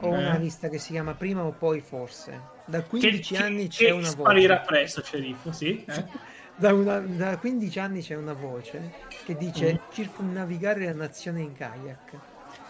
[0.00, 0.18] Ho Eh.
[0.18, 2.54] una lista che si chiama Prima o poi forse.
[2.64, 4.66] Da Che, 15 che- anni che c'è una sparirà voce.
[4.66, 5.84] presto, sceriffo, sì.
[5.84, 6.04] eh?
[6.58, 8.92] Da, una- da 15 anni c'è una voce
[9.24, 9.92] che dice Mm.
[9.92, 12.12] circumnavigare la nazione in kayak.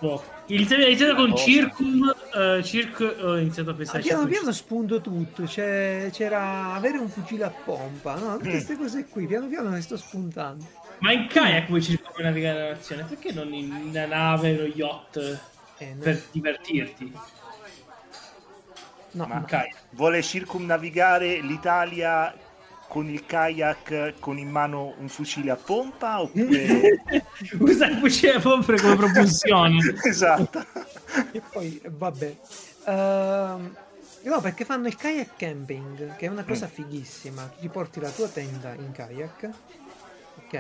[0.00, 0.22] Boh.
[0.46, 1.36] Iniziato, iniziato con Oh.
[1.36, 4.02] Circum, eh, Circ, ho iniziato a Ah, pensare...
[4.02, 8.36] piano Circum- piano spunto tutto, c'è- c'era avere un fucile a pompa, no?
[8.36, 8.50] Tutte Mm.
[8.50, 10.64] queste cose qui, piano piano ne sto spuntando.
[10.98, 15.40] Ma in kayak puoi circumnavigare la nazione, perché non in una nave, lo yacht,
[15.78, 17.12] Eh, no, per divertirti?
[19.12, 19.74] no, Ma- In kayak.
[19.90, 22.34] Vuole circumnavigare l'Italia
[22.88, 27.02] con il kayak con in mano un fucile a pompa oppure...
[27.58, 29.78] Usa il fucile a pompa come propulsione.
[30.04, 30.64] esatto.
[31.32, 32.36] E poi, vabbè.
[32.86, 33.76] Ehm,
[34.22, 37.50] no, perché fanno il kayak camping, che è una cosa fighissima.
[37.58, 39.50] Ti porti la tua tenda in kayak,
[40.44, 40.54] ok?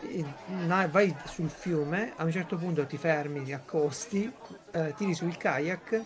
[0.00, 0.24] E
[0.66, 4.30] na- vai sul fiume, a un certo punto ti fermi, ti accosti,
[4.72, 6.02] eh, tiri sul kayak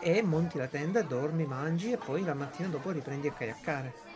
[0.00, 4.06] e monti la tenda, dormi, mangi e poi la mattina dopo riprendi a kayakkare.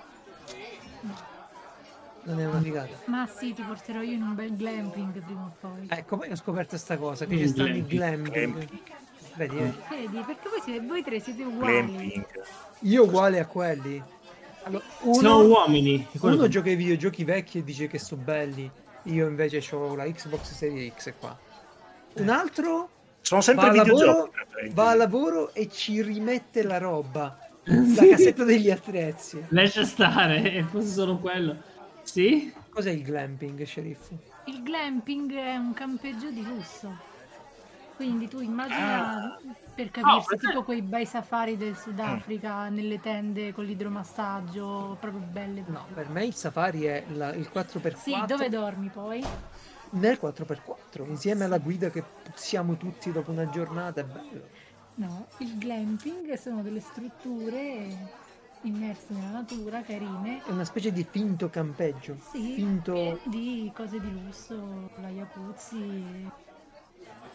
[2.24, 2.94] Non è una figata.
[3.06, 5.86] Ma sì, ti porterò io in un bel glamping prima o poi.
[5.88, 8.30] Ecco, poi ho scoperto sta cosa, che ci stanno i glamping.
[8.30, 8.68] glamping.
[9.34, 9.76] Vedi, vedi?
[9.88, 11.72] Vedi, perché voi, siete, voi tre siete uguali.
[11.86, 12.26] Glamping.
[12.80, 14.00] Io uguale a quelli.
[14.64, 16.06] Allora, Siamo uno, uomini.
[16.12, 18.70] è quello uno che- gioca ai videogiochi vecchi e dice che sono belli.
[19.04, 21.36] Io invece ho la Xbox Series X qua.
[22.14, 22.88] Un altro
[23.20, 23.94] Sono va sempre a, lavoro,
[24.30, 24.70] videogiochi.
[24.74, 27.36] va a lavoro e ci rimette la roba.
[27.64, 29.44] La cassetta degli attrezzi.
[29.48, 31.56] Lascia stare, è forse solo quello.
[32.02, 32.52] Sì?
[32.68, 34.18] Cos'è il glamping, sceriffo?
[34.46, 37.10] Il glamping è un campeggio di lusso.
[37.94, 39.38] Quindi tu immagina,
[39.74, 45.62] per capirsi, perché- tipo quei bei safari del Sudafrica, nelle tende con l'idromassaggio, proprio belle.
[45.68, 49.22] No, per me il safari è la- il 4x4 Sì, dove dormi poi?
[49.90, 52.02] nel 4x4, insieme alla guida che
[52.34, 54.48] siamo tutti dopo una giornata, è bello.
[54.94, 58.20] No, il glamping sono delle strutture
[58.62, 60.42] immerse nella natura, carine.
[60.44, 62.16] È una specie di finto campeggio.
[62.30, 63.20] Sì, Finto...
[63.24, 66.30] di cose di lusso, la jacuzzi,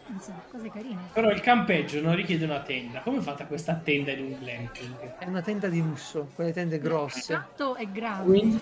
[0.07, 1.01] insomma, cose carine.
[1.13, 3.01] Però il campeggio non richiede una tenda.
[3.01, 5.17] Come è fatta questa tenda in un glamping?
[5.17, 7.33] È una tenda di lusso, quelle tende grosse.
[7.33, 8.23] Tanto è grande.
[8.23, 8.61] Quindi...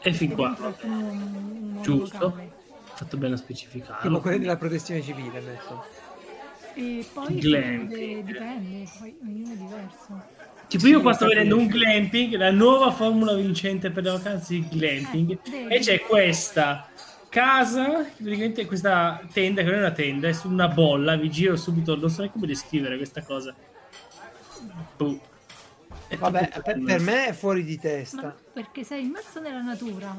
[0.00, 0.56] E fin qua.
[0.82, 0.92] un,
[1.76, 2.36] un Giusto.
[2.94, 4.20] Fatto bene a Tipo specificarlo.
[4.20, 5.84] quelle della protezione civile, metto.
[6.74, 7.88] E poi Glamping.
[7.88, 10.22] dipende, dipende, poi ognuno è diverso.
[10.68, 14.68] Tipo io qua sto vedendo un glamping, la nuova formula vincente per le vacanze di
[14.68, 15.38] glamping.
[15.50, 16.88] Eh, e c'è questa
[17.30, 21.56] casa, praticamente questa tenda, che non è una tenda, è su una bolla, vi giro
[21.56, 23.54] subito, non so neanche come descrivere questa cosa.
[24.96, 25.20] Boh.
[26.18, 28.36] Vabbè, per, per me è fuori di Ma testa.
[28.52, 30.16] perché sei immerso nella natura,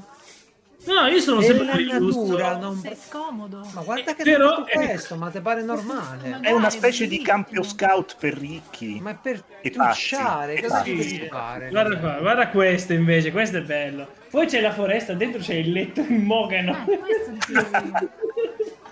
[0.86, 2.22] No, io sono È sempre il gusto.
[2.22, 2.78] natura, non...
[2.78, 3.68] sei scomodo.
[3.74, 6.30] Ma guarda che Però- tutto questo, ma te pare normale?
[6.30, 7.32] Ma- È una specie di bellissimo.
[7.36, 8.98] campio scout per ricchi.
[9.02, 10.08] Ma è per E pazzi.
[10.16, 11.70] trucciare, E cosa ti devi fare?
[11.70, 14.08] Guarda qua, guarda questo invece, questo è bello.
[14.30, 16.86] Poi c'è la foresta, dentro c'è il letto in mogano.
[16.88, 18.10] Eh, questo dicevo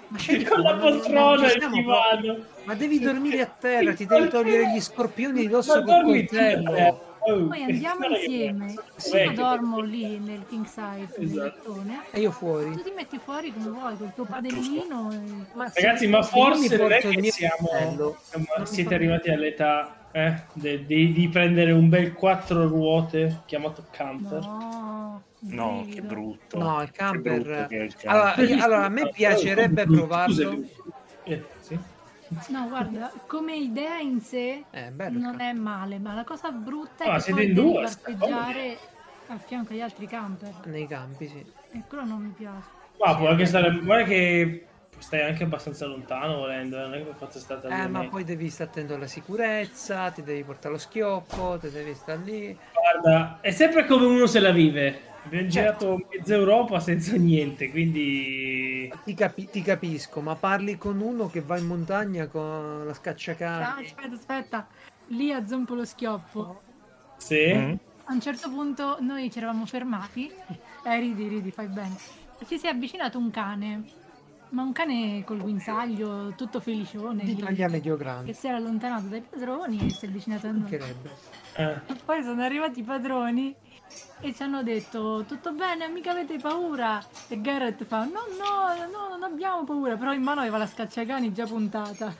[0.09, 2.38] Ma scegli con la poltrona ci e il stiamo divano.
[2.64, 6.26] Ma devi dormire a terra, ti devi togliere gli scorpioni di dosso Ma col dormi
[6.26, 6.61] tu, eh.
[6.64, 7.16] coltello.
[7.47, 8.65] Poi andiamo insieme.
[8.65, 9.21] bello.
[9.23, 11.43] Io dormo lì nel king size nel Esatto.
[11.73, 12.01] lettone.
[12.11, 12.71] E io fuori.
[12.71, 15.11] Tu ti metti fuori come vuoi, col tuo padellino.
[15.11, 17.67] e- Ma Ragazzi, ma forse non è che siamo,
[18.23, 24.39] siamo- siete arrivati all'età eh, de- di, di prendere un bel quattro ruote chiamato camper.
[24.41, 26.57] No, No, che brutto.
[26.57, 28.09] No, il Che camper- brutto che è il camper.
[28.49, 30.33] Allora, allora, a me piacerebbe provarlo.
[30.33, 30.69] Scusami.
[31.23, 31.56] Eh, sì.
[32.49, 35.19] No, guarda, come idea in sé Eh, bello.
[35.19, 38.77] non è male, ma la cosa brutta Ah, è che siete poi devi parcheggiare
[39.27, 40.53] a fianco agli altri camper.
[40.65, 41.45] Nei campi, sì.
[41.71, 42.67] E quello non mi piace.
[42.99, 43.71] Ma può anche stare.
[43.79, 44.67] Guarda che
[44.99, 48.24] stai anche abbastanza lontano volendo, eh, non è che per forza stata Eh, ma poi
[48.24, 52.57] devi stare attento alla sicurezza, ti devi portare lo schioppo, ti devi stare lì.
[52.74, 55.02] Guarda, è sempre come uno se la vive.
[55.24, 55.86] Abbiamo Certo.
[55.86, 58.91] girato mezza Europa senza niente, quindi.
[59.03, 62.94] Ti, capi- ti capisco, ma parli con uno che va in montagna con la Ah,
[62.94, 63.86] scacciacarri.
[63.86, 64.68] aspetta, aspetta.
[65.07, 66.61] Lì a Zompo lo schioppo.
[67.18, 67.53] Sì.
[67.53, 67.74] Mm?
[68.06, 70.32] A un certo punto noi ci eravamo fermati.
[70.84, 71.95] Eh, ridi, ridi, fai bene.
[72.48, 73.84] Ci si è avvicinato un cane.
[74.49, 78.34] Ma un cane col guinzaglio, tutto felicione, Di taglia medio che grande.
[78.34, 80.60] si era allontanato dai padroni e si è avvicinato a noi.
[80.61, 81.10] Mancherebbe.
[81.56, 81.82] Eh.
[82.06, 83.53] Poi sono arrivati i padroni
[84.22, 87.03] e ci hanno detto tutto bene, mica avete paura.
[87.28, 91.34] E Garrett fa no, no, no, non abbiamo paura, però in mano aveva la scacciacani
[91.34, 92.14] già puntata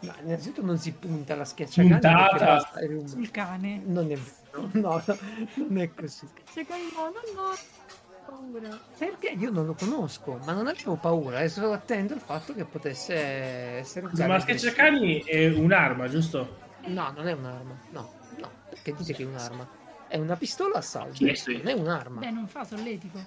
[0.00, 2.70] Ma innanzitutto non si punta la schiacciacani Puntata.
[2.90, 3.80] un- sul cane.
[3.84, 5.16] Non è vero, no, no,
[5.54, 6.26] non è così.
[6.26, 7.54] Scacciacani no, no, no,
[8.32, 8.78] paura.
[8.96, 12.64] Perché io non lo conosco, ma non avevo paura, e sono attento al fatto che
[12.64, 16.60] potesse essere un Ma cane la schiacciacani è un'arma, giusto?
[16.86, 19.66] No, non è un'arma, no, no, perché dite che è un'arma?
[20.08, 21.56] È una pistola a saldo, Sì, sì.
[21.58, 23.18] non è un'arma, Beh, non fa solletico.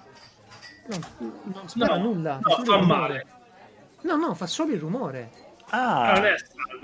[0.88, 0.98] no,
[1.44, 3.26] non spara No, nulla, no, solo fa male.
[4.02, 5.30] No, no, fa solo il rumore.
[5.70, 6.34] Ah, Ah, è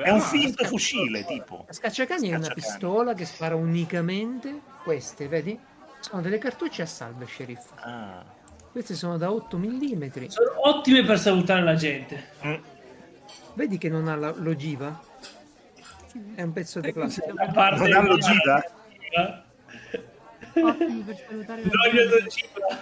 [0.03, 1.65] è un Ah, finto fucile, tipo.
[1.67, 5.57] La scacciacani è una pistola che spara unicamente queste, vedi?
[6.03, 7.75] Sono delle cartucce a salve, sceriffo.
[7.77, 8.25] Ah.
[8.73, 10.05] Queste sono da 8 mm.
[10.29, 12.31] Sono ottime per salutare la gente.
[12.45, 12.55] Mm.
[13.55, 15.01] Vedi che non ha la- l'ogiva?
[16.35, 17.33] È un pezzo di plastica.
[17.37, 18.65] A parte Non ha l'ogiva?
[20.55, 22.23] Ottimi per salutare la L'olio gente.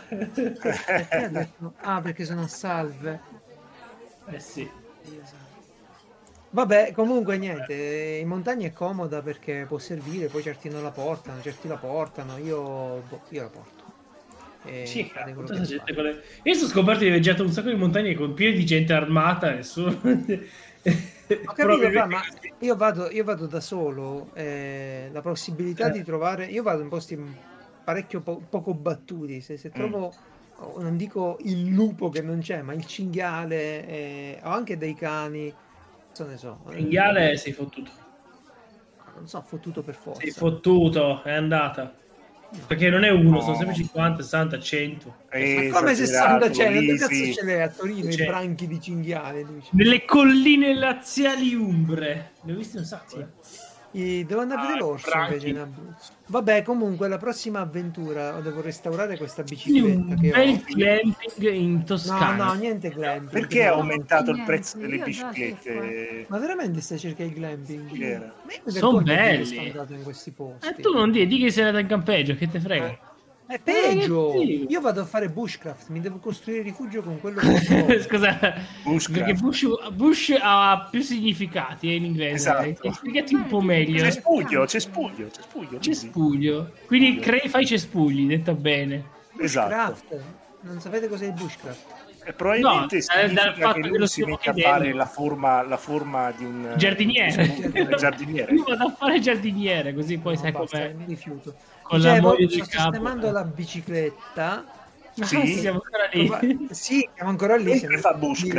[0.09, 0.65] d'ogiva.
[0.83, 1.75] Perché ha detto?
[1.81, 3.21] Ah, perché sono a salve.
[4.27, 4.69] Eh sì.
[6.53, 11.41] Vabbè, comunque niente, in montagna è comoda perché può servire, poi certi non la portano,
[11.41, 13.85] certi la portano, io, boh, io la porto.
[14.63, 15.95] E Sì, fate quello tutta che gente fate.
[15.95, 18.93] con le- Io sono scoperto di viaggiato un sacco di montagne con pieni di gente
[18.93, 19.53] armata.
[19.55, 20.01] Nessuno.
[21.45, 22.21] Ho capito, fa, ma
[22.59, 25.91] io vado, io vado da solo, eh, la possibilità Eh.
[25.91, 27.17] di trovare, io vado in posti
[27.83, 29.57] parecchio po- poco battuti, se, Mm.
[29.57, 30.15] se trovo,
[30.57, 34.95] oh, non dico il lupo che non c'è, ma il cinghiale, eh, o anche dei
[34.95, 35.57] cani,
[36.11, 36.61] cosa ne so.
[36.71, 37.91] eh, Cinghiale sei fottuto.
[39.17, 40.21] Non so, fottuto per forza.
[40.21, 41.95] Sei fottuto, è andata.
[42.67, 43.41] Perché non è uno, No.
[43.43, 45.15] sono sempre 50, 60, 100.
[45.29, 46.65] È Ma come esagerato, 60 c'è?
[46.73, 46.97] Dove Lisi.
[46.99, 48.27] cazzo ce l'hai a Torino i C'è.
[48.27, 49.45] branchi di cinghiale?
[49.47, 49.69] dici?
[49.73, 52.33] Nelle colline laziali umbre.
[52.43, 53.09] Ne ho visti un sacco.
[53.11, 53.19] Sì.
[53.19, 53.27] eh.
[53.93, 56.13] I- Devo andare a vedere Ah, l'orso invece in Abruzzo.
[56.27, 60.63] Vabbè, comunque la prossima avventura devo restaurare questa bicicletta che bel ho.
[60.75, 62.45] glamping in No, Toscana.
[62.45, 63.31] no, niente glamping.
[63.33, 63.81] Perché ha no.
[63.81, 66.27] aumentato il prezzo delle biciclette?
[66.29, 68.33] Ma veramente stai cercando il glamping?
[69.03, 69.45] Belli.
[69.45, 70.69] Sono andato in questi posti.
[70.69, 72.99] E tu non di, di che sei andato in campeggio, che te frega.
[73.51, 74.33] È peggio!
[74.35, 74.67] Eh.
[74.69, 77.99] Io vado a fare bushcraft, mi devo costruire rifugio con quello che ho.
[78.01, 78.55] Scusa,
[78.85, 79.19] Bushcraft.
[79.19, 82.35] perché Bush, Bush ha più significati eh, in inglese.
[82.49, 82.93] Esatto.
[82.93, 84.03] Spiegati un po' meglio.
[84.05, 85.79] C'è spuglio, c'è spuglio, c'è spuglio.
[85.79, 85.81] Lisi.
[85.81, 86.71] Cespuglio.
[86.87, 89.05] Quindi cre- fai cespugli, detta bene.
[89.41, 89.69] Esatto.
[89.69, 90.21] Bushcraft.
[90.61, 91.87] Non sapete cos'è il bushcraft?
[92.25, 95.07] E probabilmente No, significa dal fatto che che lui lo si mette a fare la
[95.07, 97.49] forma, la forma di un Giardiniere.
[97.71, 98.53] di un giardiniere.
[98.55, 100.93] Io vado a fare giardiniere, così poi No, sai com'è.
[100.93, 101.55] mi rifiuto.
[101.83, 102.93] Con la di sto capo.
[102.93, 104.65] sistemando la bicicletta.
[105.19, 105.47] Ah, Sì?
[105.55, 106.27] siamo ancora lì.
[106.27, 107.79] Prova- Sì, siamo ancora lì.
[107.79, 108.17] Se fa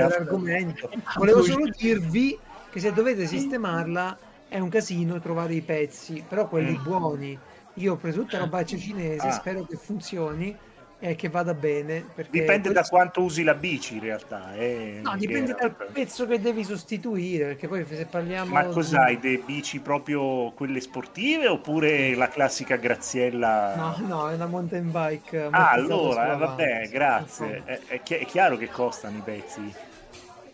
[0.10, 0.90] l'argomento.
[1.18, 2.38] Volevo solo dirvi
[2.72, 4.18] che se dovete sistemarla
[4.50, 6.84] è un casino trovare i pezzi, però quelli Mm.
[6.84, 7.40] buoni.
[7.76, 9.32] Io ho preso tutta roba cinese, Ah.
[9.32, 10.56] spero che funzioni
[11.04, 12.06] e che vada bene.
[12.30, 14.54] Dipende da questo- quanto usi la bici in realtà.
[14.56, 18.54] eh, No, dipende dal pezzo che devi sostituire, perché poi se parliamo...
[18.54, 19.20] Ma di- cos'hai?
[19.20, 23.74] Delle bici proprio quelle sportive oppure la classica graziella?
[23.76, 25.48] No, no, è una mountain bike.
[25.50, 27.64] Ah, allora, eh, vabbè, grazie.
[27.66, 29.74] È, è chi- è chiaro che costano i pezzi.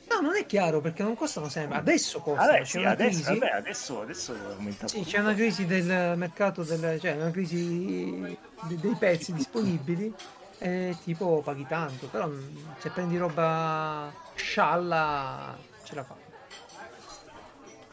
[0.09, 1.79] No, non è chiaro perché non costano sempre.
[1.79, 2.49] Adesso costano.
[2.51, 3.39] Adesso, c'è sì, una adesso, crisi.
[3.39, 4.87] vabbè, adesso, adesso è aumentato.
[4.87, 10.13] Sì, c'è una crisi del mercato, del, cioè una crisi de- dei pezzi disponibili
[10.59, 16.15] e tipo paghi tanto, però mm, se prendi roba scialla ce la fa.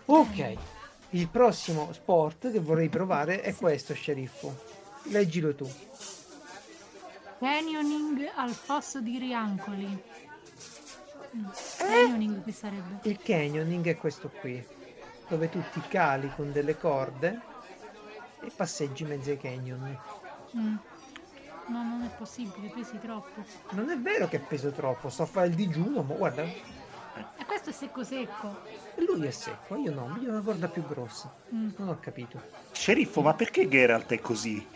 [0.07, 0.57] Ok,
[1.11, 4.73] il prossimo sport che vorrei provare è questo, sceriffo.
[5.05, 5.71] Leggilo tu.
[7.39, 10.03] Canyoning al fosso di Riancoli.
[11.37, 11.47] Mm,
[11.79, 13.09] Canyoning che sarebbe?
[13.09, 14.65] Il canyoning è questo qui,
[15.29, 17.41] dove tu ti cali con delle corde
[18.43, 19.99] e passeggi in mezzo ai canyon.
[20.57, 20.77] Mm.
[21.67, 23.43] No, non è possibile, pesi troppo.
[23.71, 27.71] Non è vero che peso troppo, sto a fare il digiuno, ma guarda, E questo
[27.71, 28.63] è secco secco.
[28.97, 31.33] lui è secco, io no, io ho una corda più grossa.
[31.55, 31.71] Mm.
[31.77, 32.41] Non ho capito.
[32.73, 34.67] Sceriffo, ma perché Geralt è così?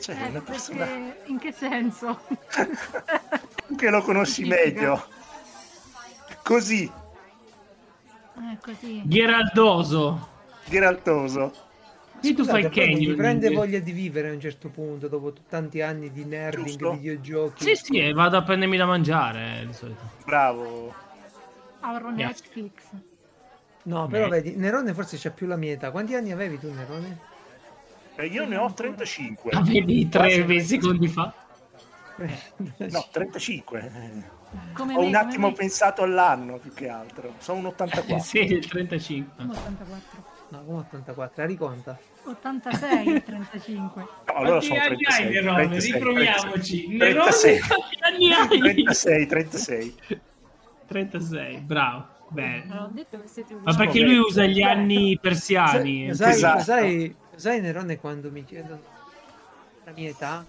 [0.00, 1.22] Cioè, è Eh, una persona perché...
[1.30, 2.20] In che senso?
[3.76, 5.06] che lo conosci meglio.
[6.42, 6.90] Così,
[8.34, 9.02] È così.
[9.04, 10.28] Gheraldoso.
[10.64, 11.52] Geraltoso.
[12.22, 13.08] Quindi tu fai canyoning.
[13.10, 16.92] Mi prende voglia di vivere a un certo punto, dopo tanti anni di nerding, Giusto.
[16.92, 17.64] videogiochi.
[17.64, 20.00] Sì, sì, e vado a prendermi da mangiare eh, di solito.
[20.24, 20.94] Bravo.
[21.80, 22.10] Avrò.
[22.10, 22.72] Netflix.
[23.84, 24.28] No, però Eh.
[24.28, 25.90] vedi, Nerone forse c'ha più la mia età.
[25.90, 27.18] Quanti anni avevi tu, Nerone?
[28.14, 29.50] Eh, io ne ho 35.
[29.52, 31.34] La vedi tre secondi fa?
[32.16, 34.30] No, 35.
[34.74, 35.54] Come Ho me, un attimo me.
[35.54, 37.34] pensato all'anno più che altro.
[37.38, 38.18] Sono un 84.
[38.22, 39.32] sì, il 35.
[39.36, 40.30] Come 84.
[40.52, 41.98] No, come 84, la riconta.
[42.24, 44.02] 86 il 35.
[44.02, 45.24] No, allora Quanti sono anni 36.
[45.24, 45.66] hai, Nerone?
[45.66, 46.96] 36, Riproviamoci.
[46.98, 47.52] 36.
[47.52, 48.58] Nerone, quanti anni hai?
[48.58, 49.94] 36, 36.
[50.88, 52.06] 36, bravo.
[52.28, 52.64] Bene.
[53.62, 56.14] Ma perché lui usa gli anni persiani.
[56.14, 56.62] Sai, sai, Esatto.
[56.62, 58.80] sai, sai, Nerone, quando mi chiedono
[59.84, 60.44] la mia età?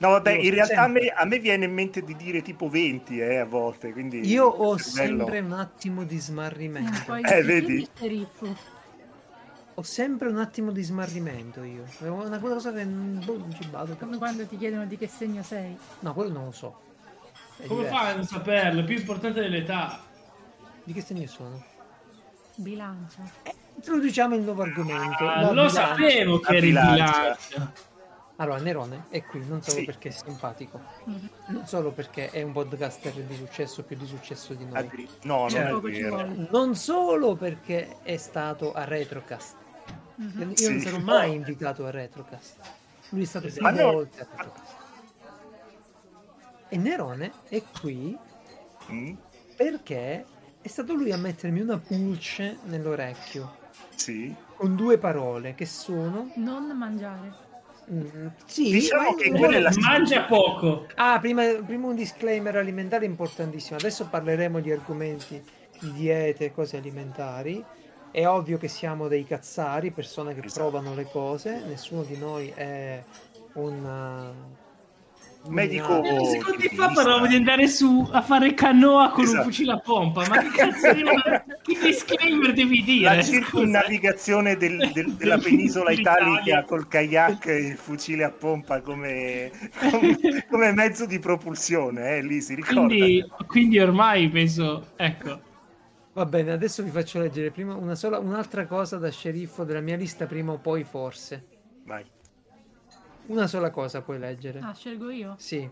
[0.00, 3.18] No, vabbè, in realtà a me, a me viene in mente di dire tipo 20
[3.20, 3.92] eh, a volte.
[3.92, 7.14] Quindi Io ho sempre un attimo di smarrimento.
[7.14, 7.86] Eh, vedi?
[9.80, 11.84] Ho sempre un attimo di smarrimento io.
[12.00, 13.96] È una cosa che boh, non ci vado.
[13.96, 15.74] Come quando ti chiedono di che segno sei.
[16.00, 16.80] No, quello non lo so.
[17.56, 17.96] È Come diverso.
[17.96, 18.80] fai a non saperlo?
[18.82, 20.00] È più importante dell'età.
[20.84, 21.64] Di che segno sono?
[22.56, 23.22] Bilancia.
[23.76, 25.26] Introduciamo il nuovo argomento.
[25.26, 25.86] Ah, lo bilancia.
[25.86, 27.12] sapevo che eri bilancia.
[27.48, 27.72] bilancia.
[28.36, 29.84] Allora, Nerone è qui non solo Sì.
[29.86, 31.28] perché è simpatico, Mhm.
[31.48, 35.36] non solo perché è un podcaster di successo più di successo di noi, Addiri- No,
[35.40, 35.70] non Cioè,
[36.08, 36.48] vuole.
[36.50, 39.56] non solo perché è stato a Retrocast.
[40.20, 40.40] Mhm.
[40.40, 40.80] Io non Sì.
[40.80, 42.56] sarò mai invitato a Retrocast.
[43.10, 43.92] Lui è stato più Ma no.
[43.92, 44.74] volte a Retrocast.
[46.68, 48.16] E Nerone è qui
[48.92, 49.14] Mm?
[49.56, 50.24] perché
[50.60, 53.56] è stato lui a mettermi una pulce nell'orecchio
[53.94, 54.34] Sì.
[54.56, 57.32] con due parole che sono Non mangiare.
[57.90, 60.86] mm, sì, Diciamo ma- che quella è la Mangia poco.
[60.96, 63.76] Ah, prima, prima un disclaimer alimentare importantissimo.
[63.78, 65.42] Adesso parleremo di argomenti
[65.80, 67.64] di diete e cose alimentari.
[68.12, 70.68] È ovvio che siamo dei cazzari, persone che Esatto.
[70.68, 71.62] provano le cose.
[71.66, 73.02] Nessuno di noi è
[73.54, 74.58] un uh,
[75.48, 79.44] Medico- una- Oh, secondi fa parlavo di andare su a fare canoa con un Esatto.
[79.44, 80.26] fucile a pompa.
[80.28, 81.02] Ma che cazzo di
[81.62, 83.14] che disclaimer devi dire?
[83.16, 89.50] La circunnavigazione del- del- della penisola italica col kayak e il fucile a pompa come,
[89.90, 92.80] come- come mezzo di propulsione, eh, lì si ricorda.
[92.80, 95.40] Quindi, quindi ormai penso, ecco,
[96.12, 99.96] Va bene, adesso vi faccio leggere prima una sola, un'altra cosa da sceriffo della mia
[99.96, 101.46] lista, prima o poi forse.
[101.84, 102.04] Vai.
[103.26, 104.58] Una sola cosa puoi leggere.
[104.60, 105.34] Ah, scelgo io.
[105.38, 105.68] Sì,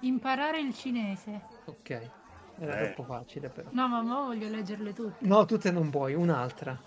[0.00, 1.40] Imparare il cinese.
[1.64, 2.10] ok.
[2.58, 2.92] Era Eh.
[2.92, 3.68] troppo facile però.
[3.72, 5.24] No, ma mo voglio leggerle tutte.
[5.26, 6.78] No, tutte non puoi, un'altra.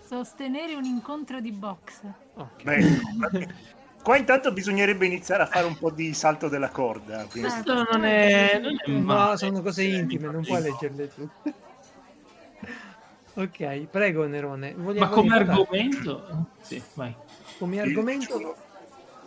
[0.00, 2.00] Sostenere un incontro di box.
[2.34, 2.62] Ok.
[2.64, 3.48] Beh,
[4.02, 7.24] qua intanto bisognerebbe iniziare a fare un po' di salto della corda.
[7.30, 9.36] quindi- questo non è, non è No, male.
[9.36, 11.54] sono cose intime, non puoi leggerle tutte.
[13.34, 14.74] ok, prego Nerone.
[14.74, 15.50] Ma Vogliamo come parlare?
[15.52, 16.46] argomento?
[16.60, 17.14] Sì, vai.
[17.58, 18.38] Come argomento?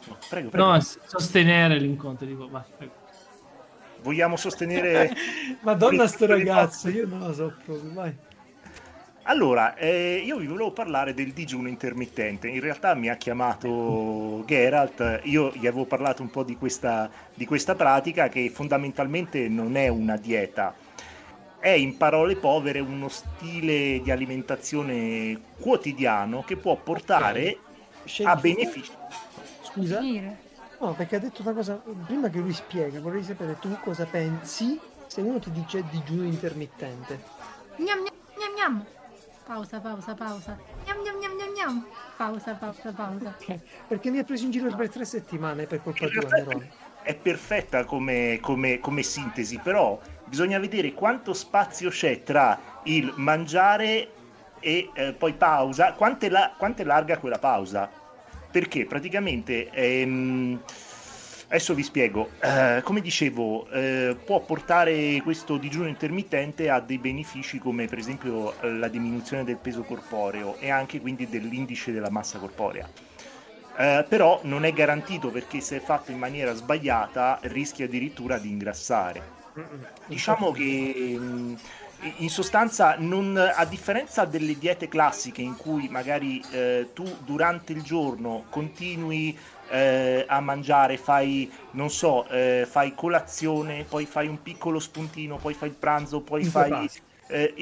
[0.07, 0.71] No, prego, prego.
[0.71, 2.93] No, sostenere l'incontro di vai, prego.
[4.01, 5.11] Vogliamo sostenere...
[5.63, 8.15] Madonna sto ragazzo, io non lo so proprio, vai.
[9.27, 12.47] Allora, eh, io vi volevo parlare del digiuno intermittente.
[12.47, 17.43] In realtà mi ha chiamato Geralt, io gli avevo parlato un po' di questa, di
[17.47, 20.75] questa pratica che fondamentalmente non è una dieta,
[21.57, 27.57] è in parole povere uno stile di alimentazione quotidiano che può portare
[28.03, 28.91] Scegli- a benefici.
[29.63, 30.01] Scusa?
[30.79, 31.81] No, perché ha detto una cosa.
[32.05, 37.23] Prima che lui spiega, vorrei sapere tu cosa pensi se uno ti dice digiuno intermittente.
[37.77, 38.85] Gnam gnam gnam gnam.
[39.45, 40.57] Pausa, pausa, pausa.
[40.85, 41.85] Gnam gnam gnam gnam gnam.
[42.17, 43.35] Pausa, pausa, pausa.
[43.87, 46.71] Perché mi ha preso in giro per tre settimane per colpa tua, Nerone.
[47.03, 54.09] è perfetta come, come- come sintesi, però bisogna vedere quanto spazio c'è tra il mangiare
[54.59, 57.87] e eh, poi pausa, quanto è, la- quanto è larga quella pausa.
[58.49, 60.59] Perché praticamente, ehm,
[61.55, 67.59] adesso vi spiego, Eh, come dicevo, eh, può portare questo digiuno intermittente a dei benefici
[67.59, 72.87] come per esempio la diminuzione del peso corporeo e anche quindi dell'indice della massa corporea.
[73.77, 78.49] Eh, però non è garantito perché se è fatto in maniera sbagliata rischia addirittura di
[78.49, 79.21] ingrassare.
[80.07, 81.17] Diciamo che
[82.17, 87.81] in sostanza, non- a differenza delle diete classiche in cui magari eh, tu durante il
[87.81, 89.35] giorno continui
[89.69, 95.53] eh, a mangiare, fai, non so, eh, fai colazione, poi fai un piccolo spuntino, poi
[95.53, 96.89] fai il pranzo, poi Cinque fai...
[97.27, 97.53] eh,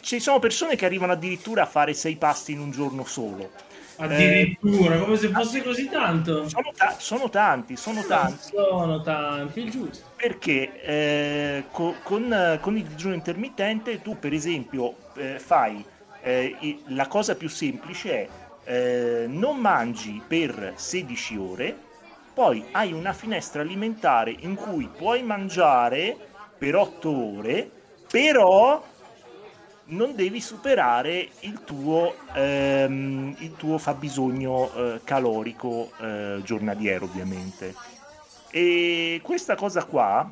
[0.00, 3.50] ci sono persone che arrivano addirittura a fare sei pasti in un giorno solo.
[3.96, 6.48] Addirittura, come se fosse così tanto.
[6.48, 8.48] Sono, ta- sono tanti, sono Non tanti.
[8.50, 10.04] sono tanti, giusto.
[10.16, 15.84] Perché eh, co- con, con il digiuno intermittente tu per esempio eh, fai
[16.22, 18.28] eh, la cosa più semplice è
[18.64, 21.76] eh, non mangi per 16 ore,
[22.32, 26.16] poi hai una finestra alimentare in cui puoi mangiare
[26.58, 27.70] per 8 ore,
[28.10, 28.82] però
[29.86, 37.74] non devi superare il tuo, ehm, il tuo fabbisogno eh, calorico eh, giornaliero, ovviamente.
[38.50, 40.30] E questa cosa qua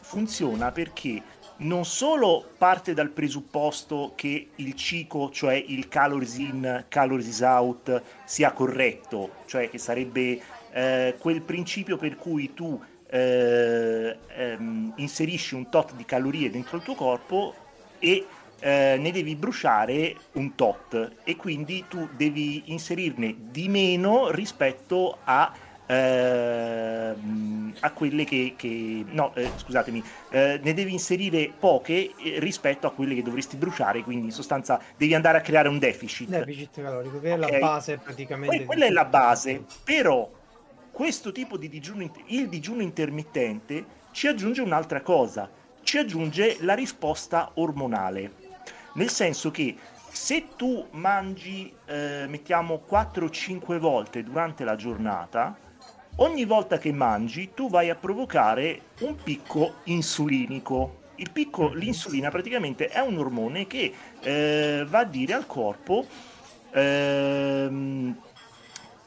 [0.00, 1.22] funziona perché
[1.62, 8.52] non solo parte dal presupposto che il CICO, cioè il calories in, calories out, sia
[8.52, 10.40] corretto, cioè che sarebbe
[10.72, 16.82] eh, quel principio per cui tu eh, ehm, inserisci un tot di calorie dentro il
[16.82, 17.54] tuo corpo
[17.98, 18.26] e
[18.58, 21.16] eh, ne devi bruciare un tot.
[21.24, 25.52] E quindi tu devi inserirne di meno rispetto a
[25.92, 27.14] eh,
[27.80, 32.92] a quelle che, che no eh, scusatemi eh, ne devi inserire poche eh, rispetto a
[32.92, 36.28] quelle che dovresti bruciare quindi in sostanza devi andare a creare un deficit.
[36.28, 37.50] Deficit calorico che è okay.
[37.50, 40.30] la base praticamente Poi, quella è la base però
[40.90, 45.50] questo tipo di digiuno il digiuno intermittente ci aggiunge un'altra cosa
[45.82, 48.34] ci aggiunge la risposta ormonale.
[48.94, 49.74] Nel senso che
[50.10, 55.56] se tu mangi eh, mettiamo 4-5 volte durante la giornata
[56.16, 61.00] ogni volta che mangi tu vai a provocare un picco insulinico.
[61.16, 61.76] Il picco, mhm.
[61.76, 66.06] l'insulina praticamente è un ormone che eh, va a dire al corpo
[66.72, 68.16] ehm,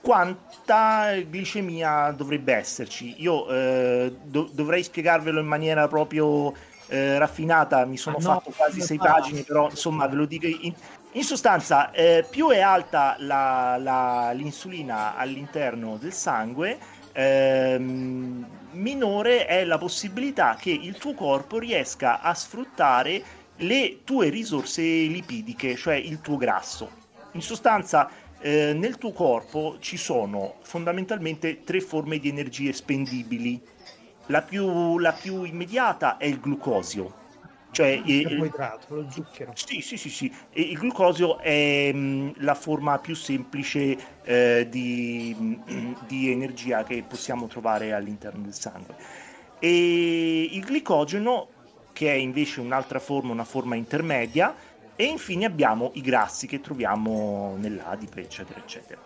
[0.01, 3.15] quanta glicemia dovrebbe esserci.
[3.21, 6.53] Io eh, do- dovrei spiegarvelo in maniera proprio
[6.87, 10.45] eh, raffinata, mi sono ah, fatto no, quasi sei pagine, però insomma ve lo dico
[10.45, 10.73] in,
[11.13, 16.77] in sostanza, eh, più è alta la, la, l'insulina all'interno del sangue,
[17.15, 23.23] ehm, minore è la possibilità che il tuo corpo riesca a sfruttare
[23.57, 27.03] le tue risorse lipidiche, cioè il tuo grasso.
[27.31, 28.09] In sostanza,
[28.39, 33.61] eh, nel tuo corpo ci sono fondamentalmente tre forme di energie spendibili.
[34.27, 37.23] La più, la più immediata è il glucosio,
[37.75, 39.51] cioè, il carboidrato, lo zucchero.
[39.53, 40.33] Sì, sì, sì, sì.
[40.49, 46.31] E il glucosio è mh, mm, la forma più semplice eh, di, mh, mm, di,
[46.31, 48.95] energia che possiamo trovare all'interno del sangue.
[49.59, 51.49] E il glicogeno,
[51.91, 54.55] che è invece un'altra forma, una forma intermedia,
[54.95, 59.01] e infine abbiamo i grassi che troviamo nell'adipe, eccetera, eccetera.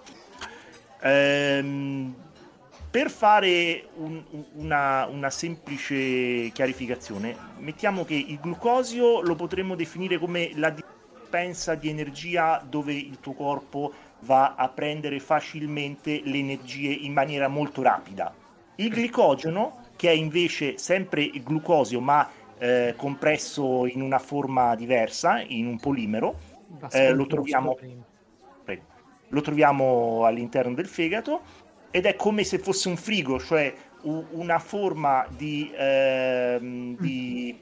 [1.01, 2.13] Ehm,
[2.89, 10.51] per fare un, una, una, semplice chiarificazione, mettiamo che il glucosio lo potremmo definire come
[10.55, 17.13] la dispensa di energia dove il tuo corpo va a prendere facilmente le energie in
[17.13, 18.33] maniera molto rapida.
[18.75, 25.41] Il glicogeno, che è invece sempre il glucosio ma eh, compresso in una forma diversa,
[25.41, 26.35] in un polimero,
[26.91, 27.77] eh, lo, troviamo,
[29.27, 35.25] lo troviamo all'interno del fegato ed è come se fosse un frigo, cioè una forma
[35.35, 37.59] di, ehm, di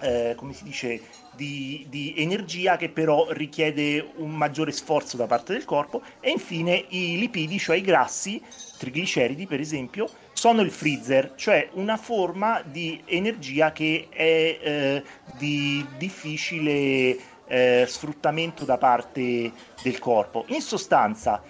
[0.00, 1.00] eh, come si dice,
[1.34, 6.86] di, di, energia che però richiede un maggiore sforzo da parte del corpo e infine
[6.88, 8.42] i lipidi, cioè i grassi,
[8.78, 15.04] trigliceridi per esempio, sono il freezer, cioè una forma di energia che è eh,
[15.38, 17.16] di difficile
[17.46, 19.52] eh, sfruttamento da parte
[19.82, 20.44] del corpo.
[20.48, 21.40] In sostanza,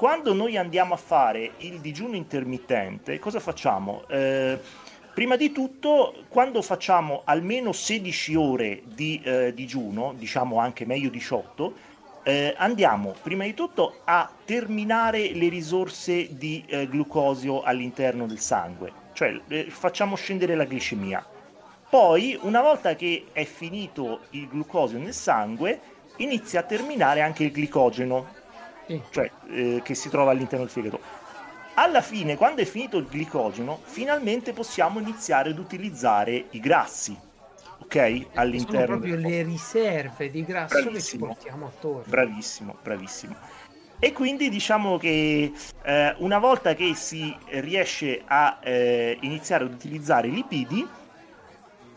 [0.00, 4.04] quando noi andiamo a fare il digiuno intermittente, cosa facciamo?
[4.08, 4.58] Eh,
[5.12, 11.74] prima di tutto, quando facciamo almeno 16 ore di eh, digiuno, diciamo anche meglio 18,
[12.22, 18.90] eh, andiamo prima di tutto a terminare le risorse di eh, glucosio all'interno del sangue,
[19.12, 21.22] cioè eh, facciamo scendere la glicemia.
[21.90, 25.78] Poi, una volta che è finito il glucosio nel sangue,
[26.16, 28.39] inizia a terminare anche il glicogeno,
[28.90, 29.02] sì.
[29.10, 31.00] cioè eh, che si trova all'interno del fegato.
[31.74, 37.16] Alla fine, quando è finito il glicogeno, finalmente possiamo iniziare ad utilizzare i grassi,
[37.78, 38.26] ok?
[38.34, 42.02] All'interno sono proprio le riserve di grasso bravissimo, che ci portiamo attorno.
[42.06, 43.36] Bravissimo, bravissimo.
[43.98, 45.52] E quindi diciamo che
[45.82, 50.86] eh, una volta che si riesce a eh, iniziare ad utilizzare i lipidi,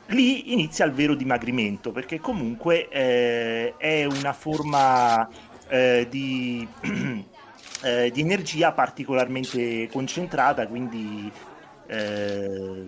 [0.07, 5.27] lì inizia il vero dimagrimento, perché comunque eh, è una forma
[5.67, 6.67] eh, di,
[7.83, 11.31] eh, di, energia particolarmente concentrata, quindi
[11.87, 12.87] eh,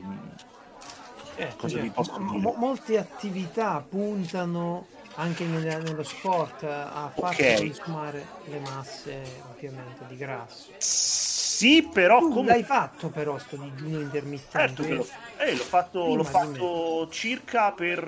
[1.35, 2.37] eh cosa vi posso dire?
[2.39, 7.57] Mo- molte attività puntano anche nel, nello sport a far okay.
[7.57, 9.21] consumare le masse
[9.53, 10.71] ovviamente di grasso.
[10.77, 12.47] Sì, però tu come...
[12.47, 14.57] l'hai fatto però sto digiuno intermittente.
[14.57, 15.07] Certo che l'ho,
[15.37, 18.05] eh, l'ho fatto, l'ho fatto circa per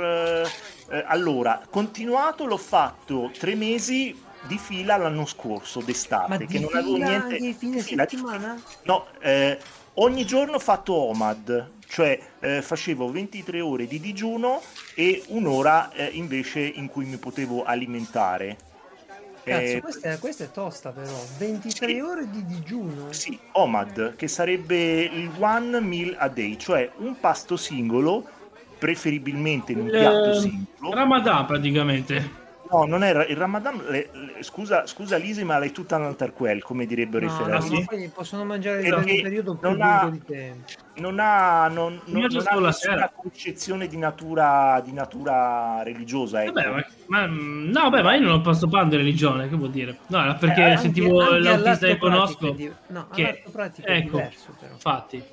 [0.90, 6.70] eh, allora, continuato l'ho fatto tre mesi di fila l'anno scorso d'estate Ma che non
[6.76, 8.62] avevo niente di fine settimana?
[8.84, 9.60] no eh,
[9.96, 14.62] ogni giorno ho fatto OMAD, cioè eh, facevo 23 ore di digiuno
[14.94, 18.58] e un'ora eh, invece in cui mi potevo alimentare.
[19.44, 21.34] Cazzo, Eh, questa, è, questa è tosta però.
[21.38, 22.00] 23 Sì.
[22.00, 23.12] ore di digiuno.
[23.14, 28.28] Sì, OMAD, che sarebbe il one meal a day, cioè un pasto singolo,
[28.78, 30.94] preferibilmente in un piatto Eh, singolo.
[30.94, 32.46] Ramadan praticamente.
[32.70, 33.82] No, non era il Ramadan.
[33.90, 37.70] le- le- scusa, scusa Lisi, ma l'hai tutta un'altra quel, come direbbero i No, ferrari.
[37.90, 40.66] no, possono mangiare un periodo più non ha- di tempo.
[40.96, 43.12] Non ha, non, non, non ha nessuna sera.
[43.16, 46.44] concezione di natura, di natura religiosa.
[46.44, 46.54] Ecco.
[46.54, 46.70] Vabbè,
[47.08, 49.98] ma, ma- no, beh, ma io non posso parlare di religione, che vuol dire?
[50.08, 52.50] No, era perché Eh, anche- sentivo Anche l'autista che conosco.
[52.52, 53.44] di- No, che-
[53.84, 54.18] ecco.
[54.18, 54.74] diverso però.
[54.74, 55.24] Infatti.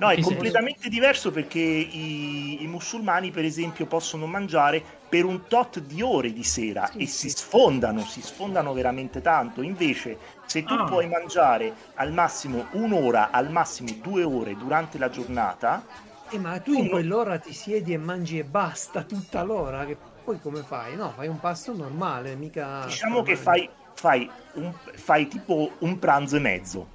[0.00, 0.52] No, è Che senso?
[0.56, 6.32] completamente diverso perché i, i musulmani, per esempio, possono mangiare per un tot di ore
[6.32, 7.28] di sera Sì, e sì.
[7.28, 9.60] si sfondano, si sfondano veramente tanto.
[9.62, 10.84] Invece, se tu Ah.
[10.84, 15.84] puoi mangiare al massimo un'ora, al massimo due ore durante la giornata,
[16.30, 20.38] Eh, ma tu in quell'ora ti siedi e mangi e basta tutta l'ora, che poi
[20.40, 20.94] come fai?
[20.96, 22.84] No, fai un pasto normale, mica...
[22.84, 26.88] diciamo che fai, fai, un- fai tipo un pranzo e mezzo,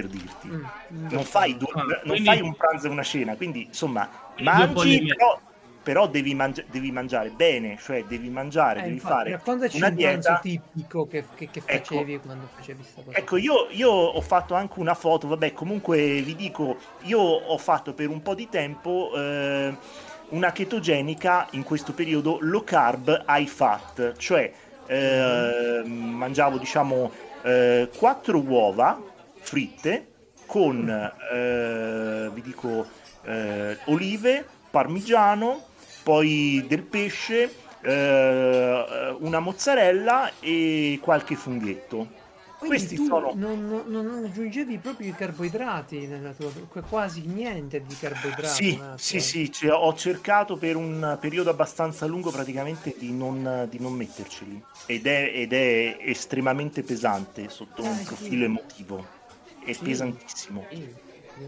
[0.00, 0.48] per dirti.
[0.48, 0.64] Mm,
[0.94, 1.08] mm.
[1.10, 4.44] non fai, due- Ah, non quindi- fai un pranzo e una cena, quindi insomma Quindi
[4.44, 5.40] mangi, però,
[5.82, 9.88] però devi, mangi- devi mangiare bene, cioè devi mangiare, Eh, devi infatti, fare raccontaci una
[9.88, 10.38] un dieta.
[10.40, 11.94] tipico che, che- che Ecco.
[11.96, 13.18] facevi quando facevi questa cosa.
[13.18, 17.92] Ecco, io, io ho fatto anche una foto, vabbè, comunque vi dico, io ho fatto
[17.94, 19.76] per un po' di tempo eh,
[20.30, 24.52] una chetogenica in questo periodo low carb high fat, cioè
[24.86, 27.10] eh, mangiavo diciamo
[27.42, 29.00] eh, quattro uova
[29.48, 30.06] fritte
[30.46, 30.88] con,
[31.32, 32.86] eh, vi dico,
[33.22, 35.66] eh, olive, parmigiano,
[36.02, 42.16] poi del pesce, eh, una mozzarella e qualche funghetto.
[42.58, 46.50] Quindi questi tu sono- non, non- non aggiungevi proprio i carboidrati nella tua...
[46.50, 48.64] qu- quasi niente di carboidrati.
[48.64, 53.78] Sì, sì, sì, cioè, ho cercato per un periodo abbastanza lungo praticamente di non, di
[53.78, 58.04] non metterceli ed è, ed è estremamente pesante sotto un Eh, sì.
[58.06, 59.06] profilo emotivo,
[59.70, 59.82] è Sì.
[59.82, 60.66] pesantissimo.
[60.70, 60.96] Sì,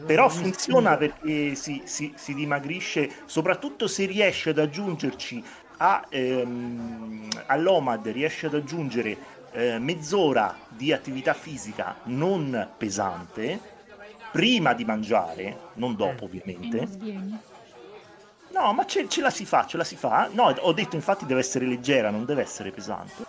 [0.04, 5.44] Però funziona perché si, si- si dimagrisce, soprattutto se riesce ad aggiungerci
[5.78, 9.18] a, ehm, all'OMAD, riesce ad aggiungere
[9.52, 13.60] eh, mezz'ora di attività fisica non pesante
[14.30, 16.88] prima di mangiare, non dopo E ovviamente.
[18.52, 20.28] No, ma ce, ce la si fa, ce la si fa.
[20.32, 23.22] No, ho detto infatti deve essere leggera, non deve essere pesante.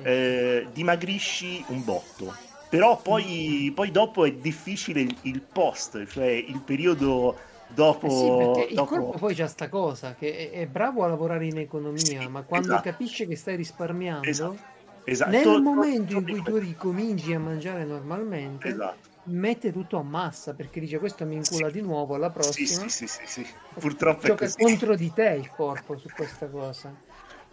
[0.00, 2.40] Eh, dimagrisci un botto.
[2.72, 7.36] Però poi, poi dopo è difficile il, il post, cioè il periodo
[7.68, 8.06] dopo...
[8.06, 11.08] Eh sì, perché il dopo- corpo poi c'ha sta cosa che è, è bravo a
[11.08, 12.88] lavorare in economia, Sì, ma quando esatto.
[12.88, 14.56] capisce che stai risparmiando, Esatto.
[15.04, 15.30] Esatto.
[15.30, 19.08] nel To- to- momento in cui tu ricominci a mangiare normalmente, Esatto.
[19.24, 21.72] mette tutto a massa perché dice questo mi incula Sì.
[21.74, 22.88] di nuovo alla prossima.
[22.88, 23.46] sì, sì, sì, sì.
[23.78, 24.56] Purtroppo è Gioca così.
[24.62, 26.88] contro di te il corpo su questa cosa.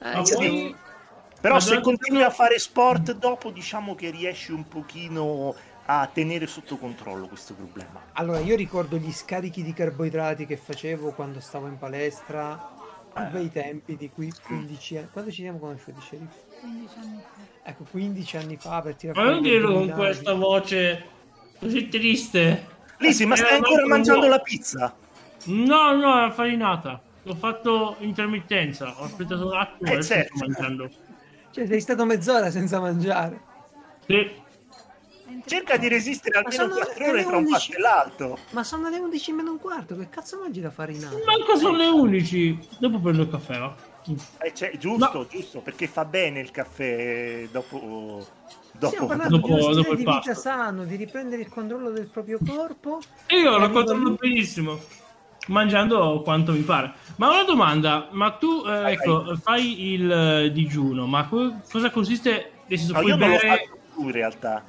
[0.02, 0.76] Eh, Ma io poi- devo-
[1.42, 5.56] Però Ma se durante- continui a fare sport dopo diciamo che riesci un pochino
[5.86, 8.02] a tenere sotto controllo questo problema.
[8.14, 12.78] Allora, io ricordo gli scarichi di carboidrati che facevo quando stavo in palestra,
[13.14, 13.30] a Eh.
[13.30, 15.08] bei tempi di qui 15 anni.
[15.12, 16.34] Quando ci siamo conosciuti, Sheriff?
[16.60, 17.70] 15 anni fa.
[17.70, 21.06] Ecco, 15 anni fa per tirare Ma non dirlo con questa voce
[21.58, 22.68] così triste.
[22.98, 24.94] Lisi, ma Era stai ancora mangiando la pizza?
[25.46, 27.02] No, no, è farinata.
[27.26, 28.94] Ho fatto intermittenza.
[29.00, 30.36] Ho aspettato un attimo Eh, e certo.
[30.36, 30.90] sto mangiando.
[31.60, 33.42] Cioè, sei stato mezz'ora senza mangiare.
[34.08, 34.48] Sì.
[35.46, 37.52] Cerca di resistere almeno sono 4 ore tra un 11.
[37.52, 38.38] pasto e l'altro.
[38.52, 41.18] Ma sono le 11 meno un quarto, che cazzo mangi la farinata?
[41.26, 42.68] Manco sono le 11.
[42.80, 43.76] Dopo prendo il caffè, va.
[44.42, 48.26] Eh, cioè, giusto, giusto, perché fa bene il caffè dopo...
[48.72, 50.34] dopo Stiamo parlando dopo- dopo stile il di vita pasto.
[50.34, 53.00] sano, di riprendere il controllo del proprio corpo.
[53.28, 54.80] E io lo controllo benissimo.
[55.50, 56.94] Mangiando quanto mi pare.
[57.18, 61.90] Ma una domanda, ma tu eh, Vai, ecco, fai il eh, digiuno, ma co- cosa
[61.90, 62.52] consiste?
[62.68, 64.64] Senso, No, io non l'ho bere fatto più in realtà.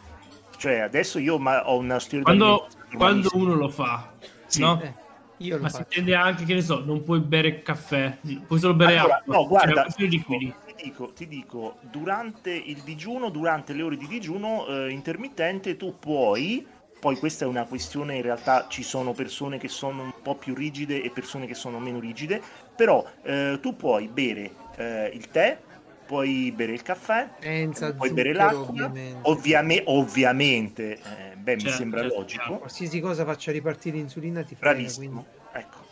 [0.57, 2.66] Cioè, adesso io ma- ho una stile quando,
[2.97, 4.11] quando uno lo fa,
[4.47, 4.61] Sì.
[4.61, 4.81] no?
[4.82, 4.94] Eh,
[5.39, 5.98] io lo Ma si faccio.
[5.98, 9.35] intende anche che ne so, non puoi bere caffè, puoi solo bere Allora, acqua.
[9.36, 13.97] no, guarda, cioè, ti dico, ti dico, ti dico, durante il digiuno, durante le ore
[13.97, 16.66] di digiuno eh, intermittente, tu puoi,
[17.01, 20.55] poi questa è una questione, in realtà ci sono persone che sono un po' più
[20.55, 22.43] rigide e persone che sono meno rigide,
[22.74, 25.66] però eh, tu puoi bere eh, il tè,
[26.05, 29.20] puoi bere il caffè, Senza puoi bere l'acqua, ovviamente.
[29.22, 31.01] ovviame- ovviamente,
[31.32, 32.59] eh, beh, mi Certo, sembra certo, logico, certo.
[32.59, 35.28] Qualsiasi cosa faccia ripartire l'insulina ti frega, bravissimo.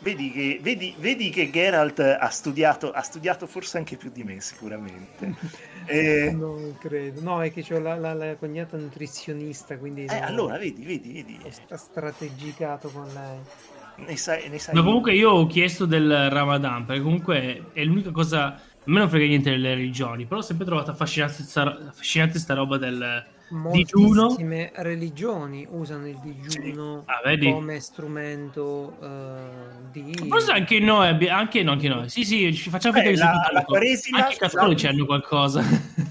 [0.01, 4.39] Vedi che, vedi, vedi che Geralt ha studiato, ha studiato forse anche più di me,
[4.41, 5.35] sicuramente.
[5.91, 7.19] Eh, Non credo.
[7.21, 11.13] No, è che c'ho la, la- la cognata nutrizionista, quindi eh, no, allora, vedi, vedi,
[11.13, 11.39] vedi.
[11.51, 13.47] sta strategicato con lei.
[13.95, 18.11] Ne sai, ne sai Ma comunque io ho chiesto del Ramadan, perché comunque è l'unica
[18.11, 18.53] cosa...
[18.53, 22.53] A me non frega niente delle religioni, però ho sempre trovato affascinante sta, affascinante sta
[22.53, 23.25] roba del
[23.71, 24.21] digiuno.
[24.23, 27.51] Moltissime religioni usano il digiuno Ah, vedi?
[27.51, 30.13] come strumento eh, di...
[30.27, 32.09] Forse anche noi, abbi- anche, no, anche noi.
[32.09, 33.63] Sì, sì, ci facciamo che la- la.
[33.63, 35.63] Quaresima, Anche i cattolici hanno qualcosa.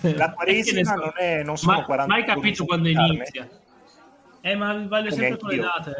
[0.02, 0.94] La Quaresima so.
[0.97, 3.15] non, è, non sono Ma 40 mai giorni capito quando carne.
[3.15, 3.48] inizia.
[4.40, 5.93] Eh, ma vale Come sempre con le date.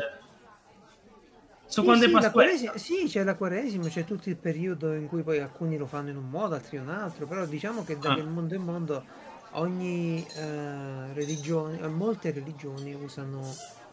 [1.71, 2.33] So Sì, quando sì, è la Pasquetta.
[2.33, 6.09] Quaresima- sì, c'è la Quaresima, c'è tutto il periodo in cui poi alcuni lo fanno
[6.09, 8.23] in un modo, altri in un altro, però diciamo che da Ah.
[8.25, 9.05] mondo è mondo
[9.53, 13.43] ogni eh, religione, molte religioni usano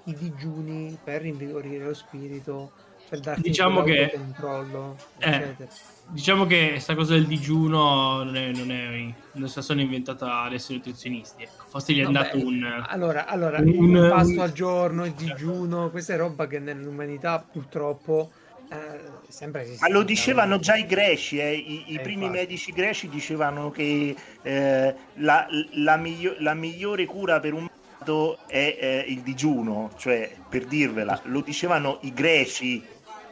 [0.05, 2.71] i digiuni per rinvigorire lo spirito,
[3.09, 5.29] per darti Diciamo che- controllo, Eh.
[5.29, 5.69] eccetera.
[6.07, 10.71] Diciamo che questa cosa del digiuno non è, non è non la sono inventata adesso
[10.71, 11.41] i nutrizionisti.
[11.43, 11.63] Ecco.
[11.67, 12.63] Forse gli è andato un.
[12.89, 17.43] Allora, allora un- il pasto un- al giorno, il digiuno, questa è roba che nell'umanità
[17.51, 18.29] purtroppo
[18.69, 22.39] eh, Ma lo dicevano già i greci, eh, i, i Eh, primi infatti.
[22.39, 28.77] medici greci dicevano che eh, la, la miglio- la migliore cura per un malato è
[28.79, 32.83] eh, il digiuno, cioè per dirvela, lo dicevano i greci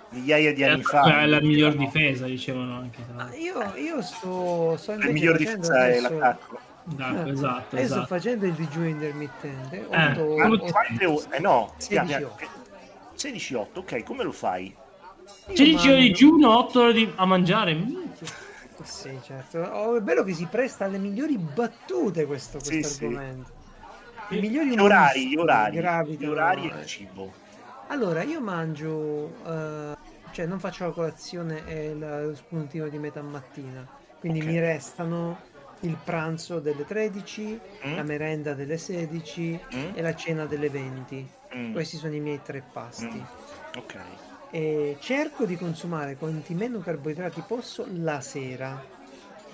[0.09, 1.21] migliaia di anni fa.
[1.21, 2.99] È la miglior difesa, dicevano anche.
[3.15, 3.37] l'altro.
[3.37, 6.59] io, io sto, sto La miglior facendo difesa è adesso- l'attacco.
[6.85, 7.29] Esatto, esatto.
[7.29, 8.05] Adesso sto esatto.
[8.07, 9.77] facendo il digiuno intermittente.
[9.77, 11.25] Eh, otto- come otto- ti- Quante ore?
[11.31, 12.35] Eh no, 16 piano-
[13.15, 14.75] 16-8, ok, come lo fai?
[15.47, 17.77] Io 16 ore di digiuno, 8 ore di- a mangiare.
[18.83, 19.59] Sì, certo.
[19.59, 23.05] Oh, è bello che si presta alle migliori battute questo, Sì, questo sì.
[23.05, 23.51] argomento.
[24.29, 27.31] I migliori Gli orari, gli orari, gli gravitano, orari e il cibo.
[27.87, 29.95] Allora, io mangio, eh,
[30.31, 33.87] cioè non faccio la colazione e la- lo spuntino di metà mattina,
[34.19, 34.45] quindi Ok.
[34.47, 35.37] mi restano
[35.81, 37.95] il pranzo delle 13, Mm?
[37.95, 39.89] la merenda delle 16 Mm?
[39.93, 41.29] e la cena delle 20.
[41.55, 43.05] Mm, Questi sono i miei tre pasti.
[43.17, 43.95] mm, Ok.
[44.55, 48.85] E cerco di consumare quanti meno carboidrati posso la sera.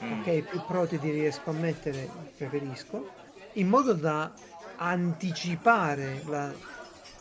[0.04, 0.20] Mm.
[0.20, 3.10] Ok, più proteini riesco a mettere, preferisco,
[3.54, 4.30] in modo da
[4.76, 6.54] anticipare la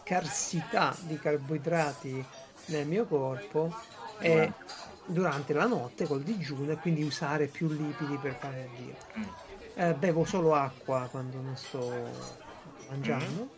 [0.03, 2.25] scarsità di carboidrati
[2.67, 3.73] nel mio corpo
[4.19, 4.53] e
[5.07, 5.53] Durante.
[5.53, 8.97] la notte col digiuno e quindi usare più lipidi per fare il giro.
[9.19, 9.23] Mm.
[9.75, 12.11] Eh, bevo solo acqua quando non sto
[12.89, 13.51] mangiando,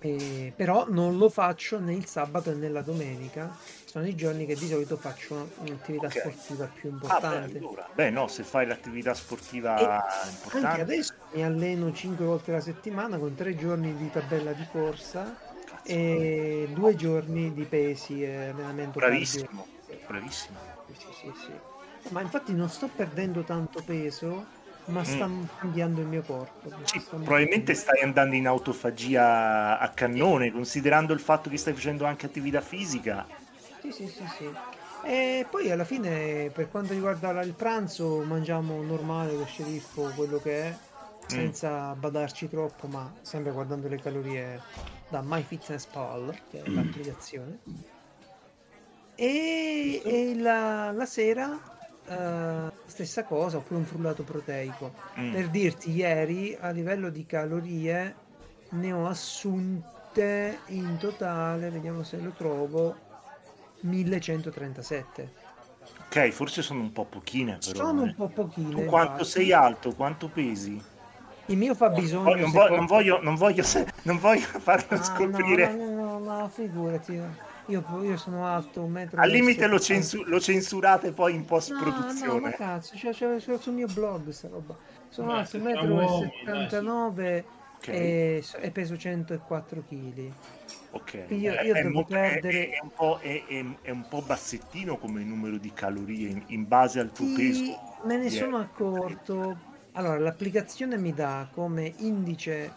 [0.00, 3.56] E- però non lo faccio né il sabato né la domenica.
[3.84, 6.16] Sono i giorni che di solito faccio un'attività Ok.
[6.18, 7.58] sportiva più Ah, beh, importante.
[7.58, 7.90] allora.
[7.94, 9.96] Beh, no, se fai l'attività sportiva E
[10.50, 14.66] Anche importante, adesso mi alleno 5 volte alla settimana con 3 giorni di tabella di
[14.66, 19.68] corsa cazzo, e 2 giorni di pesi e allenamento bravissimo, cardio.
[20.06, 20.60] bravissimo.
[20.92, 21.62] Sì, sì, sì.
[22.10, 24.50] Ma infatti non sto perdendo tanto peso,
[24.88, 25.28] ma sta
[25.58, 26.70] cambiando il mio corpo.
[26.70, 26.84] Mm.
[26.84, 32.26] Sì, probabilmente stai andando in autofagia a cannone, considerando il fatto che stai facendo anche
[32.26, 33.26] attività fisica.
[33.80, 34.50] Sì, sì, sì, sì.
[35.04, 40.62] E poi alla fine, per quanto riguarda il pranzo, mangiamo normale lo sceriffo, quello che
[40.62, 40.76] è,
[41.26, 44.60] senza badarci troppo, ma sempre guardando le calorie
[45.08, 47.58] da MyFitnessPal, che è l'applicazione.
[49.14, 51.58] E, e la, la sera,
[52.08, 54.92] eh, stessa cosa, oppure un frullato proteico.
[55.18, 55.32] Mm.
[55.32, 58.14] Per dirti, ieri a livello di calorie
[58.70, 62.96] ne ho assunte in totale, vediamo se lo trovo,
[63.80, 65.46] 1137.
[66.06, 67.86] Ok, forse sono un po' pochine però.
[67.86, 68.04] Sono eh.
[68.04, 68.70] un po' pochine.
[68.70, 69.28] Tu quanto infatti.
[69.28, 69.94] sei alto?
[69.94, 70.82] Quanto pesi?
[71.46, 72.34] Il mio fa bisogno...
[72.34, 73.64] non, se vo- po- non voglio, non voglio,
[74.02, 75.72] non voglio farlo Ah, scoprire.
[75.74, 77.20] No, no, no, ma figurati.
[77.68, 79.20] Io, io sono alto, un metro...
[79.20, 79.82] Al limite e lo, 70.
[79.82, 81.80] censu- lo censurate poi in post No,
[82.24, 84.74] no, ma cazzo, c'è, c'è- c'è sul mio blog sta roba.
[85.10, 86.32] Sono alto se 1,79 siamo uomini,
[87.28, 87.44] m
[87.78, 87.88] Ok.
[87.88, 90.32] e, e peso 104 kg.
[90.92, 93.90] Ok, Io- È- io è, devo molto- è- perdere- è un po', è- è- è
[93.90, 97.78] un po' bassettino come numero di calorie in, in base al tuo Sì, peso.
[98.04, 98.62] me ne sono eh.
[98.62, 99.58] accorto.
[99.92, 102.72] Allora, l'applicazione mi dà come indice,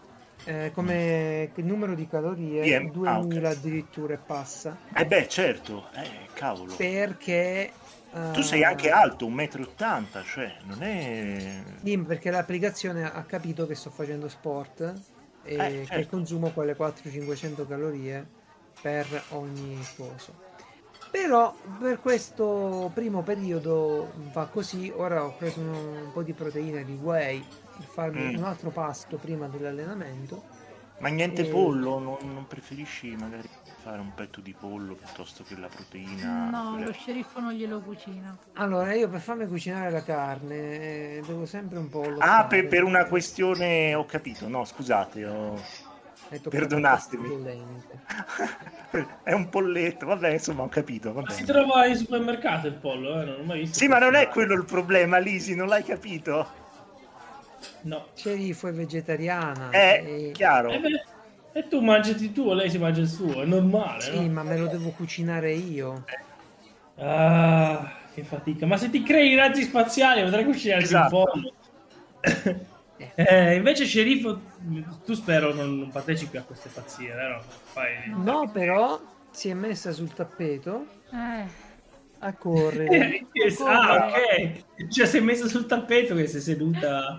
[0.46, 4.78] eh, come numero di calorie, eh, 2000 ah, addirittura e passa.
[4.94, 6.76] Eh beh, certo, eh, cavolo.
[6.76, 7.72] Perché...
[8.34, 11.64] Tu sei eh, anche alto, 1,80 m, cioè non è...
[11.82, 14.94] Sì, perché l'applicazione ha capito che sto facendo sport
[15.44, 16.18] e Eh, che certo.
[16.18, 18.28] consumo quelle 400-500 calorie
[18.82, 20.50] per ogni coso.
[21.10, 26.86] Però per questo primo periodo va così, ora ho preso un, un po' di proteine
[26.86, 27.44] di whey
[27.82, 28.38] per farmi Mm.
[28.38, 30.44] un altro pasto prima dell'allenamento.
[31.00, 31.50] Ma niente Eh.
[31.50, 33.50] pollo, non, non preferisci magari...
[33.82, 36.50] fare un petto di pollo piuttosto che la proteina.
[36.52, 38.38] No, quella- lo sceriffo non glielo cucina.
[38.54, 40.56] Allora, io per farmi cucinare la carne
[41.18, 42.04] eh, devo sempre un po'.
[42.20, 45.60] Ah, per, per una questione, ho capito, no, scusate, ho-
[46.48, 47.58] perdonatemi.
[49.24, 51.12] è un polletto, vabbè, insomma, ho capito.
[51.14, 53.26] va Ma si trova in supermercato il pollo, eh?
[53.26, 53.80] Non l'ho mai visto.
[53.80, 56.60] Sì, ma non è quello il problema, Lisi, non l'hai capito?
[57.84, 58.08] No.
[58.14, 59.70] Sceriffo è vegetariana.
[59.70, 60.70] È e- chiaro.
[60.70, 61.04] E, beh,
[61.54, 64.32] e tu mangi il tuo, lei si mangia il suo, è normale, Sì, no?
[64.34, 66.06] ma me lo devo cucinare io.
[66.98, 68.66] Ah, che fatica.
[68.66, 71.16] Ma se ti crei i razzi spaziali potrai cucinare Esatto.
[71.16, 71.54] un pollo.
[73.16, 74.40] Eh, invece, sceriffo,
[75.04, 77.44] tu spero non, non partecipi a queste pazzie, vero?
[77.64, 78.04] Fai...
[78.08, 79.00] No, però
[79.32, 81.46] si è messa sul tappeto Eh,
[82.22, 83.18] a correre.
[83.18, 83.28] Eh,
[83.66, 84.08] ah,
[84.78, 84.88] ok.
[84.90, 87.18] Cioè, si è messa sul tappeto che si è seduta.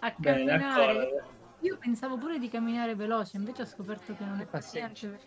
[0.00, 0.58] a Bene, camminare.
[0.94, 1.32] d'accordo.
[1.60, 5.18] Io pensavo pure di camminare veloce, invece ho scoperto che non è veloce.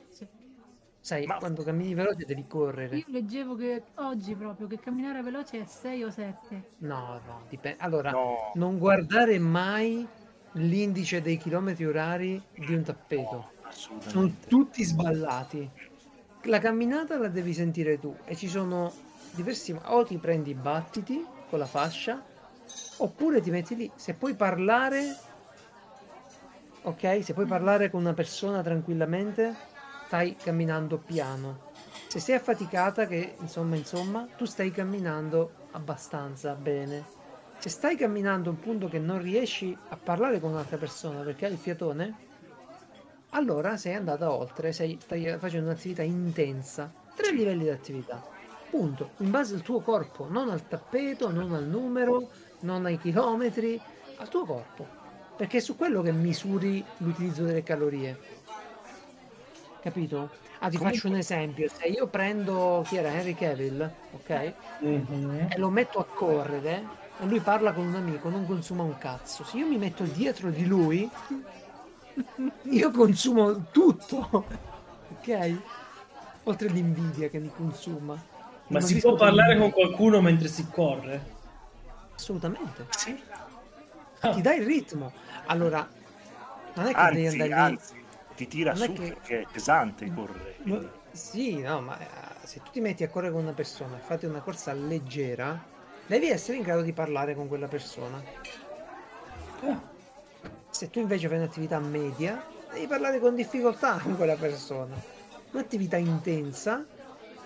[1.00, 2.98] Sai, Ma- quando cammini veloce devi correre.
[2.98, 6.64] Io leggevo che oggi proprio che camminare veloce è 6 o 7.
[6.80, 7.78] No, no, dipende.
[7.82, 10.06] Allora, No, non guardare mai
[10.54, 13.52] l'indice dei chilometri orari di un tappeto.
[13.64, 15.70] no, Sono tutti sballati.
[16.48, 18.94] La camminata la devi sentire tu e ci sono
[19.32, 22.24] diversi o ti prendi i battiti con la fascia
[22.98, 23.92] oppure ti metti lì.
[23.96, 25.14] Se puoi parlare,
[26.84, 27.22] ok?
[27.22, 29.54] Se puoi parlare con una persona tranquillamente,
[30.06, 31.72] stai camminando piano.
[32.08, 37.04] Se sei affaticata, che insomma, insomma, tu stai camminando abbastanza bene.
[37.58, 41.48] Se stai camminando a un punto che non riesci a parlare con un'altra persona perché
[41.48, 42.27] hai il fiatone,
[43.32, 46.92] allora sei andata oltre, sei, stai facendo un'attività intensa.
[47.16, 48.24] Tre livelli di attività.
[48.70, 49.12] Punto.
[49.18, 52.30] In base al tuo corpo, non al tappeto, non al numero,
[52.62, 53.80] non ai chilometri,
[54.18, 54.86] al tuo corpo.
[55.36, 58.18] Perché è su quello che misuri l'utilizzo delle calorie.
[59.82, 60.30] Capito?
[60.60, 61.70] Ah, ti Comunque- faccio un esempio.
[61.70, 64.54] Se io prendo chi era Henry Cavill, ok?
[64.80, 65.48] Mhm.
[65.52, 66.84] e lo metto a correre
[67.20, 69.44] e lui parla con un amico, non consuma un cazzo.
[69.44, 71.10] Se io mi metto dietro di lui,
[72.70, 74.46] io consumo tutto,
[75.20, 75.58] ok?
[76.44, 78.22] Oltre l'invidia che mi consuma.
[78.68, 81.36] Ma si può parlare con qualcuno mentre si corre?
[82.16, 82.86] Assolutamente.
[82.90, 83.22] Sì,
[84.22, 85.12] Ah, Ti dai il ritmo.
[85.46, 85.88] Allora,
[86.74, 87.76] non è che devi anzi, andare lì.
[87.76, 88.04] anzi,
[88.36, 90.56] ti tira Non è su che- perché è pesante correre.
[90.64, 92.08] No, quindi- Sì, no, ma eh,
[92.48, 95.60] se tu ti metti a correre con una persona e fate una corsa leggera,
[96.08, 98.22] devi essere in grado di parlare con quella persona.
[99.62, 99.82] ah,
[100.78, 104.94] Se tu invece fai un'attività media, devi parlare con difficoltà con quella persona.
[105.54, 106.86] Un'attività intensa,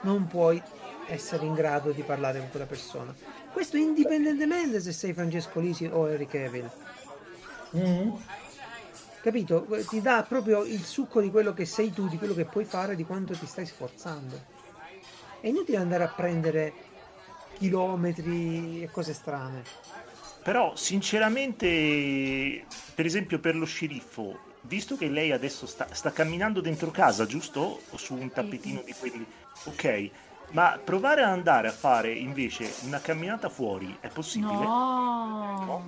[0.02, 0.62] non puoi
[1.08, 3.16] essere in grado di parlare con quella persona.
[3.54, 6.70] Questo indipendentemente se sei Francesco Lisi o Henry Cavill.
[7.70, 8.22] mhm.
[9.22, 9.66] Capito?
[9.88, 12.98] Ti dà proprio il succo di quello che sei tu, di quello che puoi fare,
[12.98, 14.38] di quanto ti stai sforzando.
[15.40, 16.74] È inutile andare a prendere
[17.54, 20.01] chilometri e cose strane.
[20.44, 22.66] Però, sinceramente,
[22.96, 27.82] per esempio per lo sceriffo, visto che lei adesso sta, sta camminando dentro casa, giusto?
[27.90, 29.26] O su un tappetino di quelli...
[29.66, 30.10] Ok,
[30.52, 34.52] ma provare ad andare a fare invece una camminata fuori è possibile?
[34.52, 35.86] No.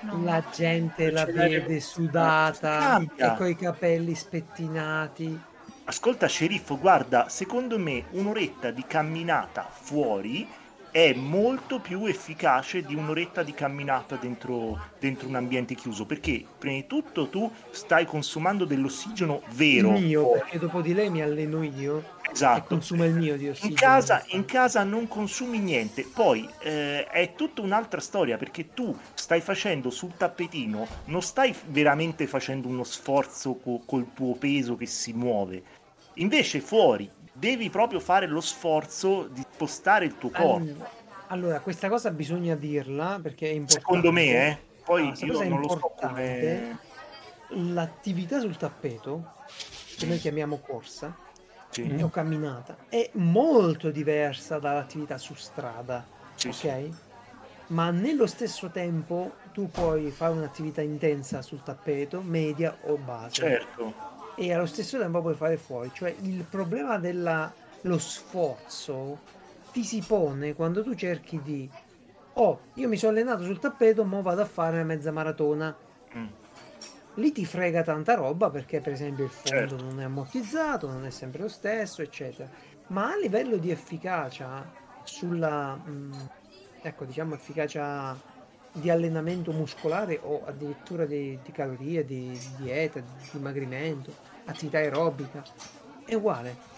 [0.00, 0.24] no.
[0.24, 5.40] La gente la vede sudata e coi capelli spettinati.
[5.84, 10.48] Ascolta, sceriffo, guarda, secondo me un'oretta di camminata fuori
[10.92, 16.76] è molto più efficace di un'oretta di camminata dentro, dentro un ambiente chiuso, perché prima
[16.76, 19.96] di tutto tu stai consumando dell'ossigeno vero.
[19.96, 22.66] Il mio, perché dopo di lei mi alleno io e Esatto.
[22.66, 23.74] consuma il mio di In ossigeno.
[23.74, 29.40] casa, in casa non consumi niente, poi eh, è tutta un'altra storia perché tu stai
[29.40, 35.14] facendo sul tappetino, non stai veramente facendo uno sforzo co- col tuo peso che si
[35.14, 35.62] muove,
[36.14, 41.00] invece fuori devi proprio fare lo sforzo di spostare il tuo corpo.
[41.28, 43.80] Allora, questa cosa bisogna dirla perché è importante.
[43.80, 44.58] Secondo me, eh.
[44.84, 46.78] Poi questa io non lo so come...
[47.54, 49.34] L'attività sul tappeto,
[49.98, 51.14] che noi chiamiamo corsa,
[51.68, 56.04] Sì, o camminata, è molto diversa dall'attività su strada,
[56.34, 56.54] sì, ok?
[56.54, 56.94] sì.
[57.68, 63.32] Ma nello stesso tempo tu puoi fare un'attività intensa sul tappeto, media o base.
[63.32, 63.94] certo.
[64.34, 65.90] E allo stesso tempo puoi fare fuori.
[65.92, 69.20] Cioè il problema dello sforzo
[69.72, 71.70] ti si pone quando tu cerchi di
[72.34, 75.74] oh, io mi sono allenato sul tappeto, mo vado a fare una mezza maratona.
[76.16, 76.26] Mm.
[77.16, 79.84] Lì ti frega tanta roba perché per esempio il fondo Certo.
[79.84, 82.48] non è ammortizzato, non è sempre lo stesso, eccetera.
[82.88, 84.70] Ma a livello di efficacia
[85.02, 86.12] sulla mm,
[86.80, 88.16] ecco, diciamo efficacia
[88.72, 94.12] di allenamento muscolare o addirittura di, di calorie, di, di dieta, di dimagrimento,
[94.46, 95.42] attività aerobica.
[96.04, 96.70] è uguale.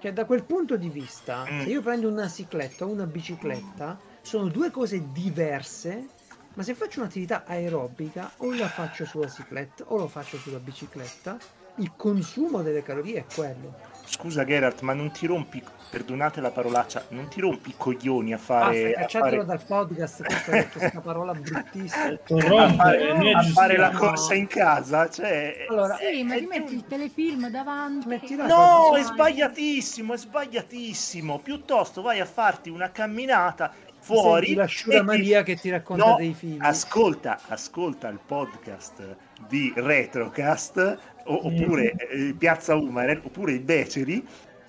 [0.00, 1.60] Cioè, da quel punto di vista, Mm.
[1.62, 6.08] se io prendo una cicletta o una bicicletta, sono due cose diverse,
[6.54, 11.38] ma se faccio un'attività aerobica, o la faccio sulla cicletta o lo faccio sulla bicicletta,
[11.76, 13.74] il consumo delle calorie è quello.
[14.04, 18.38] Scusa Geralt, ma non ti rompi, perdonate la parolaccia, non ti rompi i coglioni a
[18.38, 18.76] fare...
[18.76, 19.58] stai a cacciatelo fare...
[19.58, 22.04] dal podcast, questa hai detto questa parola bruttissima.
[22.62, 25.66] a fare, è a fare la corsa in casa, cioè...
[25.68, 28.36] Allora, Sì, ma ti metti il telefilm davanti.
[28.36, 31.38] No, è sbagliatissimo, è sbagliatissimo.
[31.38, 33.72] Piuttosto vai a farti una camminata
[34.04, 34.54] fuori.
[34.54, 36.58] la e Sciura ti- Maria che ti racconta No, dei figli.
[36.60, 39.16] Ascolta, ascolta il podcast
[39.48, 44.24] di Retrocast o- oppure eh, Piazza Umare oppure i Beceri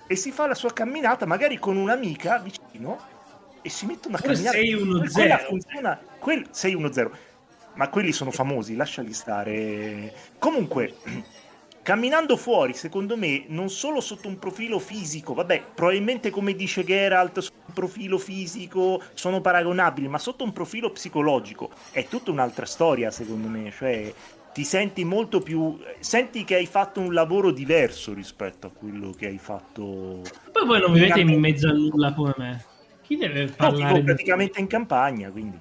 [0.06, 2.98] e si fa la sua camminata magari con un'amica vicino
[3.62, 4.56] e si mette una Quello camminata.
[4.58, 5.12] 610.
[5.12, 7.24] Quella funziona, quel 610.
[7.74, 10.14] Ma quelli sono famosi, lasciali stare.
[10.38, 10.94] Comunque,
[11.86, 17.38] camminando fuori, secondo me, non solo sotto un profilo fisico, vabbè, probabilmente come dice Geralt,
[17.38, 23.12] su un profilo fisico sono paragonabili, ma sotto un profilo psicologico è tutta un'altra storia,
[23.12, 23.70] secondo me.
[23.70, 24.12] Cioè,
[24.52, 25.78] ti senti molto più.
[26.00, 30.22] Senti che hai fatto un lavoro diverso rispetto a quello che hai fatto.
[30.50, 32.64] Poi voi non vivete in mezzo a nulla come me.
[33.02, 34.02] Chi deve No, parlare vivo di...
[34.02, 35.60] praticamente in campagna, quindi.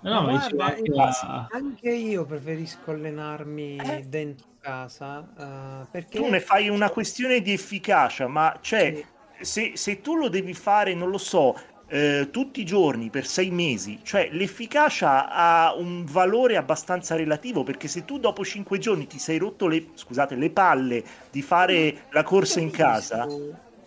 [0.00, 4.04] No, ma dicevo Guarda, anche io- la- anche io preferisco allenarmi Eh?
[4.08, 8.94] dentro casa eh, perché tu ne fai una questione di efficacia, ma cioè,
[9.38, 9.44] Sì.
[9.44, 11.58] se, se tu lo devi fare, non lo so,
[11.90, 17.88] eh, tutti i giorni per sei mesi, cioè l'efficacia ha un valore abbastanza relativo, perché
[17.88, 22.22] se tu dopo cinque giorni ti sei rotto le, scusate, le palle di fare la
[22.22, 23.26] corsa in casa,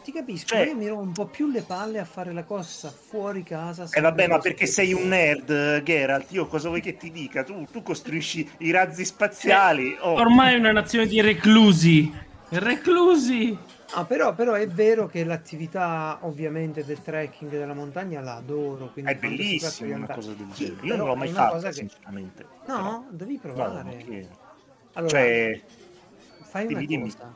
[0.03, 2.90] Ti capisco, Cioè- io mi rompo un po' più le palle a fare la corsa
[2.90, 3.84] fuori casa.
[3.84, 6.32] E Eh, vabbè, ma perché sei un nerd, Geralt?
[6.32, 7.44] Io cosa vuoi che ti dica?
[7.44, 9.95] Tu, tu costruisci i razzi spaziali.
[9.99, 10.14] oh.
[10.14, 12.11] Ormai è una nazione di reclusi.
[12.49, 13.56] Reclusi!
[13.94, 18.90] Ah, però, però è vero che l'attività ovviamente del trekking della montagna la adoro.
[18.94, 20.88] quindi È di una andare- cosa del Sì, genere.
[20.88, 22.45] Io non l'ho mai fatta, che- sinceramente.
[22.68, 24.03] No, devi Però- provare.
[24.07, 24.28] no,
[24.94, 25.61] Allora, Cioè,
[26.44, 27.11] fai una dimmi, dimmi.
[27.11, 27.34] cosa.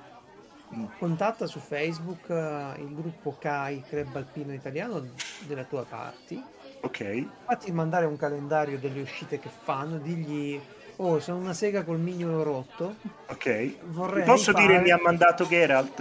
[0.99, 5.03] Contatta su Facebook eh, il gruppo CAI Club Alpino Italiano
[5.47, 6.43] della tua party.
[6.81, 7.25] ok.
[7.45, 9.97] Fatti mandare un calendario delle uscite che fanno.
[9.97, 10.59] Digli,
[10.97, 12.95] oh, sono una sega col mignolo rotto.
[13.27, 13.85] Ok.
[13.85, 15.99] Vorrei Posso fare- dire mi ha mandato Geralt?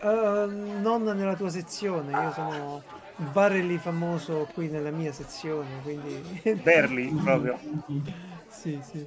[0.00, 0.46] Eh,
[0.80, 2.82] non nella tua sezione, io sono
[3.16, 6.58] Barelli famoso qui nella mia sezione, quindi...
[6.62, 7.58] Berli, proprio.
[8.48, 9.06] sì, sì.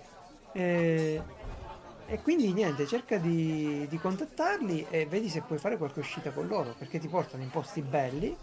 [0.53, 1.21] E,
[2.07, 6.47] e quindi niente, cerca di, di contattarli e vedi se puoi fare qualche uscita con
[6.47, 8.35] loro, perché ti portano in posti belli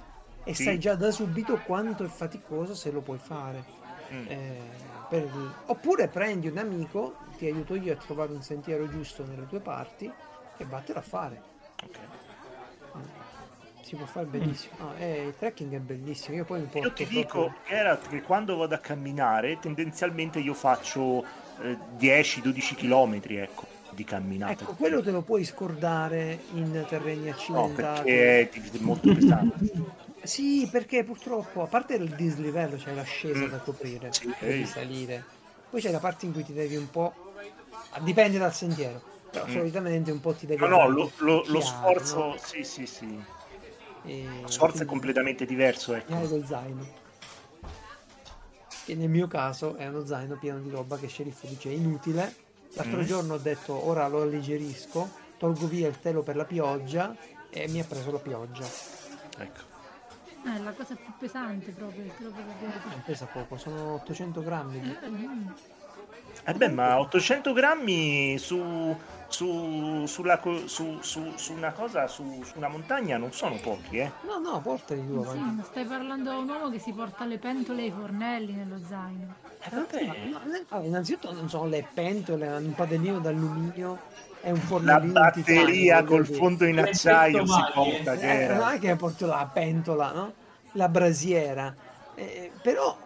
[0.45, 0.65] e Sì.
[0.65, 3.65] sai già da subito quanto è faticoso se lo puoi fare.
[4.13, 4.27] Mm.
[4.29, 4.61] Eh,
[5.09, 5.29] per
[5.67, 10.11] Oppure prendi un amico, ti aiuto io a trovare un sentiero giusto nelle tue parti
[10.57, 11.43] e vattelo a fare.
[11.85, 11.99] Ok.
[13.83, 14.75] Si può fare benissimo.
[14.79, 16.37] No, eh, il trekking è bellissimo.
[16.37, 20.39] Io poi mi porto Io ti proprio- dico, Geralt, che quando vado a camminare, tendenzialmente
[20.39, 21.25] io faccio
[21.61, 24.53] eh, 10-12 km, ecco, di camminata.
[24.65, 28.03] Ecco, quello te lo puoi scordare in terreni No, accidentati.
[28.03, 29.71] perché è molto pesante.
[30.23, 33.49] Sì, perché purtroppo, a parte il dislivello, c'è l'ascesa Mm.
[33.51, 34.33] da coprire, Sì.
[34.39, 35.25] devi salire.
[35.69, 37.13] Poi c'è la parte in cui ti devi un po'...
[37.91, 39.01] ah, Dipende dal sentiero,
[39.31, 39.51] però Mm.
[39.51, 40.61] solitamente un po' ti devi...
[40.61, 42.37] No, no, lo, lo- lo sforzo, no?
[42.39, 43.21] sì, sì, sì.
[44.05, 46.07] E Lo sforzo è quindi- completamente diverso, ecco.
[46.07, 46.87] Pieno dello zaino.
[48.85, 52.35] Che nel mio caso è uno zaino pieno di roba che sceriffo dice è inutile.
[52.75, 53.05] L'altro Mm.
[53.05, 57.15] giorno ho detto ora lo alleggerisco, tolgo via il telo per la pioggia
[57.51, 58.65] e mi ha preso la pioggia.
[59.39, 59.71] ecco.
[60.45, 62.89] Eh, la cosa più pesante proprio, il telo per la pioggia.
[62.89, 64.81] Non pesa poco, sono 800 grammi.
[64.81, 65.49] di- Eh, mm.
[66.45, 68.97] Eh beh, ma 800 grammi su,
[69.33, 74.11] su, sulla su, su- su una cosa, su, su una montagna non sono pochi, eh.
[74.27, 75.55] No, no, portali due Sì, avanti.
[75.57, 78.79] ma stai parlando a un uomo che si porta le pentole e i fornelli nello
[78.87, 79.35] zaino.
[79.65, 79.71] Eh,
[80.69, 80.87] vabbè.
[80.87, 83.99] innanzitutto non sono le pentole, un padellino d'alluminio
[84.43, 88.61] e un La fornellino di batteria titanio, col fondo in acciaio si porta, Eh, Geralt.
[88.61, 90.33] non è che porto la pentola, no?
[90.73, 91.75] La brasiera.
[92.15, 92.97] Eh, però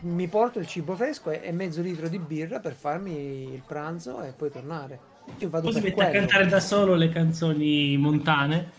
[0.00, 4.32] mi porto il cibo fresco e mezzo litro di birra per farmi il pranzo e
[4.32, 5.00] poi tornare.
[5.38, 6.26] Io vado Poi si mette a quello.
[6.26, 8.70] cantare da solo le canzoni montane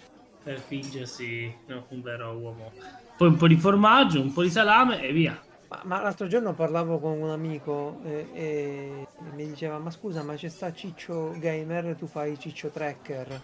[0.44, 2.72] per fingersi no, un vero uomo.
[3.18, 5.40] Poi un po' di formaggio, un po' di salame e via.
[5.70, 10.24] Ma, ma l'altro giorno parlavo con un amico eh, e, e mi diceva: Ma scusa,
[10.24, 13.41] ma c'è sta Ciccio Gamer, tu fai Ciccio Tracker,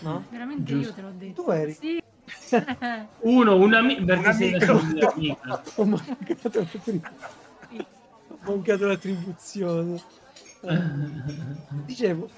[0.00, 0.24] no?
[0.30, 0.88] Veramente Giusto.
[0.88, 1.42] io te l'ho detto.
[1.44, 1.72] Tu eri?
[1.72, 2.02] Sì.
[3.20, 4.72] Uno, un amico, perché Un sei amico.
[4.72, 5.62] la amica.
[5.76, 7.02] Ho mancato la, tri-
[8.30, 10.00] ho mancato l'attribuzione.
[11.84, 12.28] Dicevo,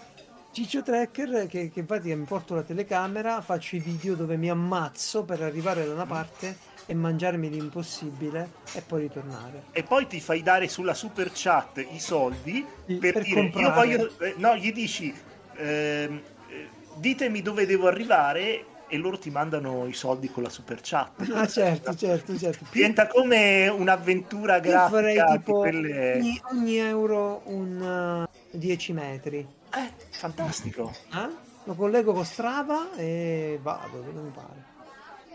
[0.52, 5.24] Ciccio Tracker che, che infatti mi porto la telecamera, faccio i video dove mi ammazzo
[5.24, 6.56] per arrivare da una parte
[6.86, 9.64] e mangiarmi l'impossibile e poi ritornare.
[9.70, 13.66] E poi ti fai dare sulla super chat i soldi Sì, per, per dire comprare.
[13.66, 15.14] io voglio eh, no gli dici
[15.56, 20.80] ehm, eh, ditemi dove devo arrivare e loro ti mandano i soldi con la super
[20.82, 22.66] chat Ah certo, certo, certo.
[22.72, 29.38] Diventa come un'avventura io farei grafica tipo quelle ogni, ogni euro un uh, 10 metri.
[29.38, 31.48] eh, fantastico Eh?
[31.64, 34.64] Lo collego con Strava e vado dove mi pare.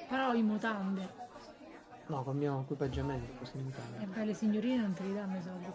[0.10, 1.24] Però i mutande.
[2.08, 4.04] No, col mio equipaggiamento così pare.
[4.04, 5.66] E beh, le signorine non te li danno i soldi.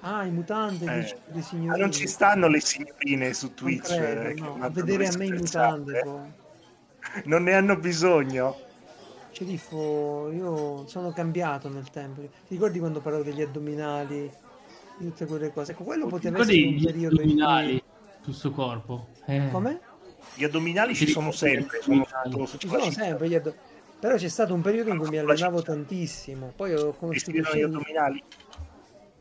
[0.00, 1.80] Ah, i mutanti Eh, dici, dei ma signori.
[1.80, 4.56] non ci stanno le signorine su Non Twitch credo, eh, che no.
[4.60, 5.90] A vedere le a me i super mutanti.
[5.92, 6.02] chat, eh.
[6.04, 6.32] poi.
[7.24, 8.56] Non ne hanno bisogno
[9.32, 12.20] Sceriffo, io sono cambiato nel tempo.
[12.20, 14.30] Ti ricordi quando parlavo degli addominali?
[14.98, 15.72] Di tutte quelle cose.
[15.72, 17.82] Ecco, quello poteva essere un gli periodo in addominali
[18.20, 19.08] sul suo corpo?
[19.26, 19.38] Eh.
[19.38, 19.50] cui...
[19.50, 19.80] Come?
[20.34, 22.58] gli addominali ci sono sempre sono addominali?
[22.58, 23.54] Ci sono sempre gli addo-
[23.98, 26.52] Però c'è stato un periodo in cui mi allenavo tantissimo.
[26.54, 28.22] Poi ho conosciuto gli addominali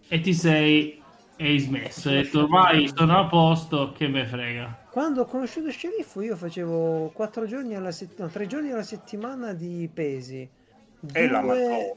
[0.09, 1.01] E ti sei...
[1.37, 2.09] E hai smesso.
[2.09, 4.79] Hai detto ormai sono a posto, che me frega.
[4.91, 9.89] Quando ho conosciuto Sceriffo io facevo 4 giorni alla settimana, 3 giorni alla settimana di
[9.91, 10.47] pesi.
[11.13, 11.95] E la Due,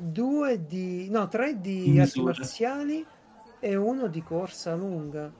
[0.00, 1.10] due di...
[1.10, 3.06] no, tre di Di arti marziali
[3.58, 5.30] e uno di corsa lunga.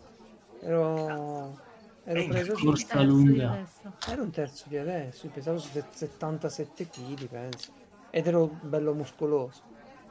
[0.60, 1.58] Ero,
[2.04, 2.86] ero preso corsa giusto.
[2.86, 3.50] Terzo di lunga.
[3.50, 3.92] adesso.
[4.10, 7.72] Ero un terzo di adesso, pesavo se- 77 kg, penso.
[8.10, 9.62] Ed ero bello muscoloso.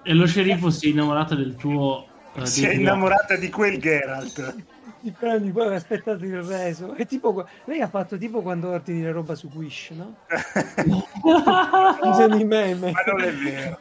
[0.02, 2.08] E lo sceriffo si è innamorato del tuo...
[2.34, 4.56] eh, si è innamorata di quel Geralt
[5.02, 6.94] Ti prendi, poi aspettate il reso.
[6.94, 10.16] È tipo, lei ha fatto tipo quando ordini la roba su Wish, no?
[12.04, 12.92] Usano i meme.
[12.92, 13.80] ma non è vero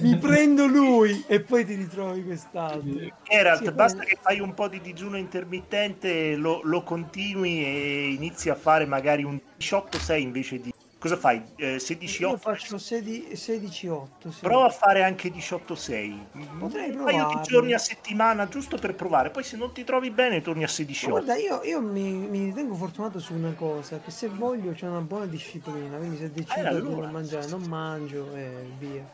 [0.00, 2.82] Mi prendo lui e poi ti ritrovi quest'altro.
[3.28, 8.12] Geralt Sì, basta poi- che fai un po' di digiuno intermittente lo, lo continui e
[8.12, 10.72] inizi a fare magari un 18-6 invece di
[11.04, 11.42] cosa fai?
[11.56, 14.30] Eh, 16-8 Io faccio 16-8.
[14.30, 14.40] Sì.
[14.40, 16.14] prova a fare anche 18-6
[16.58, 20.10] Potrei un paio di giorni a settimana giusto per provare poi se non ti trovi
[20.10, 24.10] bene torni a 16-8 Guarda, io, io mi, mi ritengo fortunato su una cosa, che
[24.10, 27.62] se voglio c'è una buona disciplina, quindi se decido Eh, allora, di non mangiare, non
[27.64, 29.06] mangio e via.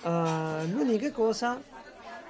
[0.00, 1.60] Uh, l'unica cosa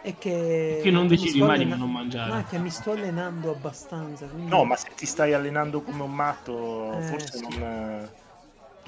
[0.03, 0.81] è che...
[0.83, 2.41] Che non decidi mai di non mangiare.
[2.41, 4.27] È che mi sto allenando abbastanza.
[4.27, 7.59] quindi- No, ma se ti stai allenando come un matto, Eh, forse sì.
[7.59, 8.09] non.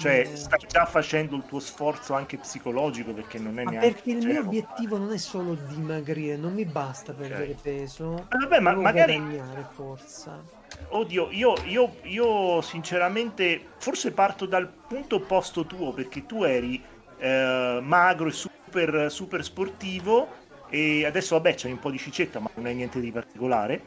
[0.09, 0.35] Eh.
[0.35, 3.91] stai già facendo il tuo sforzo anche psicologico perché non è Ma neanche.
[3.91, 7.61] perché il mio obiettivo non è solo dimagrire, non mi basta perdere Ok.
[7.61, 8.11] peso.
[8.29, 9.17] Ma vabbè, ma magari.
[9.17, 10.41] guadagnare forza.
[10.89, 16.81] Oddio, io, io, io sinceramente forse parto dal punto opposto tuo perché tu eri
[17.17, 22.49] eh, magro e super, super sportivo e adesso vabbè c'hai un po' di cicetta ma
[22.55, 23.81] non è niente di particolare.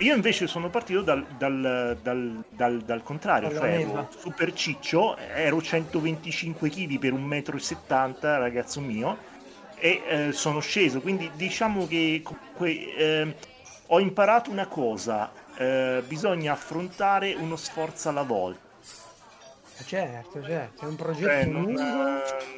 [0.00, 6.70] Io invece sono partito dal, dal- dal- dal- contrario, cioè ero super ciccio, ero 125
[6.70, 9.16] kg per 1,70 m, ragazzo mio,
[9.76, 13.34] e eh, sono sceso, quindi diciamo che comunque eh,
[13.88, 18.66] ho imparato una cosa, eh, bisogna affrontare uno sforzo alla volta.
[19.84, 21.80] Certo, certo, è un progetto non, lungo,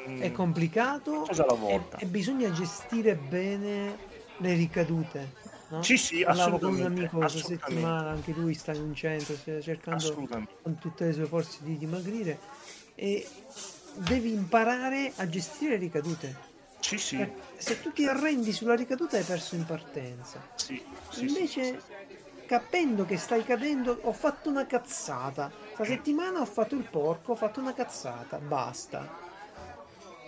[0.06, 3.96] ehm, è complicato cosa alla e, e bisogna gestire bene
[4.38, 5.48] le ricadute.
[5.70, 5.82] No?
[5.82, 9.60] Sì, sì, Parlavo con un amico questa settimana, anche lui sta in un centro, sta
[9.60, 10.26] cercando
[10.60, 12.42] con tutte le sue forze di dimagrire
[12.94, 13.38] e
[13.92, 16.48] devi imparare a gestire le ricadute.
[16.80, 20.48] Sì, sì, Eh, Se tu ti arrendi sulla ricaduta hai perso in partenza.
[20.54, 21.88] sì, sì, Invece,
[22.44, 25.54] capendo che stai cadendo, ho fatto una cazzata.
[25.70, 29.12] Questa settimana ho fatto il porco, ho fatto una cazzata, basta.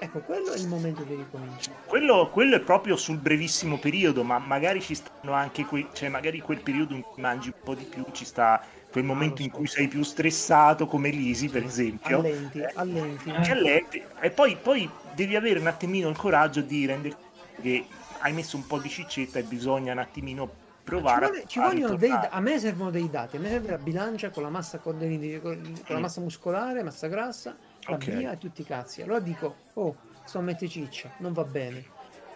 [0.03, 1.79] Ecco, quello è il momento di ricominciare.
[1.87, 6.41] Quello, quello è proprio sul brevissimo periodo, ma magari ci stanno anche quei, cioè magari
[6.41, 8.61] quel periodo in cui mangi un po' di più, ci sta
[8.91, 12.19] quel momento lo in cui sei più stressato, come l'Isi, per esempio.
[12.19, 13.31] Allenti, Eh, allenti.
[13.41, 17.15] ti allenti, e poi, poi devi avere un attimino il coraggio di rendere
[17.61, 17.87] che
[18.19, 20.49] hai messo un po' di ciccetta e bisogna un attimino
[20.85, 23.71] Ci, provare vuole- a, ci vogliono dei, a me servono dei dati, a me serve
[23.71, 26.03] la bilancia con la massa, con, con- con la Mm.
[26.03, 28.07] massa muscolare, massa grassa, la Ok.
[28.09, 29.03] via e tutti i cazzi.
[29.03, 31.85] Allora dico, oh, sto a mettere ciccia, non va bene.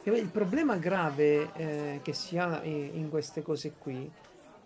[0.02, 4.08] Il problema grave eh, che si ha in, queste cose qui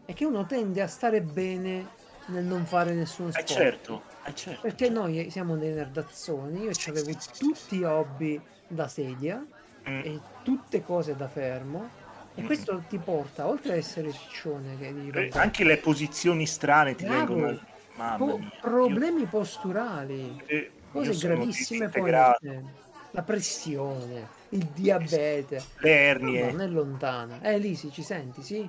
[0.05, 1.89] è che uno tende a stare bene
[2.27, 3.47] nel non fare nessuno Eh sport.
[3.47, 4.61] certo, eh certo.
[4.61, 9.47] Perché noi siamo dei nerdazzoni, io Sì, avevo sì, tutti gli hobby da sedia
[9.89, 10.01] Mm.
[10.02, 11.89] e tutte cose da fermo
[12.35, 12.47] e Mm.
[12.47, 17.35] questo ti porta, oltre ad essere ciccione, che Eh, anche le posizioni strane ti Bravo.
[17.35, 17.59] vengono...
[17.97, 26.51] Po- problemi posturali, Io, eh, cose gravissime poi la pressione, il diabete, Le no, ernie.
[26.51, 27.41] non è lontana.
[27.43, 28.69] Eh Lisi, ci senti, sì?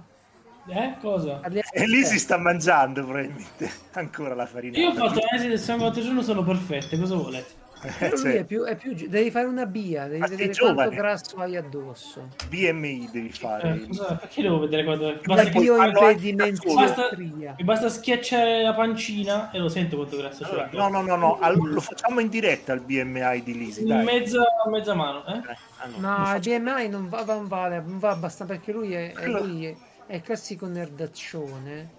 [0.68, 1.42] Eh, cosa?
[1.74, 4.78] E lì si sta mangiando probabilmente ancora la farina.
[4.78, 7.61] Io ho fatto l'analisi del sangue l'altro giorno, sono perfette, cosa volete?
[7.82, 10.96] Però lui cioè, è più, è più devi fare una BIA, devi sei vedere quanto
[10.96, 12.28] grasso hai addosso.
[12.48, 13.74] BMI devi fare.
[13.82, 15.08] Eh, cosa- perché devo vedere quando...
[15.10, 17.56] La Basta anche bioimpedimentiometria.
[17.58, 20.76] Mi basta schiacciare la pancina e lo sento quanto grasso Allora, c'è.
[20.78, 24.04] no, no, no, no, allora, lo facciamo in diretta il BMI di Lisi, dai.
[24.04, 25.40] Mezza, mezza mano, eh?
[25.40, 26.42] Dai, allora, lo No, il.
[26.42, 29.76] BMI non va, non vale, non va abbastanza perché lui è, è- lui è,
[30.08, 31.90] è il classico nerdaccione,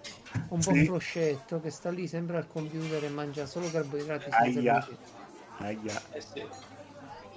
[0.49, 0.85] un po' Sì.
[0.85, 4.87] floscetto, che sta lì sempre al computer e mangia solo carboidrati senza
[5.57, 6.01] Aia.
[6.11, 6.43] Eh sì.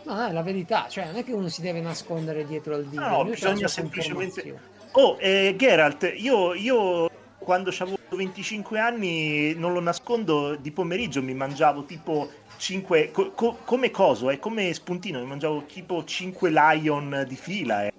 [0.04, 3.02] No, è la verità, cioè non è che uno si deve nascondere dietro al dito.
[3.02, 4.58] No, la bisogna semplicemente-.
[4.92, 11.34] Oh, eh, Geralt, io, io quando avevo 25 anni, non lo nascondo, di pomeriggio mi
[11.34, 17.24] mangiavo tipo 5, co- co- come coso, eh, come spuntino, mi mangiavo tipo 5 lion
[17.28, 17.92] di fila, eh.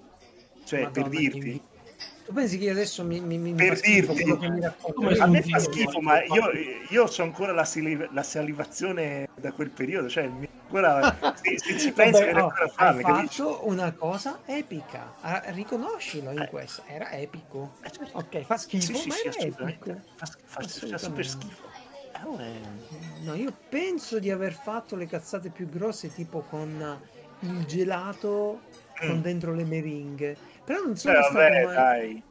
[0.64, 1.62] cioè Madonna, per che dirti.
[2.28, 4.22] Tu pensi che io adesso mi, mi, mi Per dirti.
[4.22, 6.50] mi A me fa schifo, ma io,
[6.90, 11.78] io ho ancora la, saliv- la salivazione da quel periodo, cioè mi ancora, se, se
[11.78, 13.36] ci pensi Vabbè, oh, ancora hai fame, capisci?
[13.38, 16.48] fatto una cosa epica, Ah, riconoscilo in Eh.
[16.50, 17.72] questo, era epico.
[17.80, 18.18] Eh, certo.
[18.18, 19.90] Ok, fa schifo, Sì, sì, ma sì, era assolutamente.
[19.90, 20.06] epico.
[20.16, 21.62] Fa, fa- fa super schifo.
[22.12, 27.00] Eh, oh, eh, No, io penso di aver fatto le cazzate più grosse, tipo con
[27.40, 28.60] il gelato
[28.98, 29.22] con Mm.
[29.22, 30.36] dentro le meringhe.
[30.68, 31.74] Però non sono stato vabbè, mai.
[31.74, 32.22] dai.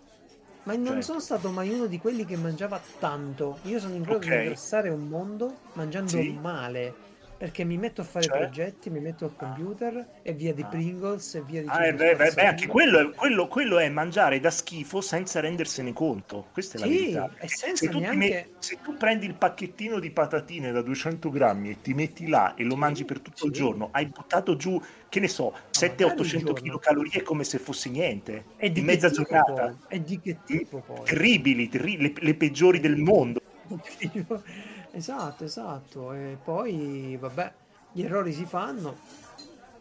[0.63, 1.01] Ma non Cioè.
[1.01, 3.57] sono stato mai uno di quelli che mangiava tanto.
[3.63, 4.27] Io sono in grado Ok.
[4.27, 6.37] di ingrassare un mondo mangiando Sì.
[6.39, 6.93] male.
[7.37, 8.37] Perché mi metto a fare Cioè?
[8.39, 10.65] progetti, mi metto al computer e via di Ah.
[10.67, 13.87] Pringles e via di Ah, eh, beh, beh, beh, anche quello è, quello, quello è
[13.89, 16.47] mangiare da schifo senza rendersene conto.
[16.51, 17.29] Questa è la Sì, verità.
[17.39, 21.29] e senza Se tu, neanche- met- se tu prendi il pacchettino di patatine da 200
[21.29, 23.59] grammi e ti metti là e lo mangi per tutto il sì.
[23.61, 26.79] giorno, hai buttato giù, che ne so, 700-800 giorno.
[26.79, 28.45] kcal come se fosse niente.
[28.57, 29.77] E di in mezza giornata.
[29.89, 31.03] E di che tipo poi?
[31.05, 33.39] Terribili, terri- le, le peggiori del mondo.
[34.97, 36.13] esatto, esatto.
[36.13, 37.51] E poi, vabbè,
[37.91, 38.97] gli errori si fanno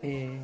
[0.01, 0.39] e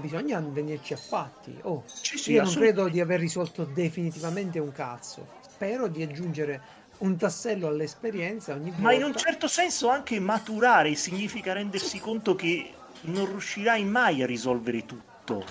[0.00, 1.58] bisogna venirci a patti.
[1.62, 5.26] Oh, Sì, sì, io non credo di aver risolto definitivamente un cazzo.
[5.40, 6.60] Spero di aggiungere
[6.98, 8.82] un tassello all'esperienza ogni volta.
[8.82, 12.72] Ma in un certo senso anche maturare significa rendersi conto che
[13.02, 15.44] non riuscirai mai a risolvere tutto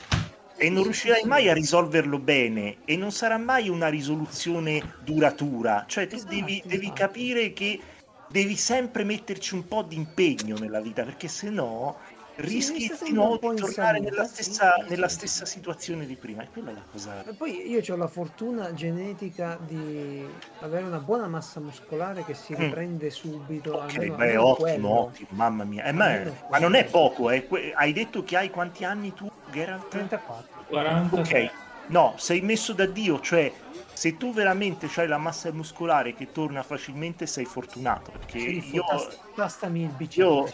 [0.57, 5.85] e non riuscirai mai a risolverlo bene e non sarà mai una risoluzione duratura.
[5.87, 6.93] Cioè tu Esatto, devi, devi esatto.
[6.93, 7.79] capire che
[8.29, 11.97] devi sempre metterci un po' di impegno nella vita perché se no
[12.37, 16.43] rischi di nuovo di tornare nella stessa, nella stessa situazione di prima.
[16.43, 17.23] E quella è la cosa...
[17.25, 20.23] E poi io ho la fortuna genetica di
[20.59, 22.57] avere una buona massa muscolare che si Mm.
[22.59, 23.73] riprende subito.
[23.77, 24.89] Ok, almeno- beh, almeno ottimo, quello.
[24.99, 25.83] ottimo, mamma mia.
[25.85, 26.19] Eh, ma,
[26.51, 27.47] ma non è poco, eh.
[27.73, 29.87] Hai detto che hai quanti anni tu, Geralt?
[29.87, 30.65] 34.
[30.67, 31.15] 40.
[31.19, 31.49] Ok,
[31.87, 33.51] no, sei messo da Dio, cioè
[33.97, 38.85] se tu veramente hai la massa muscolare che torna facilmente sei fortunato, perché Sceriffo, io...
[38.87, 40.15] tas- tastami il BC.
[40.17, 40.47] io-.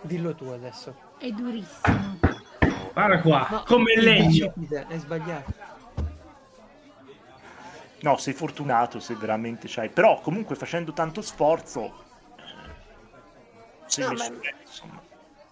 [0.00, 0.92] Dillo tu adesso.
[1.18, 2.18] È durissimo.
[2.92, 4.26] Guarda qua, No, come il legno.
[4.26, 5.52] bicipite, È sbagliato.
[8.00, 11.84] No, sei fortunato se veramente c'hai, però comunque facendo tanto sforzo...
[12.38, 12.42] eh,
[13.86, 15.00] Sei No, messo ma- bene, insomma.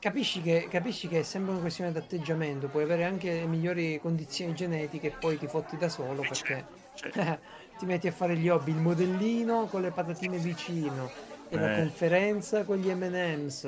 [0.00, 2.66] Capisci che, capisci che è sempre una questione di atteggiamento.
[2.66, 6.64] Puoi avere anche le migliori condizioni genetiche e poi ti fotti da solo Eh, perché
[7.78, 11.10] ti metti a fare gli hobby, il modellino con le patatine vicino
[11.48, 11.76] e la Eh.
[11.76, 13.60] conferenza con gli MM's.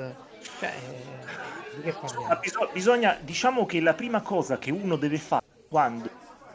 [0.59, 2.39] Cioè, eh, di che parliamo?
[2.41, 6.09] biso- bisogna, diciamo che la prima cosa che uno deve fare quando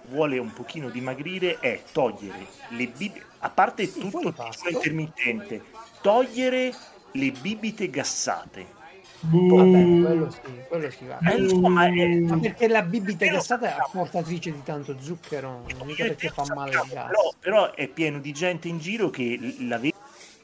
[0.08, 4.34] vuole un pochino dimagrire è togliere le bibite, a parte Sì, tutto il
[4.70, 5.62] intermittente,
[6.02, 6.72] togliere
[7.12, 8.82] le bibite gassate.
[9.26, 11.18] Vabbè, quello sì, quello si va.
[11.18, 16.12] Eh, insomma, è- Ma perché la bibita gassata è portatrice di tanto zucchero, mica Io
[16.12, 17.06] e perché fa lo male al gas.
[17.08, 19.96] Però, però è pieno di gente in giro che la vede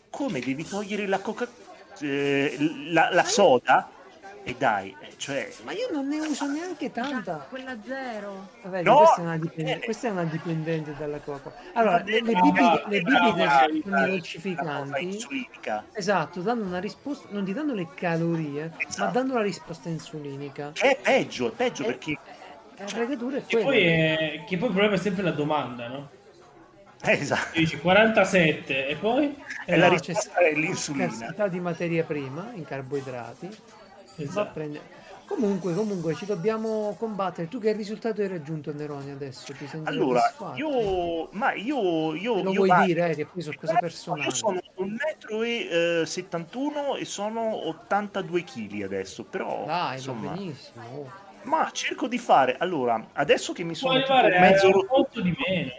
[0.09, 1.47] come devi togliere la coca
[2.01, 2.57] eh,
[2.90, 3.90] la, la soda
[4.43, 7.47] e dai, eh, cioè Ma io non ne uso neanche tanta.
[7.49, 8.49] Quella zero.
[8.62, 9.85] Vabbè, No, questa, è una dipendente, eh.
[9.85, 11.53] questa è una dipendente dalla coca.
[11.75, 15.85] Allora, le, bibite, le bibite brava, con i brava, dolcificanti, insulinica.
[15.93, 19.12] esatto, danno una risposta, non ti danno le calorie, ma Esatto.
[19.19, 20.71] danno la risposta insulinica.
[20.73, 22.19] Che è peggio, è peggio Eh, perché
[22.79, 23.67] La fregatura è Che quella.
[23.67, 24.45] poi, è...
[24.47, 26.11] che poi il problema è sempre la domanda, no?
[27.03, 27.53] esatto.
[27.53, 29.37] Tu dici 47 e poi...
[29.67, 31.35] E la no, risposta c'è è l'insulina.
[31.49, 33.49] di materia prima in carboidrati.
[34.24, 34.51] Va a Esatto.
[34.55, 34.98] prendere-
[35.30, 37.47] Comunque, comunque, ci dobbiamo combattere.
[37.47, 39.52] Tu che risultato hai raggiunto, Neroni, adesso?
[39.52, 40.20] Ti senti Allora,
[40.56, 44.24] io, ma io, io, lo io vuoi vado- dire, eh, che poi sono cose personali.
[44.24, 51.12] Io sono 1,71 m e sono 82 kg adesso, però Dai, va insomma, benissimo.
[51.42, 52.56] ma cerco di fare.
[52.59, 55.70] Allora, adesso che mi sono tipo arrivare mezzo a rotto, molto di meno.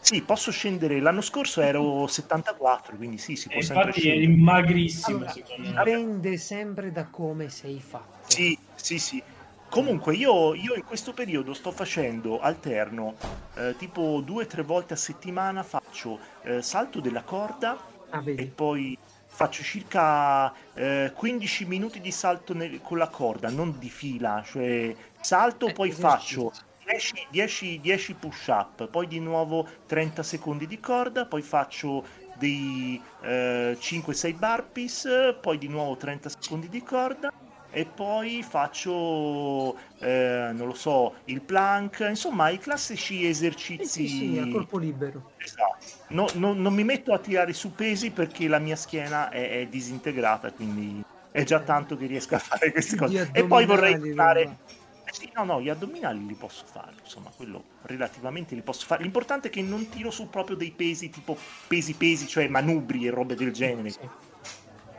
[0.00, 1.00] Sì, posso scendere.
[1.00, 4.36] L'anno scorso ero 74, quindi sì, si può E sempre infatti scendere.
[4.36, 5.76] magrissimo, Allora, secondo me.
[5.76, 8.24] dipende sempre da come sei fatto.
[8.26, 9.22] Sì, sì, sì.
[9.68, 13.14] Comunque io, io in questo periodo sto facendo alterno,
[13.54, 17.78] eh, tipo due o tre volte a settimana faccio eh, salto della corda
[18.12, 18.96] Ah, e poi
[19.32, 24.92] faccio circa eh, 15 minuti di salto nel- con la corda, non di fila, cioè
[25.20, 26.50] salto, Eh, poi esercizio.
[26.50, 26.52] faccio
[26.90, 32.04] 10, 10 10 push up, poi di nuovo 30 secondi di corda, poi faccio
[32.36, 37.32] dei 5-6 burpees, poi di nuovo 30 secondi di corda
[37.72, 44.08] e poi faccio, eh, non lo so, il plank, insomma i classici esercizi.
[44.08, 45.30] sì, sì, a colpo libero.
[45.36, 45.86] Esatto.
[46.08, 49.66] No- no- non mi metto a tirare su pesi perché la mia schiena è, è
[49.66, 53.30] disintegrata, quindi è già tanto che riesco a fare queste cose.
[53.32, 54.78] E poi vorrei tornare...
[55.10, 59.02] Eh sì, no, no, gli addominali li posso fare, insomma, quello relativamente li posso fare.
[59.02, 63.10] L'importante è che non tiro su proprio dei pesi tipo pesi pesi, cioè manubri e
[63.10, 63.90] robe del genere.
[63.90, 63.98] Sì.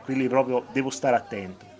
[0.04, 1.70] Quelli proprio devo stare attento.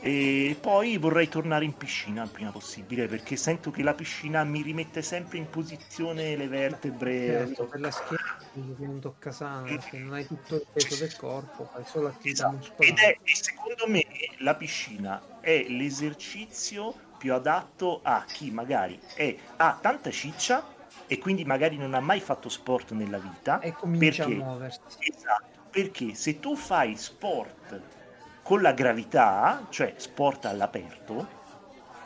[0.00, 4.62] E poi vorrei tornare in piscina il prima possibile perché sento che la piscina mi
[4.62, 7.26] rimette sempre in posizione le vertebre.
[7.26, 8.38] Certo, per la schiena
[8.76, 9.30] non tocca
[9.64, 12.56] perché non hai tutto il peso del corpo, fai solo attività Esatto.
[12.56, 12.86] muscolare.
[12.86, 14.04] Ed è, secondo me
[14.38, 20.64] la piscina è l'esercizio più adatto a chi magari è, ha tanta ciccia
[21.06, 23.60] e quindi magari non ha mai fatto sport nella vita.
[23.60, 24.80] E comincia perché, a muoversi.
[25.00, 27.80] Esatto, perché se tu fai sport
[28.42, 31.36] con la gravità, cioè sport all'aperto,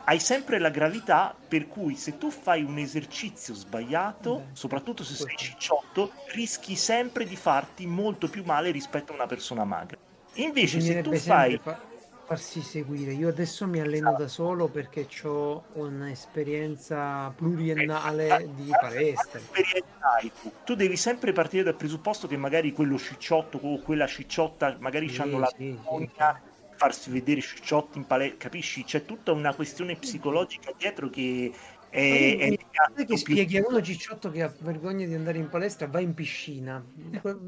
[0.05, 5.15] hai sempre la gravità per cui se tu fai un esercizio sbagliato, Beh, soprattutto se
[5.15, 9.97] sei cicciotto, rischi sempre di farti molto più male rispetto a una persona magra.
[10.35, 11.57] Invece se tu fai...
[11.61, 11.91] fa-
[12.25, 13.13] farsi seguire.
[13.13, 19.39] Io adesso mi alleno da solo perché ho un'esperienza pluriennale di palestra.
[19.39, 20.51] tu?
[20.63, 25.21] Tu devi sempre partire dal presupposto che magari quello scicciotto o quella scicciotta magari Sì,
[25.21, 25.67] hanno la sì, sì.
[25.73, 28.83] vergogna di farsi vedere scicciotti in palestra, capisci?
[28.83, 31.51] C'è tutta una questione psicologica dietro che
[31.89, 32.55] è, è
[32.95, 36.13] che più- spieghi a uno cicciotto che ha vergogna di andare in palestra, va in
[36.13, 36.83] piscina.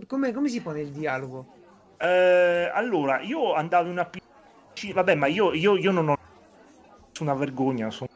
[0.05, 1.63] Come, come si pone il dialogo?
[1.97, 4.34] Eh, allora, io andavo in una piscina,
[4.93, 6.13] vabbè, ma io, io, io non ho
[7.11, 8.07] nessuna vergogna, sono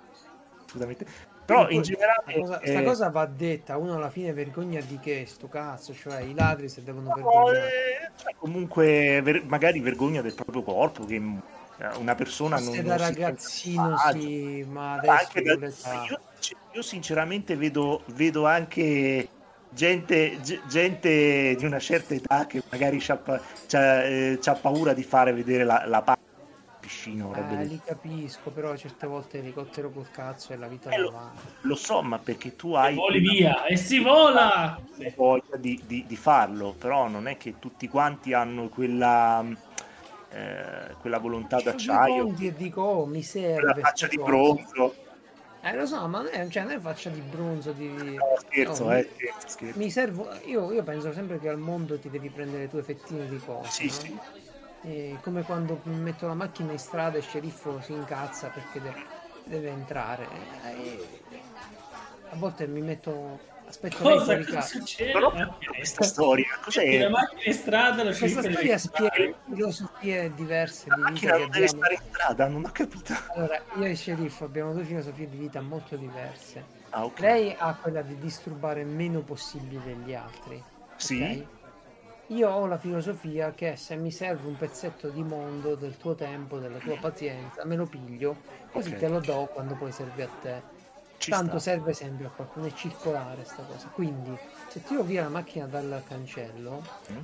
[0.66, 1.06] assolutamente...
[1.46, 2.22] Però in generale...
[2.22, 5.94] Sta cosa, sta eh, cosa va detta, uno alla fine vergogna di che sto cazzo,
[5.96, 7.68] cioè i ladri se devono No, vergognare.
[7.70, 12.82] eh, cioè, comunque ver- magari vergogna del proprio corpo che eh, una persona non, Se
[12.84, 14.20] non da si sente ragazzino agio.
[14.20, 15.54] sì, ma adesso anche da-
[16.08, 16.22] io,
[16.72, 19.26] io sinceramente vedo, vedo anche
[19.74, 23.20] gente, ge- gente di una certa età che magari c'ha,
[23.66, 26.14] c'ha, eh, c'ha paura di fare vedere la, la pa-
[26.90, 30.68] piscina o robe Eh, del- li capisco, però certe volte l'elicottero col cazzo e la
[30.68, 31.32] vita Eh, lo-.
[31.62, 34.82] Lo so, ma perché tu E hai voli via e si vola!
[35.16, 39.46] voglia di, di- di farlo, però non è che tutti quanti hanno quella,
[40.32, 44.96] eh, quella volontà d'acciaio, conti e dico, oh, mi serve quella faccia di bronzo.
[45.62, 48.16] Eh, lo so, ma non è, cioè, non è faccia di bronzo, di...
[48.16, 49.78] No, scherzo, no, eh, scherzo, scherzo.
[49.80, 50.30] Mi servo...
[50.46, 53.70] Io, io penso sempre che al mondo ti devi prendere le tue fettine di cose,
[53.70, 53.96] Sì, no?
[53.96, 54.18] sì.
[54.82, 58.94] E come quando metto la macchina in strada e il sceriffo si incazza perché de-
[59.46, 60.28] deve entrare.
[60.66, 61.06] Eh,
[62.32, 63.58] a volte mi metto...
[63.70, 64.80] Aspetto lei Cosa che casa.
[64.80, 65.12] succede?
[65.12, 66.48] Capito questa storia.
[66.64, 66.98] Cos'è?
[67.02, 71.32] La macchina in strada, lo Questa storia deve spiega filosofie diverse La di vita macchina
[71.34, 71.84] che non deve abbiamo.
[71.84, 73.14] stare in strada, non ho capito.
[73.36, 76.64] Allora, io e il sceriffo abbiamo due filosofie di vita molto diverse.
[76.90, 77.20] Ah, ok.
[77.20, 80.64] Lei ha quella di disturbare il meno possibile gli altri.
[80.96, 81.22] Sì.
[81.22, 81.59] ok?
[82.32, 86.60] Io ho la filosofia che se mi serve un pezzetto di mondo, del tuo tempo,
[86.60, 88.38] della tua pazienza, me lo piglio,
[88.72, 88.98] così Ok.
[89.00, 90.62] te lo do quando poi serve a te.
[91.18, 91.72] Ci Tanto sta.
[91.72, 93.90] serve sempre a qualcuno, è circolare sta cosa.
[93.90, 94.38] Quindi,
[94.68, 96.82] se tiro via la macchina dal cancello,
[97.12, 97.24] Mm.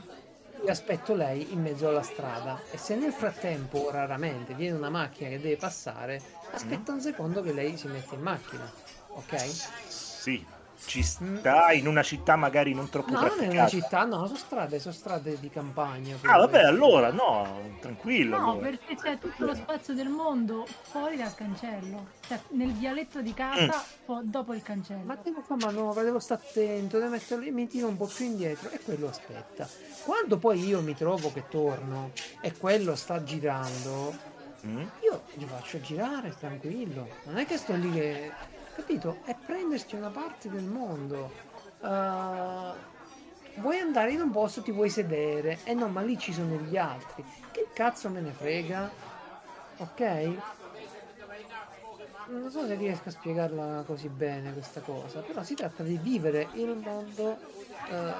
[0.68, 5.40] aspetto lei in mezzo alla strada e se nel frattempo, raramente, viene una macchina che
[5.40, 6.20] deve passare,
[6.50, 8.74] aspetta un secondo che lei si mette in macchina.
[9.12, 9.60] Ok?
[9.88, 10.44] Sì,
[10.86, 13.70] ci sta in una città magari non troppo No, non è una trafficata.
[13.70, 16.18] città, no, sono strade, sono strade di campagna.
[16.24, 18.38] Ah, vabbè, allora, no, tranquillo.
[18.38, 18.66] No, allora.
[18.70, 22.08] perché c'è tutto lo spazio del mondo fuori dal cancello.
[22.28, 25.04] Cioè, nel vialetto di casa, po- dopo il cancello.
[25.04, 28.70] Ma devo fare manovra, devo stare attento, devo metterlo mi tiro un po' più indietro
[28.70, 29.68] e quello aspetta.
[30.04, 32.12] Quando poi io mi trovo che torno
[32.42, 34.34] e quello sta girando,
[34.66, 34.82] Mm?
[35.04, 37.08] io gli faccio girare tranquillo.
[37.26, 38.32] Non è che sto lì che.
[38.76, 39.20] Capito?
[39.24, 41.32] È prendersi una parte del mondo.
[41.80, 42.74] Uh,
[43.62, 45.60] vuoi andare in un posto, ti vuoi sedere.
[45.64, 47.24] E no, ma lì ci sono gli altri.
[47.52, 48.92] Che cazzo me ne frega?
[49.78, 50.38] Ok?
[52.28, 56.48] non so se riesco a spiegarla così bene questa cosa, però si tratta di vivere
[56.54, 57.38] il mondo
[57.90, 58.14] eh,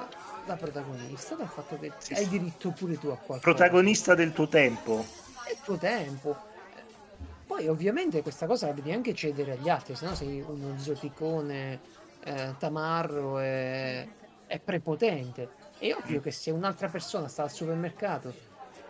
[0.44, 3.40] da protagonista, dal fatto che hai diritto pure tu a qualcosa.
[3.40, 5.04] Protagonista del tuo tempo.
[5.44, 6.54] È il tuo tempo.
[7.56, 11.80] Poi ovviamente questa cosa la devi anche cedere agli altri, se no sei uno zoticone
[12.22, 14.06] eh, tamarro e,
[14.46, 15.48] e prepotente.
[15.78, 18.28] È ovvio che se un'altra persona sta al supermercato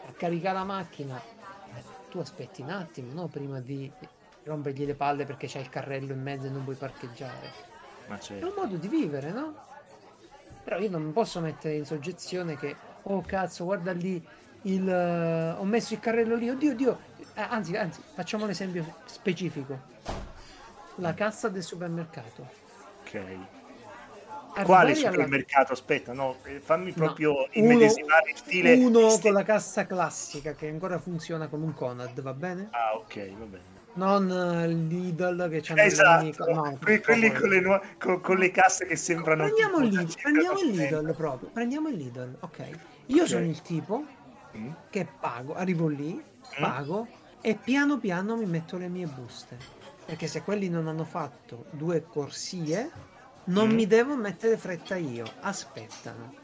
[0.08, 3.28] a caricare la macchina, eh, tu aspetti un attimo, no?
[3.28, 3.88] Prima di
[4.42, 7.52] rompergli le palle perché c'è il carrello in mezzo e non puoi parcheggiare.
[8.08, 8.48] Ma È certo.
[8.48, 9.54] un modo di vivere, no?
[10.64, 14.20] Però io non mi posso mettere in soggezione che, oh cazzo, guarda lì,
[14.62, 16.98] il, eh, ho messo il carrello lì, oddio, oddio.
[17.38, 19.78] Eh, anzi, anzi, facciamo l'esempio specifico.
[20.96, 22.48] La cassa del supermercato.
[23.02, 23.14] Ok.
[23.14, 25.72] Arrivare Quale alla- supermercato?
[25.74, 28.72] Aspetta, no, eh, fammi proprio uno- immedesimare il stile.
[28.76, 32.68] Uno stile- con la cassa classica che ancora funziona come un Conad, va bene?
[32.70, 33.74] Ah, ok, va bene.
[33.92, 38.36] Non eh, l'Idol che c'hanno Esatto, le no, Que- quelli con le, nuo- con, con
[38.38, 40.70] le casse che sembrano Prendiamo, il Lidl, prendiamo il.
[40.70, 42.68] Lidl proprio, prendiamo il Lidl, ok.
[43.06, 43.28] Io Ok.
[43.28, 44.04] sono il tipo
[44.56, 44.70] Mm?
[44.90, 46.60] che pago, arrivo lì, Mm?
[46.62, 47.06] pago
[47.46, 49.56] e piano piano mi metto le mie buste.
[50.04, 52.90] Perché se quelli non hanno fatto due corsie,
[53.44, 53.74] non Mm.
[53.74, 56.34] mi devo mettere fretta io, aspettano,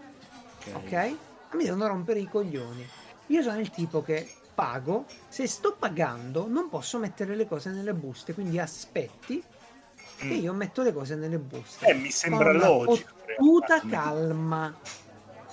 [0.75, 0.93] ok?
[0.93, 2.87] Ma Mi devono rompere i coglioni.
[3.27, 7.95] Io sono il tipo che pago, se sto pagando non posso mettere le cose nelle
[7.95, 9.43] buste, quindi aspetti
[10.19, 10.31] che Mm.
[10.41, 11.85] io metto le cose nelle buste.
[11.87, 13.11] Eh, mi sembra logico.
[13.37, 13.91] Puta Mm.
[13.91, 14.73] calma.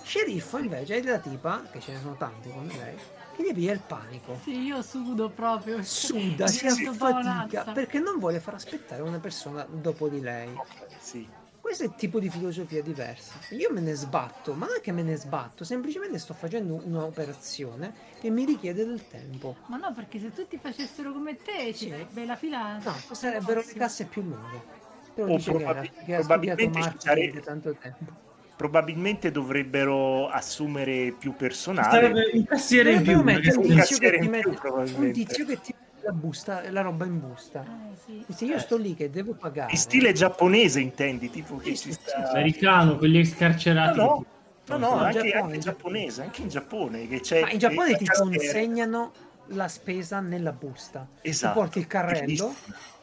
[0.03, 2.95] Sceriffo invece è la tipa, che ce ne sono tanti come lei,
[3.43, 4.39] che gli piglia il panico.
[4.43, 5.81] Sì, io sudo proprio.
[5.83, 10.49] Suda, si affatica perché non vuole far aspettare una persona dopo di lei.
[10.53, 10.67] Ok,
[10.99, 11.27] sì.
[11.61, 13.33] Questo è il tipo di filosofia diversa.
[13.53, 17.93] Io me ne sbatto, ma non è che me ne sbatto, semplicemente sto facendo un'operazione
[18.19, 19.55] che mi richiede del tempo.
[19.67, 21.89] Ma no, perché se tutti facessero come te, ci Sì.
[21.89, 22.79] sarebbe la fila.
[22.79, 24.77] No, sarebbero le casse più lunghe.
[25.13, 27.75] Te lo O dice che probabil- che ha studiato probabilmente ci marketing sare- da tanto
[27.75, 28.11] tempo.
[28.59, 31.89] Probabilmente dovrebbero assumere più personale.
[31.89, 33.21] Sarebbe un cassiere in più.
[33.21, 34.67] Mettere un cassiere ti in più, mette
[34.97, 37.63] un tizio che ti mette la busta, la roba in busta.
[37.63, 38.25] Eh, sì.
[38.33, 41.91] Se io sto lì che devo pagare In stile giapponese intendi, tipo che Sì, ci
[41.93, 42.31] sta...
[42.31, 43.97] Americano, quelli scarcerati.
[43.97, 44.25] No,
[44.67, 45.41] no, no, no, in anche, Giappone.
[45.41, 47.07] anche giapponese, anche in Giappone.
[47.07, 49.11] Che c'è, Ma in Giappone ti cassiera- consegnano
[49.51, 51.07] la spesa nella busta.
[51.21, 51.53] Esatto.
[51.53, 52.53] Tu porti il carrello,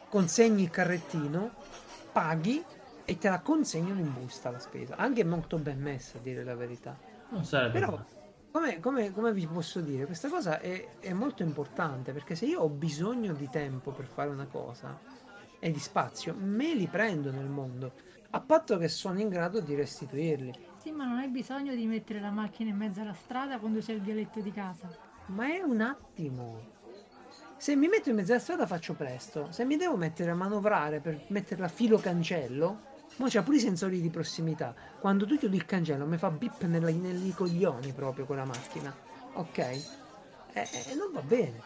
[0.07, 1.49] consegni il carrettino,
[2.11, 2.63] paghi
[3.09, 4.97] e te la consegnano in busta la spesa.
[4.97, 6.99] Anche molto ben messa, a dire la verità.
[7.29, 7.97] Non sarebbe Però,
[8.51, 12.59] come, come- come vi posso dire, questa cosa è, è molto importante perché se io
[12.59, 14.99] ho bisogno di tempo per fare una cosa
[15.57, 17.93] e di spazio, me li prendo nel mondo,
[18.31, 20.53] a patto che sono in grado di restituirli.
[20.75, 23.93] Sì, ma non hai bisogno di mettere la macchina in mezzo alla strada quando c'è
[23.93, 24.85] il vialetto di casa.
[25.27, 26.75] Ma è un attimo.
[27.55, 29.49] Se mi metto in mezzo alla strada faccio presto.
[29.51, 33.59] Se mi devo mettere a manovrare per metterla a filo cancello, mo c'ha pure i
[33.59, 34.73] sensori di prossimità.
[34.99, 38.95] Quando tu chiudi il cancello mi fa bip nella- nei coglioni proprio con la macchina.
[39.33, 39.57] Ok?
[39.57, 39.83] E,
[40.53, 41.61] e non va bene.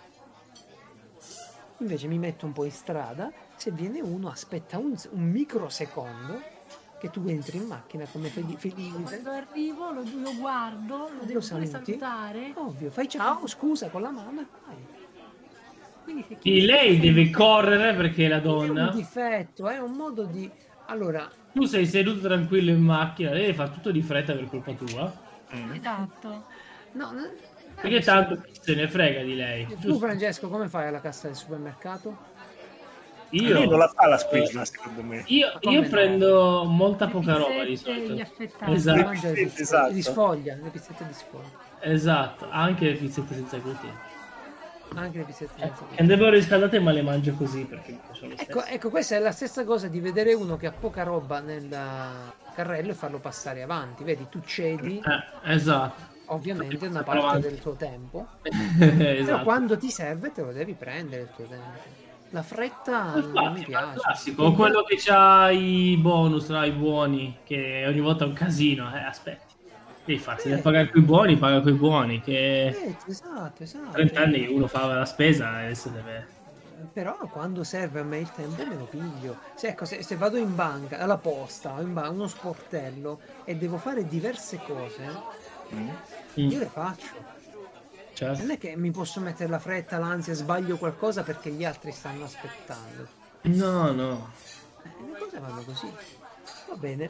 [1.78, 6.41] Invece mi metto un po' in strada, se viene uno aspetta un, un microsecondo
[6.99, 9.02] che tu entri in macchina come feli- felice.
[9.02, 11.69] Quando arrivo lo, lo guardo, lo Lo devo saluti?
[11.69, 12.52] salutare.
[12.56, 14.45] Ovvio, fai ciao, scusa con la mano
[16.44, 18.90] e lei deve correre perché è la È donna.
[18.90, 20.49] un difetto, è un modo di...
[20.88, 25.11] Allora, Tu sei seduto tranquillo in macchina, lei fa tutto di fretta per colpa tua.
[25.56, 25.72] Mm.
[25.73, 26.45] Esatto.
[26.94, 27.11] no,
[27.82, 29.65] Perché tanto se ne frega di lei.
[29.68, 29.99] tu Giusto?
[30.06, 32.30] Francesco come fai alla cassa del supermercato?
[33.34, 35.23] Io, non la fa la spesa, secondo me.
[35.28, 35.88] io, io no?
[35.88, 38.14] prendo molta Le poca roba di solito.
[38.14, 38.23] gli.
[38.73, 38.99] Esatto.
[39.02, 39.94] Le pizzette Esatto.
[39.94, 44.10] di sfoglia, le pizzette di sfoglia, Esatto, anche le pizzette senza glutine.
[44.95, 48.34] Anche le pizzette Eh, senza Che andrebbero riscaldate ma le mangio così perché mi piacciono.
[48.38, 51.69] Ecco, ecco, questa è la stessa cosa di vedere uno che ha poca roba nel
[52.53, 54.03] carrello e farlo passare avanti.
[54.03, 56.01] Vedi, tu cedi Eh, esatto.
[56.26, 57.22] ovviamente una Avanti.
[57.22, 58.27] parte del tuo tempo,
[58.77, 59.43] però esatto.
[59.43, 61.99] quando ti serve te lo devi prendere il tuo tempo.
[62.34, 63.99] La fretta non mi Infatti, piace.
[63.99, 68.34] classico, o quello che ha i bonus, no, i buoni, che ogni volta è un
[68.34, 69.51] casino, eh, aspetti.
[70.12, 70.58] Devi farsi Eh.
[70.58, 73.92] pagare quei buoni, paga quei buoni, che Eh, esatto, esatto.
[73.92, 76.40] 30 anni uno fa la spesa e adesso deve...
[76.92, 79.38] Però quando serve a me il tempo me lo piglio.
[79.56, 83.56] Se, ecco, se, se vado in banca, alla posta, o in ba- uno sportello e
[83.56, 85.08] devo fare diverse cose.
[85.74, 85.90] Mm,
[86.34, 87.06] io le faccio.
[88.14, 88.42] certo.
[88.42, 92.26] Non è che mi posso mettere la fretta, l'ansia, sbaglio qualcosa perché gli altri stanno
[92.26, 93.08] aspettando.
[93.44, 94.32] No, no.
[94.84, 95.90] Eh, le cose vanno così.
[96.68, 97.10] Va bene.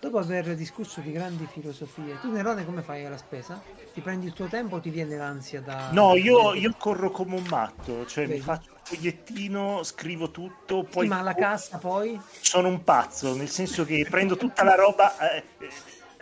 [0.00, 3.64] Dopo aver discusso di grandi filosofie, tu Nerone come fai alla spesa?
[3.92, 5.96] Ti prendi il tuo tempo o ti viene l'ansia da...
[5.96, 8.40] No, io, io corro come un matto, cioè mi Vedi?
[8.40, 12.20] faccio un fogliettino, scrivo tutto, poi Sì, ma la cassa poi?
[12.38, 15.16] sono un pazzo, nel senso che prendo tutta la roba.
[15.18, 15.44] eh,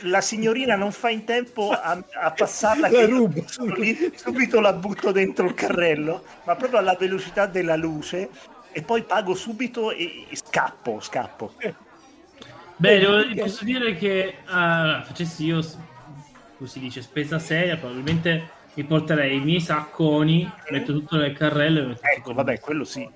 [0.03, 3.45] la signorina non fa in tempo a, a passarla, La rubo.
[3.47, 8.31] subito, subito la butto dentro il carrello, ma proprio alla velocità della luce.
[8.71, 11.55] E poi pago subito e, e scappo, scappo.
[12.79, 15.61] Beh, devo- perché- posso dire che ah, facessi io,
[16.57, 21.81] come si dice, spesa seria, probabilmente mi porterei i miei sacconi, metto tutto nel carrello
[21.81, 23.09] e, metto Ecco, tutto- vabbè, quello sì.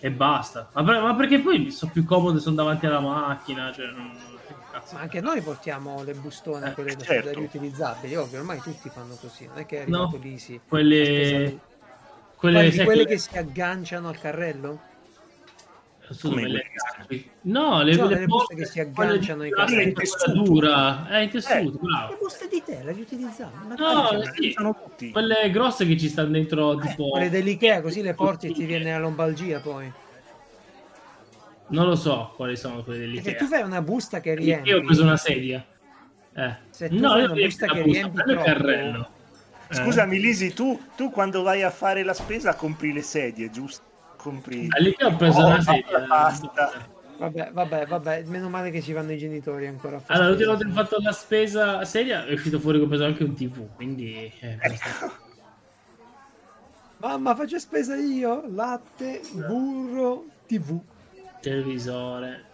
[0.00, 0.70] e basta.
[0.72, 4.16] Ma, ma perché poi sono più comodo, sono davanti alla macchina, cioè, non-.
[4.92, 7.26] Ma anche noi portiamo le bustone, Eh, quelle da, certo.
[7.30, 10.02] da riutilizzabili, ovvio, ormai tutti fanno così, non è che è No.
[10.04, 10.60] arrivato l'Easy.
[10.66, 11.58] Quelle, quelle,
[12.36, 14.80] Quelle, sai, quelle quelle- che si agganciano al carrello?
[16.22, 16.62] Come le.
[17.42, 19.92] No, le, sono le delle buste che si agganciano ai carrelli.
[19.92, 20.42] quella Tessuto.
[20.42, 22.16] dura, è in tessuto, Le bravo.
[22.20, 23.66] buste di tela riutilizzabili.
[23.66, 24.42] Ma No, perché?
[24.42, 24.52] sì.
[24.52, 25.10] Sono tutti.
[25.10, 27.10] Quelle grosse che ci stanno dentro, tipo...
[27.10, 29.90] Quelle dell'Ikea, così le porti e ti viene la lombalgia poi.
[31.70, 33.38] Non lo so quali sono quelle Perché dell'Ikea.
[33.38, 34.72] tu fai una busta che Io riempi.
[34.72, 35.64] ho preso una sedia.
[36.34, 36.56] Eh.
[36.70, 39.08] Se tu no, fai io una busta che busta, riempi troppo- carrello.
[39.70, 39.74] Eh.
[39.74, 43.82] Scusami, Lisi, tu, tu quando vai a fare la spesa compri le sedie, giusto?
[44.28, 44.66] Compri.
[44.70, 46.04] All'Ikea ho preso Oh, una la sedia.
[46.06, 46.96] pasta.
[47.18, 49.96] Vabbè, vabbè, vabbè, meno male che ci vanno i genitori ancora.
[49.96, 52.88] a Allora, l'ultima volta che ho fatto la spesa sedia è uscito fuori che ho
[52.88, 54.32] preso anche un TV, quindi...
[54.40, 55.12] eh, basta.
[56.98, 60.80] Mamma, faccio spesa io, latte, burro, tv.
[61.40, 62.44] televisore.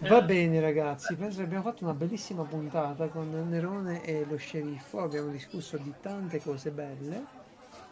[0.00, 5.00] Va bene ragazzi, penso che abbiamo fatto una bellissima puntata con Nerone e lo sceriffo,
[5.00, 7.33] abbiamo discusso di tante cose belle.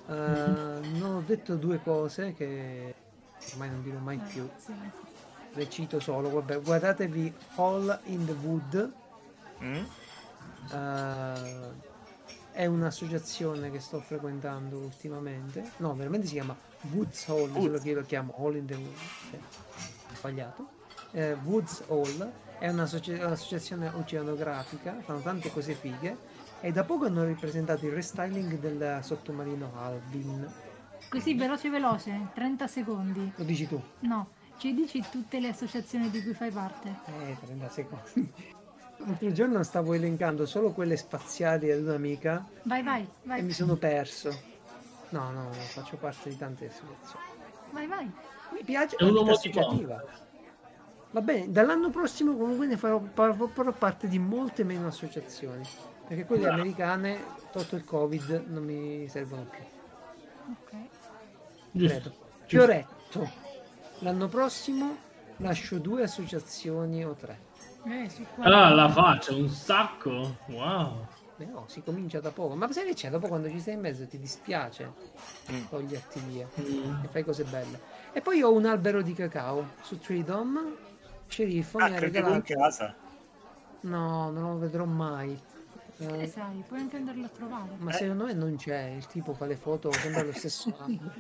[0.09, 2.95] Eh, non ho detto due cose che
[3.53, 4.49] ormai non dirò mai più,
[5.55, 8.93] le cito solo, vabbè, guardatevi Hall in the Wood,
[9.63, 9.85] Mm?
[10.73, 11.91] eh,
[12.53, 16.57] è un'associazione che sto frequentando ultimamente, no veramente si chiama
[16.93, 18.97] Woods Hall, solo che io lo chiamo Hall in the Wood,
[19.31, 19.39] cioè,
[20.17, 20.69] sbagliato.
[21.13, 26.17] Eh, Woods Hall è un'associ- un'associazione oceanografica, fanno tante cose fighe
[26.63, 30.49] e da poco hanno ripresentato il restyling del sottomarino Alvin.
[31.11, 33.33] Così veloce veloce, 30 secondi.
[33.37, 33.83] Lo dici tu?
[34.01, 34.29] No,
[34.59, 36.95] ci dici tutte le associazioni di cui fai parte.
[37.07, 38.33] Eh, 30 secondi.
[38.99, 43.43] L'altro giorno stavo elencando solo quelle spaziali ad un'amica Vai, vai, e vai.
[43.43, 44.31] mi sono perso.
[45.09, 47.25] No, no, no, faccio parte di tante associazioni.
[47.73, 48.11] Vai, vai.
[48.53, 50.05] Mi piace È la associativa.
[51.11, 55.63] Va bene, dall'anno prossimo comunque ne farò- farò parte di molte meno associazioni.
[56.13, 59.63] Perché quelle americane, tolto il covid, non mi servono più.
[60.51, 60.77] Ok.
[61.71, 62.13] Giusto.
[62.45, 63.31] Fioretto.
[64.01, 64.95] L'anno prossimo
[65.39, 67.39] lascio due associazioni o tre.
[67.87, 68.11] Eh.
[68.41, 70.37] Allora la faccio un sacco.
[70.49, 71.07] Wow.
[71.37, 72.57] Beh, no, si comincia da poco.
[72.57, 73.09] Ma sai che c'è?
[73.09, 74.93] Dopo quando ci stai in mezzo ti dispiace
[75.51, 75.65] Mm.
[75.71, 77.05] toglierti via Mm.
[77.05, 77.81] e fai cose belle.
[78.13, 80.77] E poi ho un albero di cacao su Freedom.
[81.27, 82.43] Sceriffo Ah, mi ha in regalato.
[82.55, 82.95] casa.
[83.81, 85.41] No, non lo vedrò mai.
[86.11, 87.71] Eh, Eh, sai, puoi anche andarlo a trovare.
[87.79, 88.95] ma secondo me non c'è.
[88.97, 91.13] Il tipo fa le foto sempre allo stesso anno.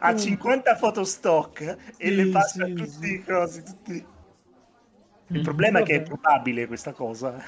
[0.00, 1.60] Ha 50 foto stock
[1.96, 3.12] e Sì, le passa sì, tutti sì.
[3.14, 3.62] i cosi.
[3.62, 4.06] Tutti...
[5.28, 5.42] Il Mm.
[5.42, 6.08] problema è che è Vabbè.
[6.08, 7.42] probabile questa cosa.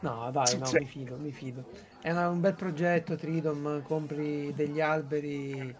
[0.00, 1.64] No, dai, no, Cioè- mi fido, mi fido.
[2.00, 3.82] È una- un bel progetto, Tridom.
[3.82, 5.74] Compri degli alberi.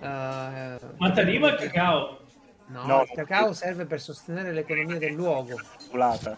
[0.00, 2.20] eh, Ma il cacao?
[2.66, 3.02] No, No.
[3.02, 5.56] il cacao serve per sostenere l'economia del luogo.
[5.90, 6.36] Volata.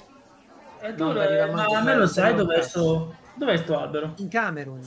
[0.81, 3.15] E No, arriva ma a me lo sai dov'è un sto...
[3.35, 4.13] Dov'è sto albero?
[4.17, 4.81] In Camerun.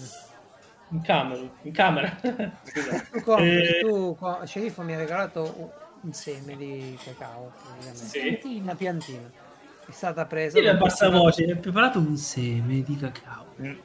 [0.90, 1.42] In camera.
[1.64, 2.18] In camera.
[2.64, 3.00] Scusa.
[3.12, 7.52] Tu, compri, Eh, tu co- sceriffo mi ha regalato un- seme di cacao.
[7.92, 8.40] Sì.
[8.62, 9.30] una Piantina.
[9.86, 10.62] È stata presa.
[10.62, 13.46] Da un bassa voce, mi ha preparato un seme di cacao.
[13.62, 13.76] Mm.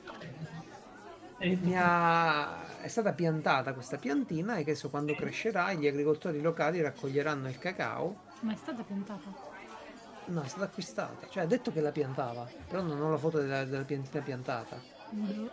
[1.39, 6.41] E- Mi ha- È stata piantata questa piantina e che so quando crescerà gli agricoltori
[6.41, 8.17] locali raccoglieranno il cacao.
[8.41, 9.51] Ma è stata piantata.
[10.25, 11.29] No, è stata acquistata.
[11.29, 14.85] Cioè ha detto che la piantava, però non ho la foto della, della piantina piantata.
[15.11, 15.51] Boh.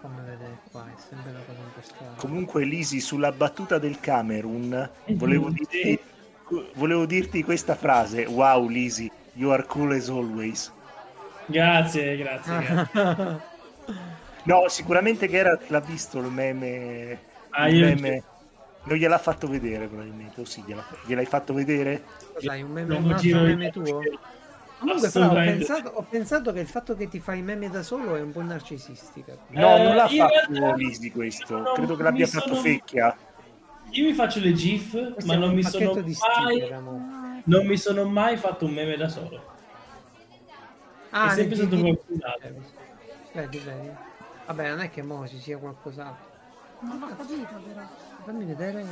[0.00, 2.16] Fammi vedere qua, è sempre una cosa un po' strana.
[2.16, 5.98] Comunque, Lisi, sulla battuta del Camerun, volevo, Mhm, dirti,
[6.74, 8.26] volevo dirti questa frase.
[8.26, 10.72] Wow, Lisi, you are cool as always.
[11.46, 12.56] Grazie, grazie.
[12.58, 13.40] grazie.
[14.42, 17.26] No, sicuramente Geralt l'ha visto il meme.
[17.50, 18.24] Ah, il meme.
[18.82, 20.40] Non gliel'ha fatto vedere, probabilmente.
[20.40, 22.06] O sì, gliel'ha- gliel'hai fatto vedere?
[22.40, 24.00] Cos'hai, un meme, un altro giro meme tuo?
[24.78, 28.16] Comunque però ho pensato, ho pensato che il fatto che ti fai meme da solo
[28.16, 29.36] è un po' narcisistica.
[29.48, 31.58] No, Eh, non l'ha fatto Lisi questo.
[31.58, 33.16] no, Credo che l'abbia mi fatto sono- Fecchia.
[33.90, 36.80] Io mi faccio le GIF, Questo ma non mi sono mai sticker,
[37.44, 39.48] non mi sono mai fatto un meme da solo.
[41.10, 42.48] Ah, è sempre stato qualcun altro.
[42.48, 42.62] Eh,
[43.32, 43.90] Vedi, vedi.
[44.46, 46.28] Vabbè, non è che mo ci sia qualcos'altro.
[46.80, 47.86] Non l'ho capito però.
[48.24, 48.84] Fammi vedere.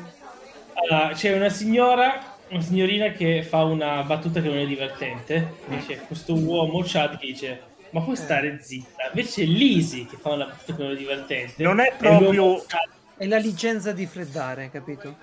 [0.74, 2.18] Allora, c'è una signora,
[2.50, 5.54] una signorina che fa una battuta che non è divertente.
[5.66, 7.60] Dice, questo uomo Chad che dice,
[7.90, 8.18] ma puoi Eh.
[8.18, 9.08] stare zitta.
[9.10, 11.62] Invece Lisi che fa una battuta che non è divertente.
[11.62, 12.64] Non è proprio-
[13.16, 15.16] È la licenza di freddare, capito?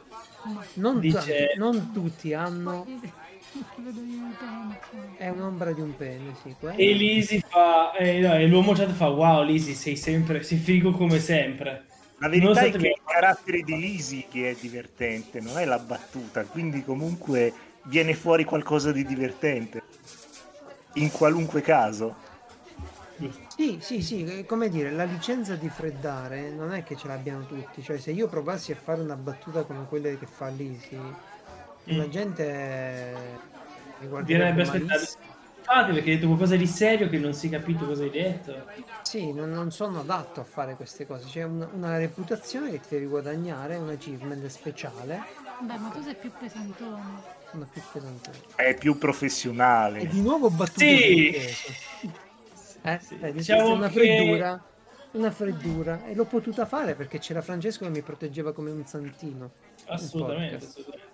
[0.73, 2.85] Non, Dice- tanti- non tutti hanno.
[5.17, 6.53] È un'ombra di un pene, sì.
[6.59, 6.77] quello.
[6.77, 10.91] E Lisi fa, eh, no, e l'uomo Chad fa, wow Lisi sei sempre, sei figo
[10.91, 11.85] come sempre.
[12.25, 15.77] La verità è che è il carattere di Lisi che è divertente, non è la
[15.77, 17.53] battuta, quindi comunque
[17.83, 19.83] viene fuori qualcosa di divertente.
[20.93, 22.15] In qualunque caso.
[23.55, 27.45] Sì, sì, sì, eh, come dire, la licenza di freddare non è che ce l'abbiano
[27.45, 30.97] tutti, cioè se io provassi a fare una battuta come quelle che fa Lisi,
[31.83, 32.09] la Mm.
[32.09, 33.13] gente eh,
[33.99, 35.07] mi guarderebbe aspettare.
[35.67, 38.65] Infatti perché hai detto qualcosa di serio che non si è capito cosa hai detto.
[39.01, 42.87] Sì, non, non sono adatto a fare queste cose, c'è una, una reputazione che ti
[42.89, 45.23] devi guadagnare, un achievement speciale,
[45.59, 47.21] Beh, ma tu sei più pesantone.
[47.49, 48.31] sono più pesante.
[48.55, 50.05] È più E professionale.
[50.07, 51.35] di nuovo battute Sì.
[52.83, 54.63] Eh, Sì, diciamo una che- freddura,
[55.13, 59.49] una freddura, e l'ho potuta fare perché c'era Francesco che mi proteggeva come un santino.
[59.87, 60.57] Assolutamente.
[60.57, 61.04] assolutamente.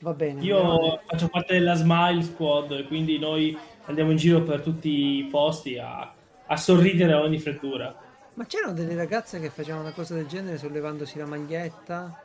[0.00, 0.42] Va bene.
[0.42, 4.88] Io andiamo- faccio parte della Smile Squad e quindi noi andiamo in giro per tutti
[5.18, 6.12] i posti a,
[6.46, 7.94] a sorridere a ogni freddura.
[8.34, 12.22] Ma c'erano delle ragazze che facevano una cosa del genere sollevandosi la maglietta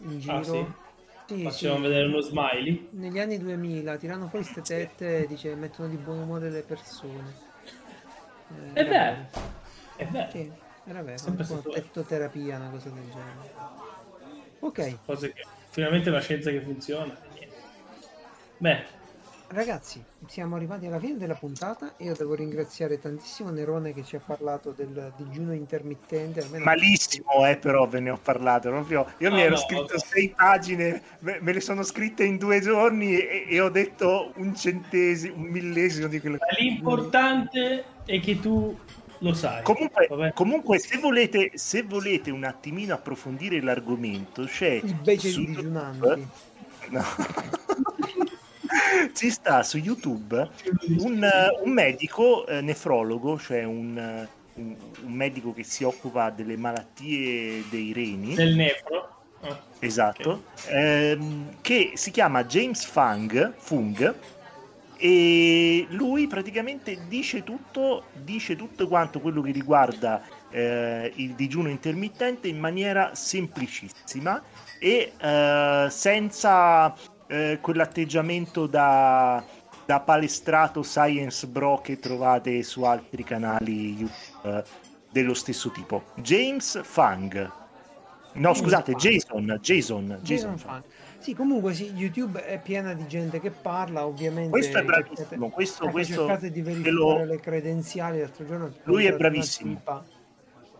[0.00, 0.36] in giro?
[0.36, 0.66] Ah, sì?
[1.26, 1.82] Sì, Facciamo sì.
[1.82, 2.88] vedere uno smiley.
[2.90, 7.34] Negli anni 2000 tirano fuori queste tette e dice mettono di buon umore le persone.
[8.48, 9.16] Eh, È vero.
[9.96, 10.30] È vero.
[10.30, 10.52] Sì,
[10.84, 11.20] era vero.
[11.72, 13.54] Tettoterapia, una cosa del genere.
[14.60, 15.42] Ok, Cose che
[15.76, 17.14] finalmente la scienza che funziona.
[18.56, 18.84] Beh,
[19.48, 24.16] ragazzi, siamo arrivati alla fine della puntata e io devo ringraziare tantissimo Nerone che ci
[24.16, 26.40] ha parlato del digiuno intermittente.
[26.40, 28.70] Almeno Malissimo, eh, però ve ne ho parlato.
[28.70, 29.04] Proprio.
[29.18, 29.98] Io mi No, ero no, scritto vabbè.
[29.98, 34.56] sei pagine, me, me le sono scritte in due giorni e, e ho detto un
[34.56, 38.74] centesimo, un millesimo di quello che l'importante è che tu
[39.18, 39.62] lo sai.
[39.62, 46.26] Comunque, comunque se, volete, se volete un attimino approfondire l'argomento, c'è I beceri su digiunanti.
[46.88, 47.04] No.
[49.14, 50.48] ci sta su YouTube
[50.98, 51.28] un,
[51.64, 57.92] un medico eh, nefrologo, cioè un, un- un medico che si occupa delle malattie dei
[57.92, 58.34] reni.
[58.34, 59.14] Del nefro.
[59.42, 64.14] Ah, Esatto, ehm, che si chiama James Fung, Fung
[64.98, 72.48] e lui praticamente dice tutto, dice tutto quanto quello che riguarda eh, il digiuno intermittente
[72.48, 74.42] in maniera semplicissima
[74.78, 76.94] e eh, senza
[77.26, 79.44] eh, quell'atteggiamento da,
[79.84, 84.64] da palestrato science bro che trovate su altri canali YouTube eh,
[85.10, 86.04] dello stesso tipo.
[86.16, 87.50] James Fung.
[88.34, 88.92] No, scusate.
[88.94, 90.72] Jason, Jason, Jason Jason Fung.
[90.72, 90.84] Funk.
[91.26, 94.50] Sì, comunque sì, YouTube è piena di gente che parla, ovviamente.
[94.50, 98.46] Questo è cercate- bravissimo, questo, ecco, questo cercate di ve verificare lo- le credenziali l'altro
[98.46, 98.72] giorno.
[98.84, 99.74] Lui è bravissimo.
[99.74, 100.04] tipa-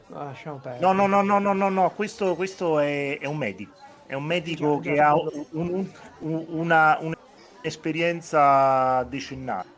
[0.06, 0.85] No, lasciamo perdere.
[0.85, 3.73] No, no, no, no, no, no, no, questo, questo è, è un medico.
[4.06, 5.90] È un medico Già, che ha un- un-
[6.20, 9.68] un- una, un'esperienza decennale.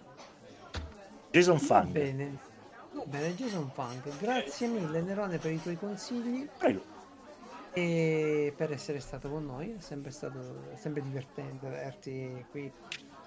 [1.31, 1.93] Jason Va Fung.
[1.93, 2.37] bene.
[2.93, 4.19] Va bene, Jason Funk.
[4.21, 6.83] Grazie mille, Nerone, per i tuoi consigli Prego.
[7.79, 9.75] E per essere stato con noi.
[9.79, 10.39] È sempre stato
[10.73, 12.71] è sempre divertente averti qui.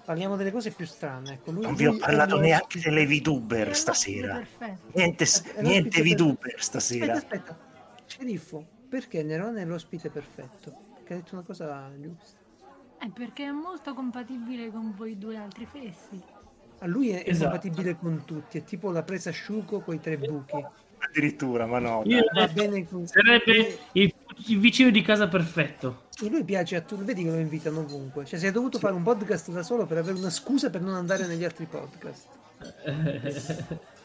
[0.04, 1.34] Parliamo delle cose più strane.
[1.34, 4.34] Ecco, lui, Non vi ho parlato neanche delle È VTuber stasera.
[4.36, 4.90] Perfetto.
[4.98, 5.24] Niente,
[5.54, 7.12] È niente VTuber Aspetta, stasera.
[7.14, 7.58] aspetta.
[8.06, 10.72] Sceriffo, perché Nerone è l'ospite perfetto?
[10.94, 12.40] Perché ha detto una cosa giusta.
[12.98, 16.20] È perché è molto compatibile con voi due altri fessi.
[16.80, 17.50] A lui è, Esatto.
[17.50, 20.64] compatibile con tutti, è tipo la presa asciugo con i tre buchi.
[20.98, 22.02] Addirittura, ma no.
[22.06, 23.06] Io Va detto, bene con...
[23.06, 24.12] sarebbe il,
[24.46, 26.04] il vicino di casa perfetto.
[26.22, 28.24] E lui piace a tutti, vedi che lo invitano ovunque.
[28.24, 30.94] Cioè, si è dovuto fare un podcast da solo per avere una scusa per non
[30.94, 32.28] andare negli altri podcast.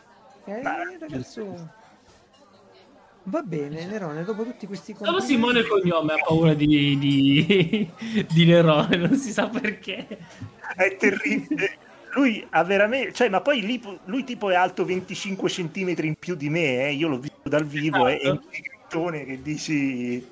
[0.49, 0.61] Eh,
[0.97, 1.69] ragazzo.
[3.23, 5.33] Va bene, Nerone, dopo tutti questi Solo complimenti...
[5.33, 7.89] Simone Cognome ha paura di, di,
[8.31, 10.07] di Nerone, non si sa perché.
[10.73, 11.77] È terribile.
[12.13, 16.35] Lui ha veramente, cioè, ma poi lì- lui tipo è alto 25 cm in più
[16.35, 16.93] di me, eh.
[16.93, 18.39] io l'ho visto dal vivo, è- è un
[18.87, 20.25] Gigattone che dici...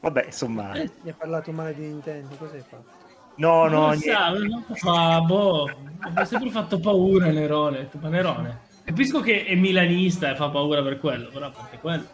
[0.00, 2.98] Vabbè, insomma, Gli ha parlato male di Nintendo, cosa hai fatto?
[3.36, 4.10] no, no, non niente.
[4.10, 7.88] sa, no, ma boh, mi ha sempre fatto paura Nerone.
[8.00, 8.60] Ma Nerone.
[8.84, 12.06] Capisco che è milanista e fa paura per quello, però perché quello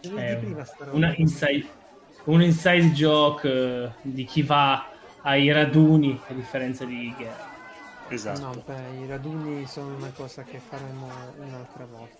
[0.00, 1.68] è prima una inside,
[2.24, 4.88] un inside joke eh, di chi va
[5.22, 7.56] ai raduni a differenza di Geralt.
[8.08, 8.40] Esatto.
[8.40, 12.17] No, beh, i raduni sono una cosa che faremo un'altra volta.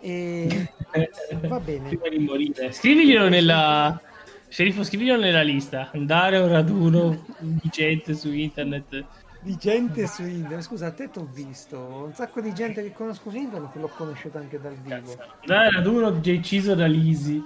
[0.00, 0.72] E
[1.42, 1.88] va bene.
[1.88, 2.72] Prima di morire.
[2.72, 4.00] Scriviglielo nella...
[4.48, 5.90] Sceriffo, scriviglielo nella lista.
[5.92, 9.04] Andare a un raduno di gente su internet.
[9.40, 10.62] Di gente su internet.
[10.62, 11.78] Scusa, a te t'ho visto.
[11.78, 15.16] Un sacco di gente che conosco su internet l'ho conosciuta anche dal vivo.
[15.40, 17.42] Andare a un raduno deciso da Lisi.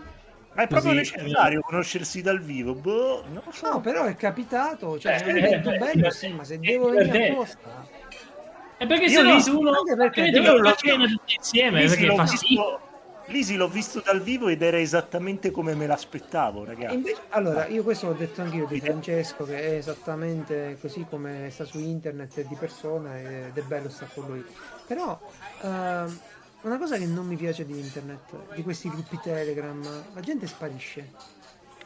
[0.52, 2.74] Ma è proprio Così, necessario conoscersi dal vivo?
[2.74, 3.70] Boh, so.
[3.72, 4.98] No, però è capitato.
[4.98, 7.32] Cioè, Eh, è eh, bello, eh, sì, ma se eh, devo per venire te.
[7.32, 7.88] apposta.
[8.82, 9.70] E perché Io se no, Lisi uno...
[9.72, 11.82] anche perché Perché io devo l'ho- cena tutti insieme?
[11.82, 12.46] Lisi Perché l'ho, fa schifo.
[12.48, 12.80] visto,
[13.26, 16.94] Lisi l'ho visto dal vivo ed era esattamente come me l'aspettavo, ragazzi.
[16.94, 21.64] invece, allora, io questo l'ho detto anch'io di Francesco, che è esattamente così come sta
[21.64, 24.44] su internet e di persona ed è bello stare con lui.
[24.86, 25.16] Però
[25.62, 26.18] ehm,
[26.62, 29.80] una cosa che non mi piace di internet, di questi gruppi Telegram,
[30.14, 31.10] la gente sparisce.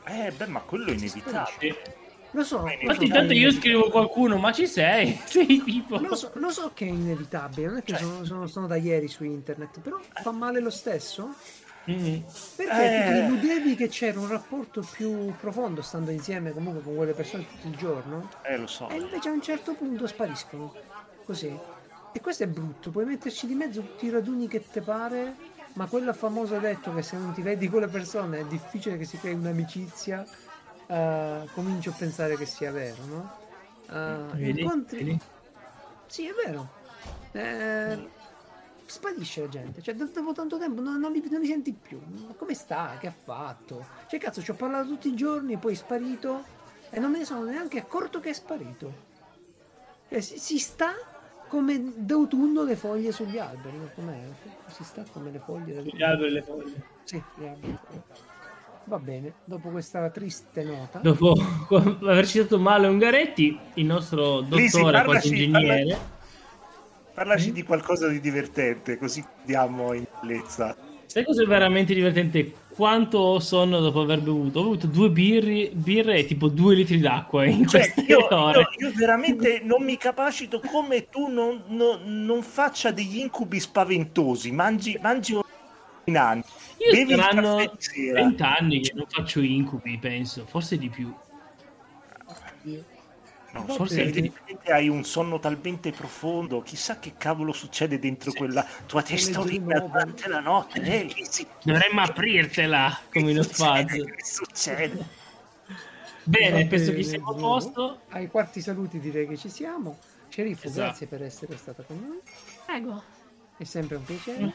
[0.06, 1.32] Eh, beh, ma quello è inevitabile.
[1.32, 2.03] Lo so,
[2.34, 5.18] lo so Infatti intanto io scrivo qualcuno, ma ci sei?
[5.24, 5.98] Sei tipo...
[5.98, 8.76] Lo so, lo so che è inevitabile, non è che Cioè- sono, sono- sono da
[8.76, 11.34] ieri su internet, però fa male lo stesso.
[11.90, 12.16] Mm.
[12.56, 13.12] Perché Eh.
[13.12, 17.66] ti illudevi che c'era un rapporto più profondo stando insieme comunque con quelle persone tutto
[17.68, 18.88] il giorno Eh, lo so.
[18.88, 20.72] e invece a un certo punto spariscono.
[21.26, 21.54] Così.
[22.12, 25.34] E questo è brutto, puoi metterci di mezzo tutti i raduni che te pare,
[25.74, 29.04] ma quella famosa detto che se non ti vedi con le persone è difficile che
[29.04, 30.24] si crei un'amicizia,
[30.86, 33.36] eh, comincio a pensare che sia vero, no?
[33.90, 34.60] Eh, Vedi?
[34.62, 35.20] incontri- Vedi?
[36.06, 36.68] Sì, è vero.
[37.32, 38.08] Eh,
[38.86, 39.82] sparisce la gente.
[39.82, 42.00] Cioè, do- dopo tanto tempo non, non li, non li senti più.
[42.26, 42.96] Ma come sta?
[43.00, 43.84] Che ha fatto?
[44.08, 46.44] Cioè, cazzo, ci ho parlato tutti i giorni, poi è sparito.
[46.90, 48.92] E non me ne sono neanche accorto che è sparito.
[50.08, 50.92] Cioè, si, si sta
[51.48, 53.90] come d'autunno le foglie sugli alberi.
[53.94, 54.20] Com'è?
[54.68, 56.06] Si sta come le foglie Gli d'autunno.
[56.06, 56.82] alberi e le foglie.
[57.02, 57.78] Sì, gli alberi.
[58.86, 60.98] Va bene, dopo questa triste nota.
[60.98, 61.32] Dopo
[62.06, 65.98] aver citato male Ungaretti, il nostro Lisi, dottore, quasi parlaci- ingegnere,
[67.14, 70.76] Parlaci di qualcosa di divertente, così diamo in bellezza.
[71.06, 72.52] sai cosa è veramente divertente?
[72.74, 74.58] Quanto ho sonno dopo aver bevuto?
[74.58, 78.66] Ho bevuto due birri, birre e tipo due litri d'acqua in Cioè, queste io, ore.
[78.78, 84.50] io- io veramente non mi capacito come tu non, non- non faccia degli incubi spaventosi.
[84.50, 85.38] Mangi, mangi
[86.04, 86.42] in anni.
[86.78, 88.22] Io bevi saranno caffè di sera.
[88.22, 91.14] 20 anni che non faccio incubi, penso, forse di più.
[93.52, 99.00] No, forse evidentemente hai un sonno talmente profondo, chissà che cavolo succede dentro quella tua
[99.02, 100.80] testolina leggere durante la notte.
[100.80, 103.54] Eh, si- Dovremmo aprirtela come succede?
[103.54, 103.92] Faz.
[103.92, 105.06] Che succede?
[106.24, 108.00] Bene, penso che siamo a posto.
[108.08, 109.98] Ai quarti saluti direi che ci siamo.
[110.28, 110.80] Sceriffo, Esatto.
[110.86, 112.20] grazie per essere stata con noi.
[112.66, 113.02] Prego.
[113.56, 114.52] È sempre un piacere.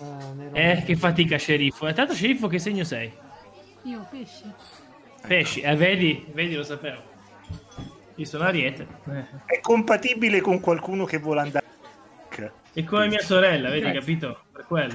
[0.00, 1.86] Ah, Nero- Eh, che fatica, sceriffo.
[1.86, 3.12] E tanto, sceriffo, che segno sei?
[3.82, 4.52] Io pesce.
[5.26, 7.00] Pesci, eh, vedi, vedi, lo sapevo.
[8.16, 8.86] Io sono Ariete.
[9.08, 9.24] Eh.
[9.46, 11.68] È compatibile con qualcuno che vuole andare.
[12.72, 13.98] E come mia sorella, vedi, Grazie.
[14.00, 14.40] capito?
[14.52, 14.94] Per quello.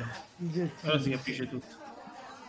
[0.81, 1.65] Allora si capisce tutto.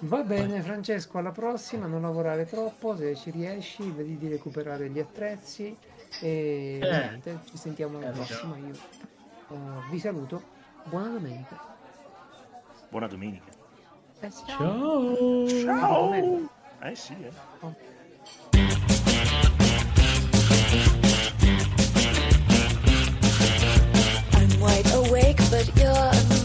[0.01, 1.87] Va bene, Francesco, alla prossima.
[1.87, 2.97] Non lavorare troppo.
[2.97, 5.77] Se ci riesci, vedi di recuperare gli attrezzi.
[6.21, 6.89] E Eh.
[6.89, 8.57] niente, ci sentiamo alla Eh, prossima.
[8.57, 9.57] Io eh,
[9.91, 10.55] vi saluto.
[10.89, 11.57] Buonanotte.
[12.91, 13.51] Buona domenica.
[14.47, 15.49] Ciao.
[15.49, 16.13] Ciao.
[16.81, 17.33] Eh sì, eh.
[17.61, 17.75] Oh.
[24.61, 26.36] wide awake, but you're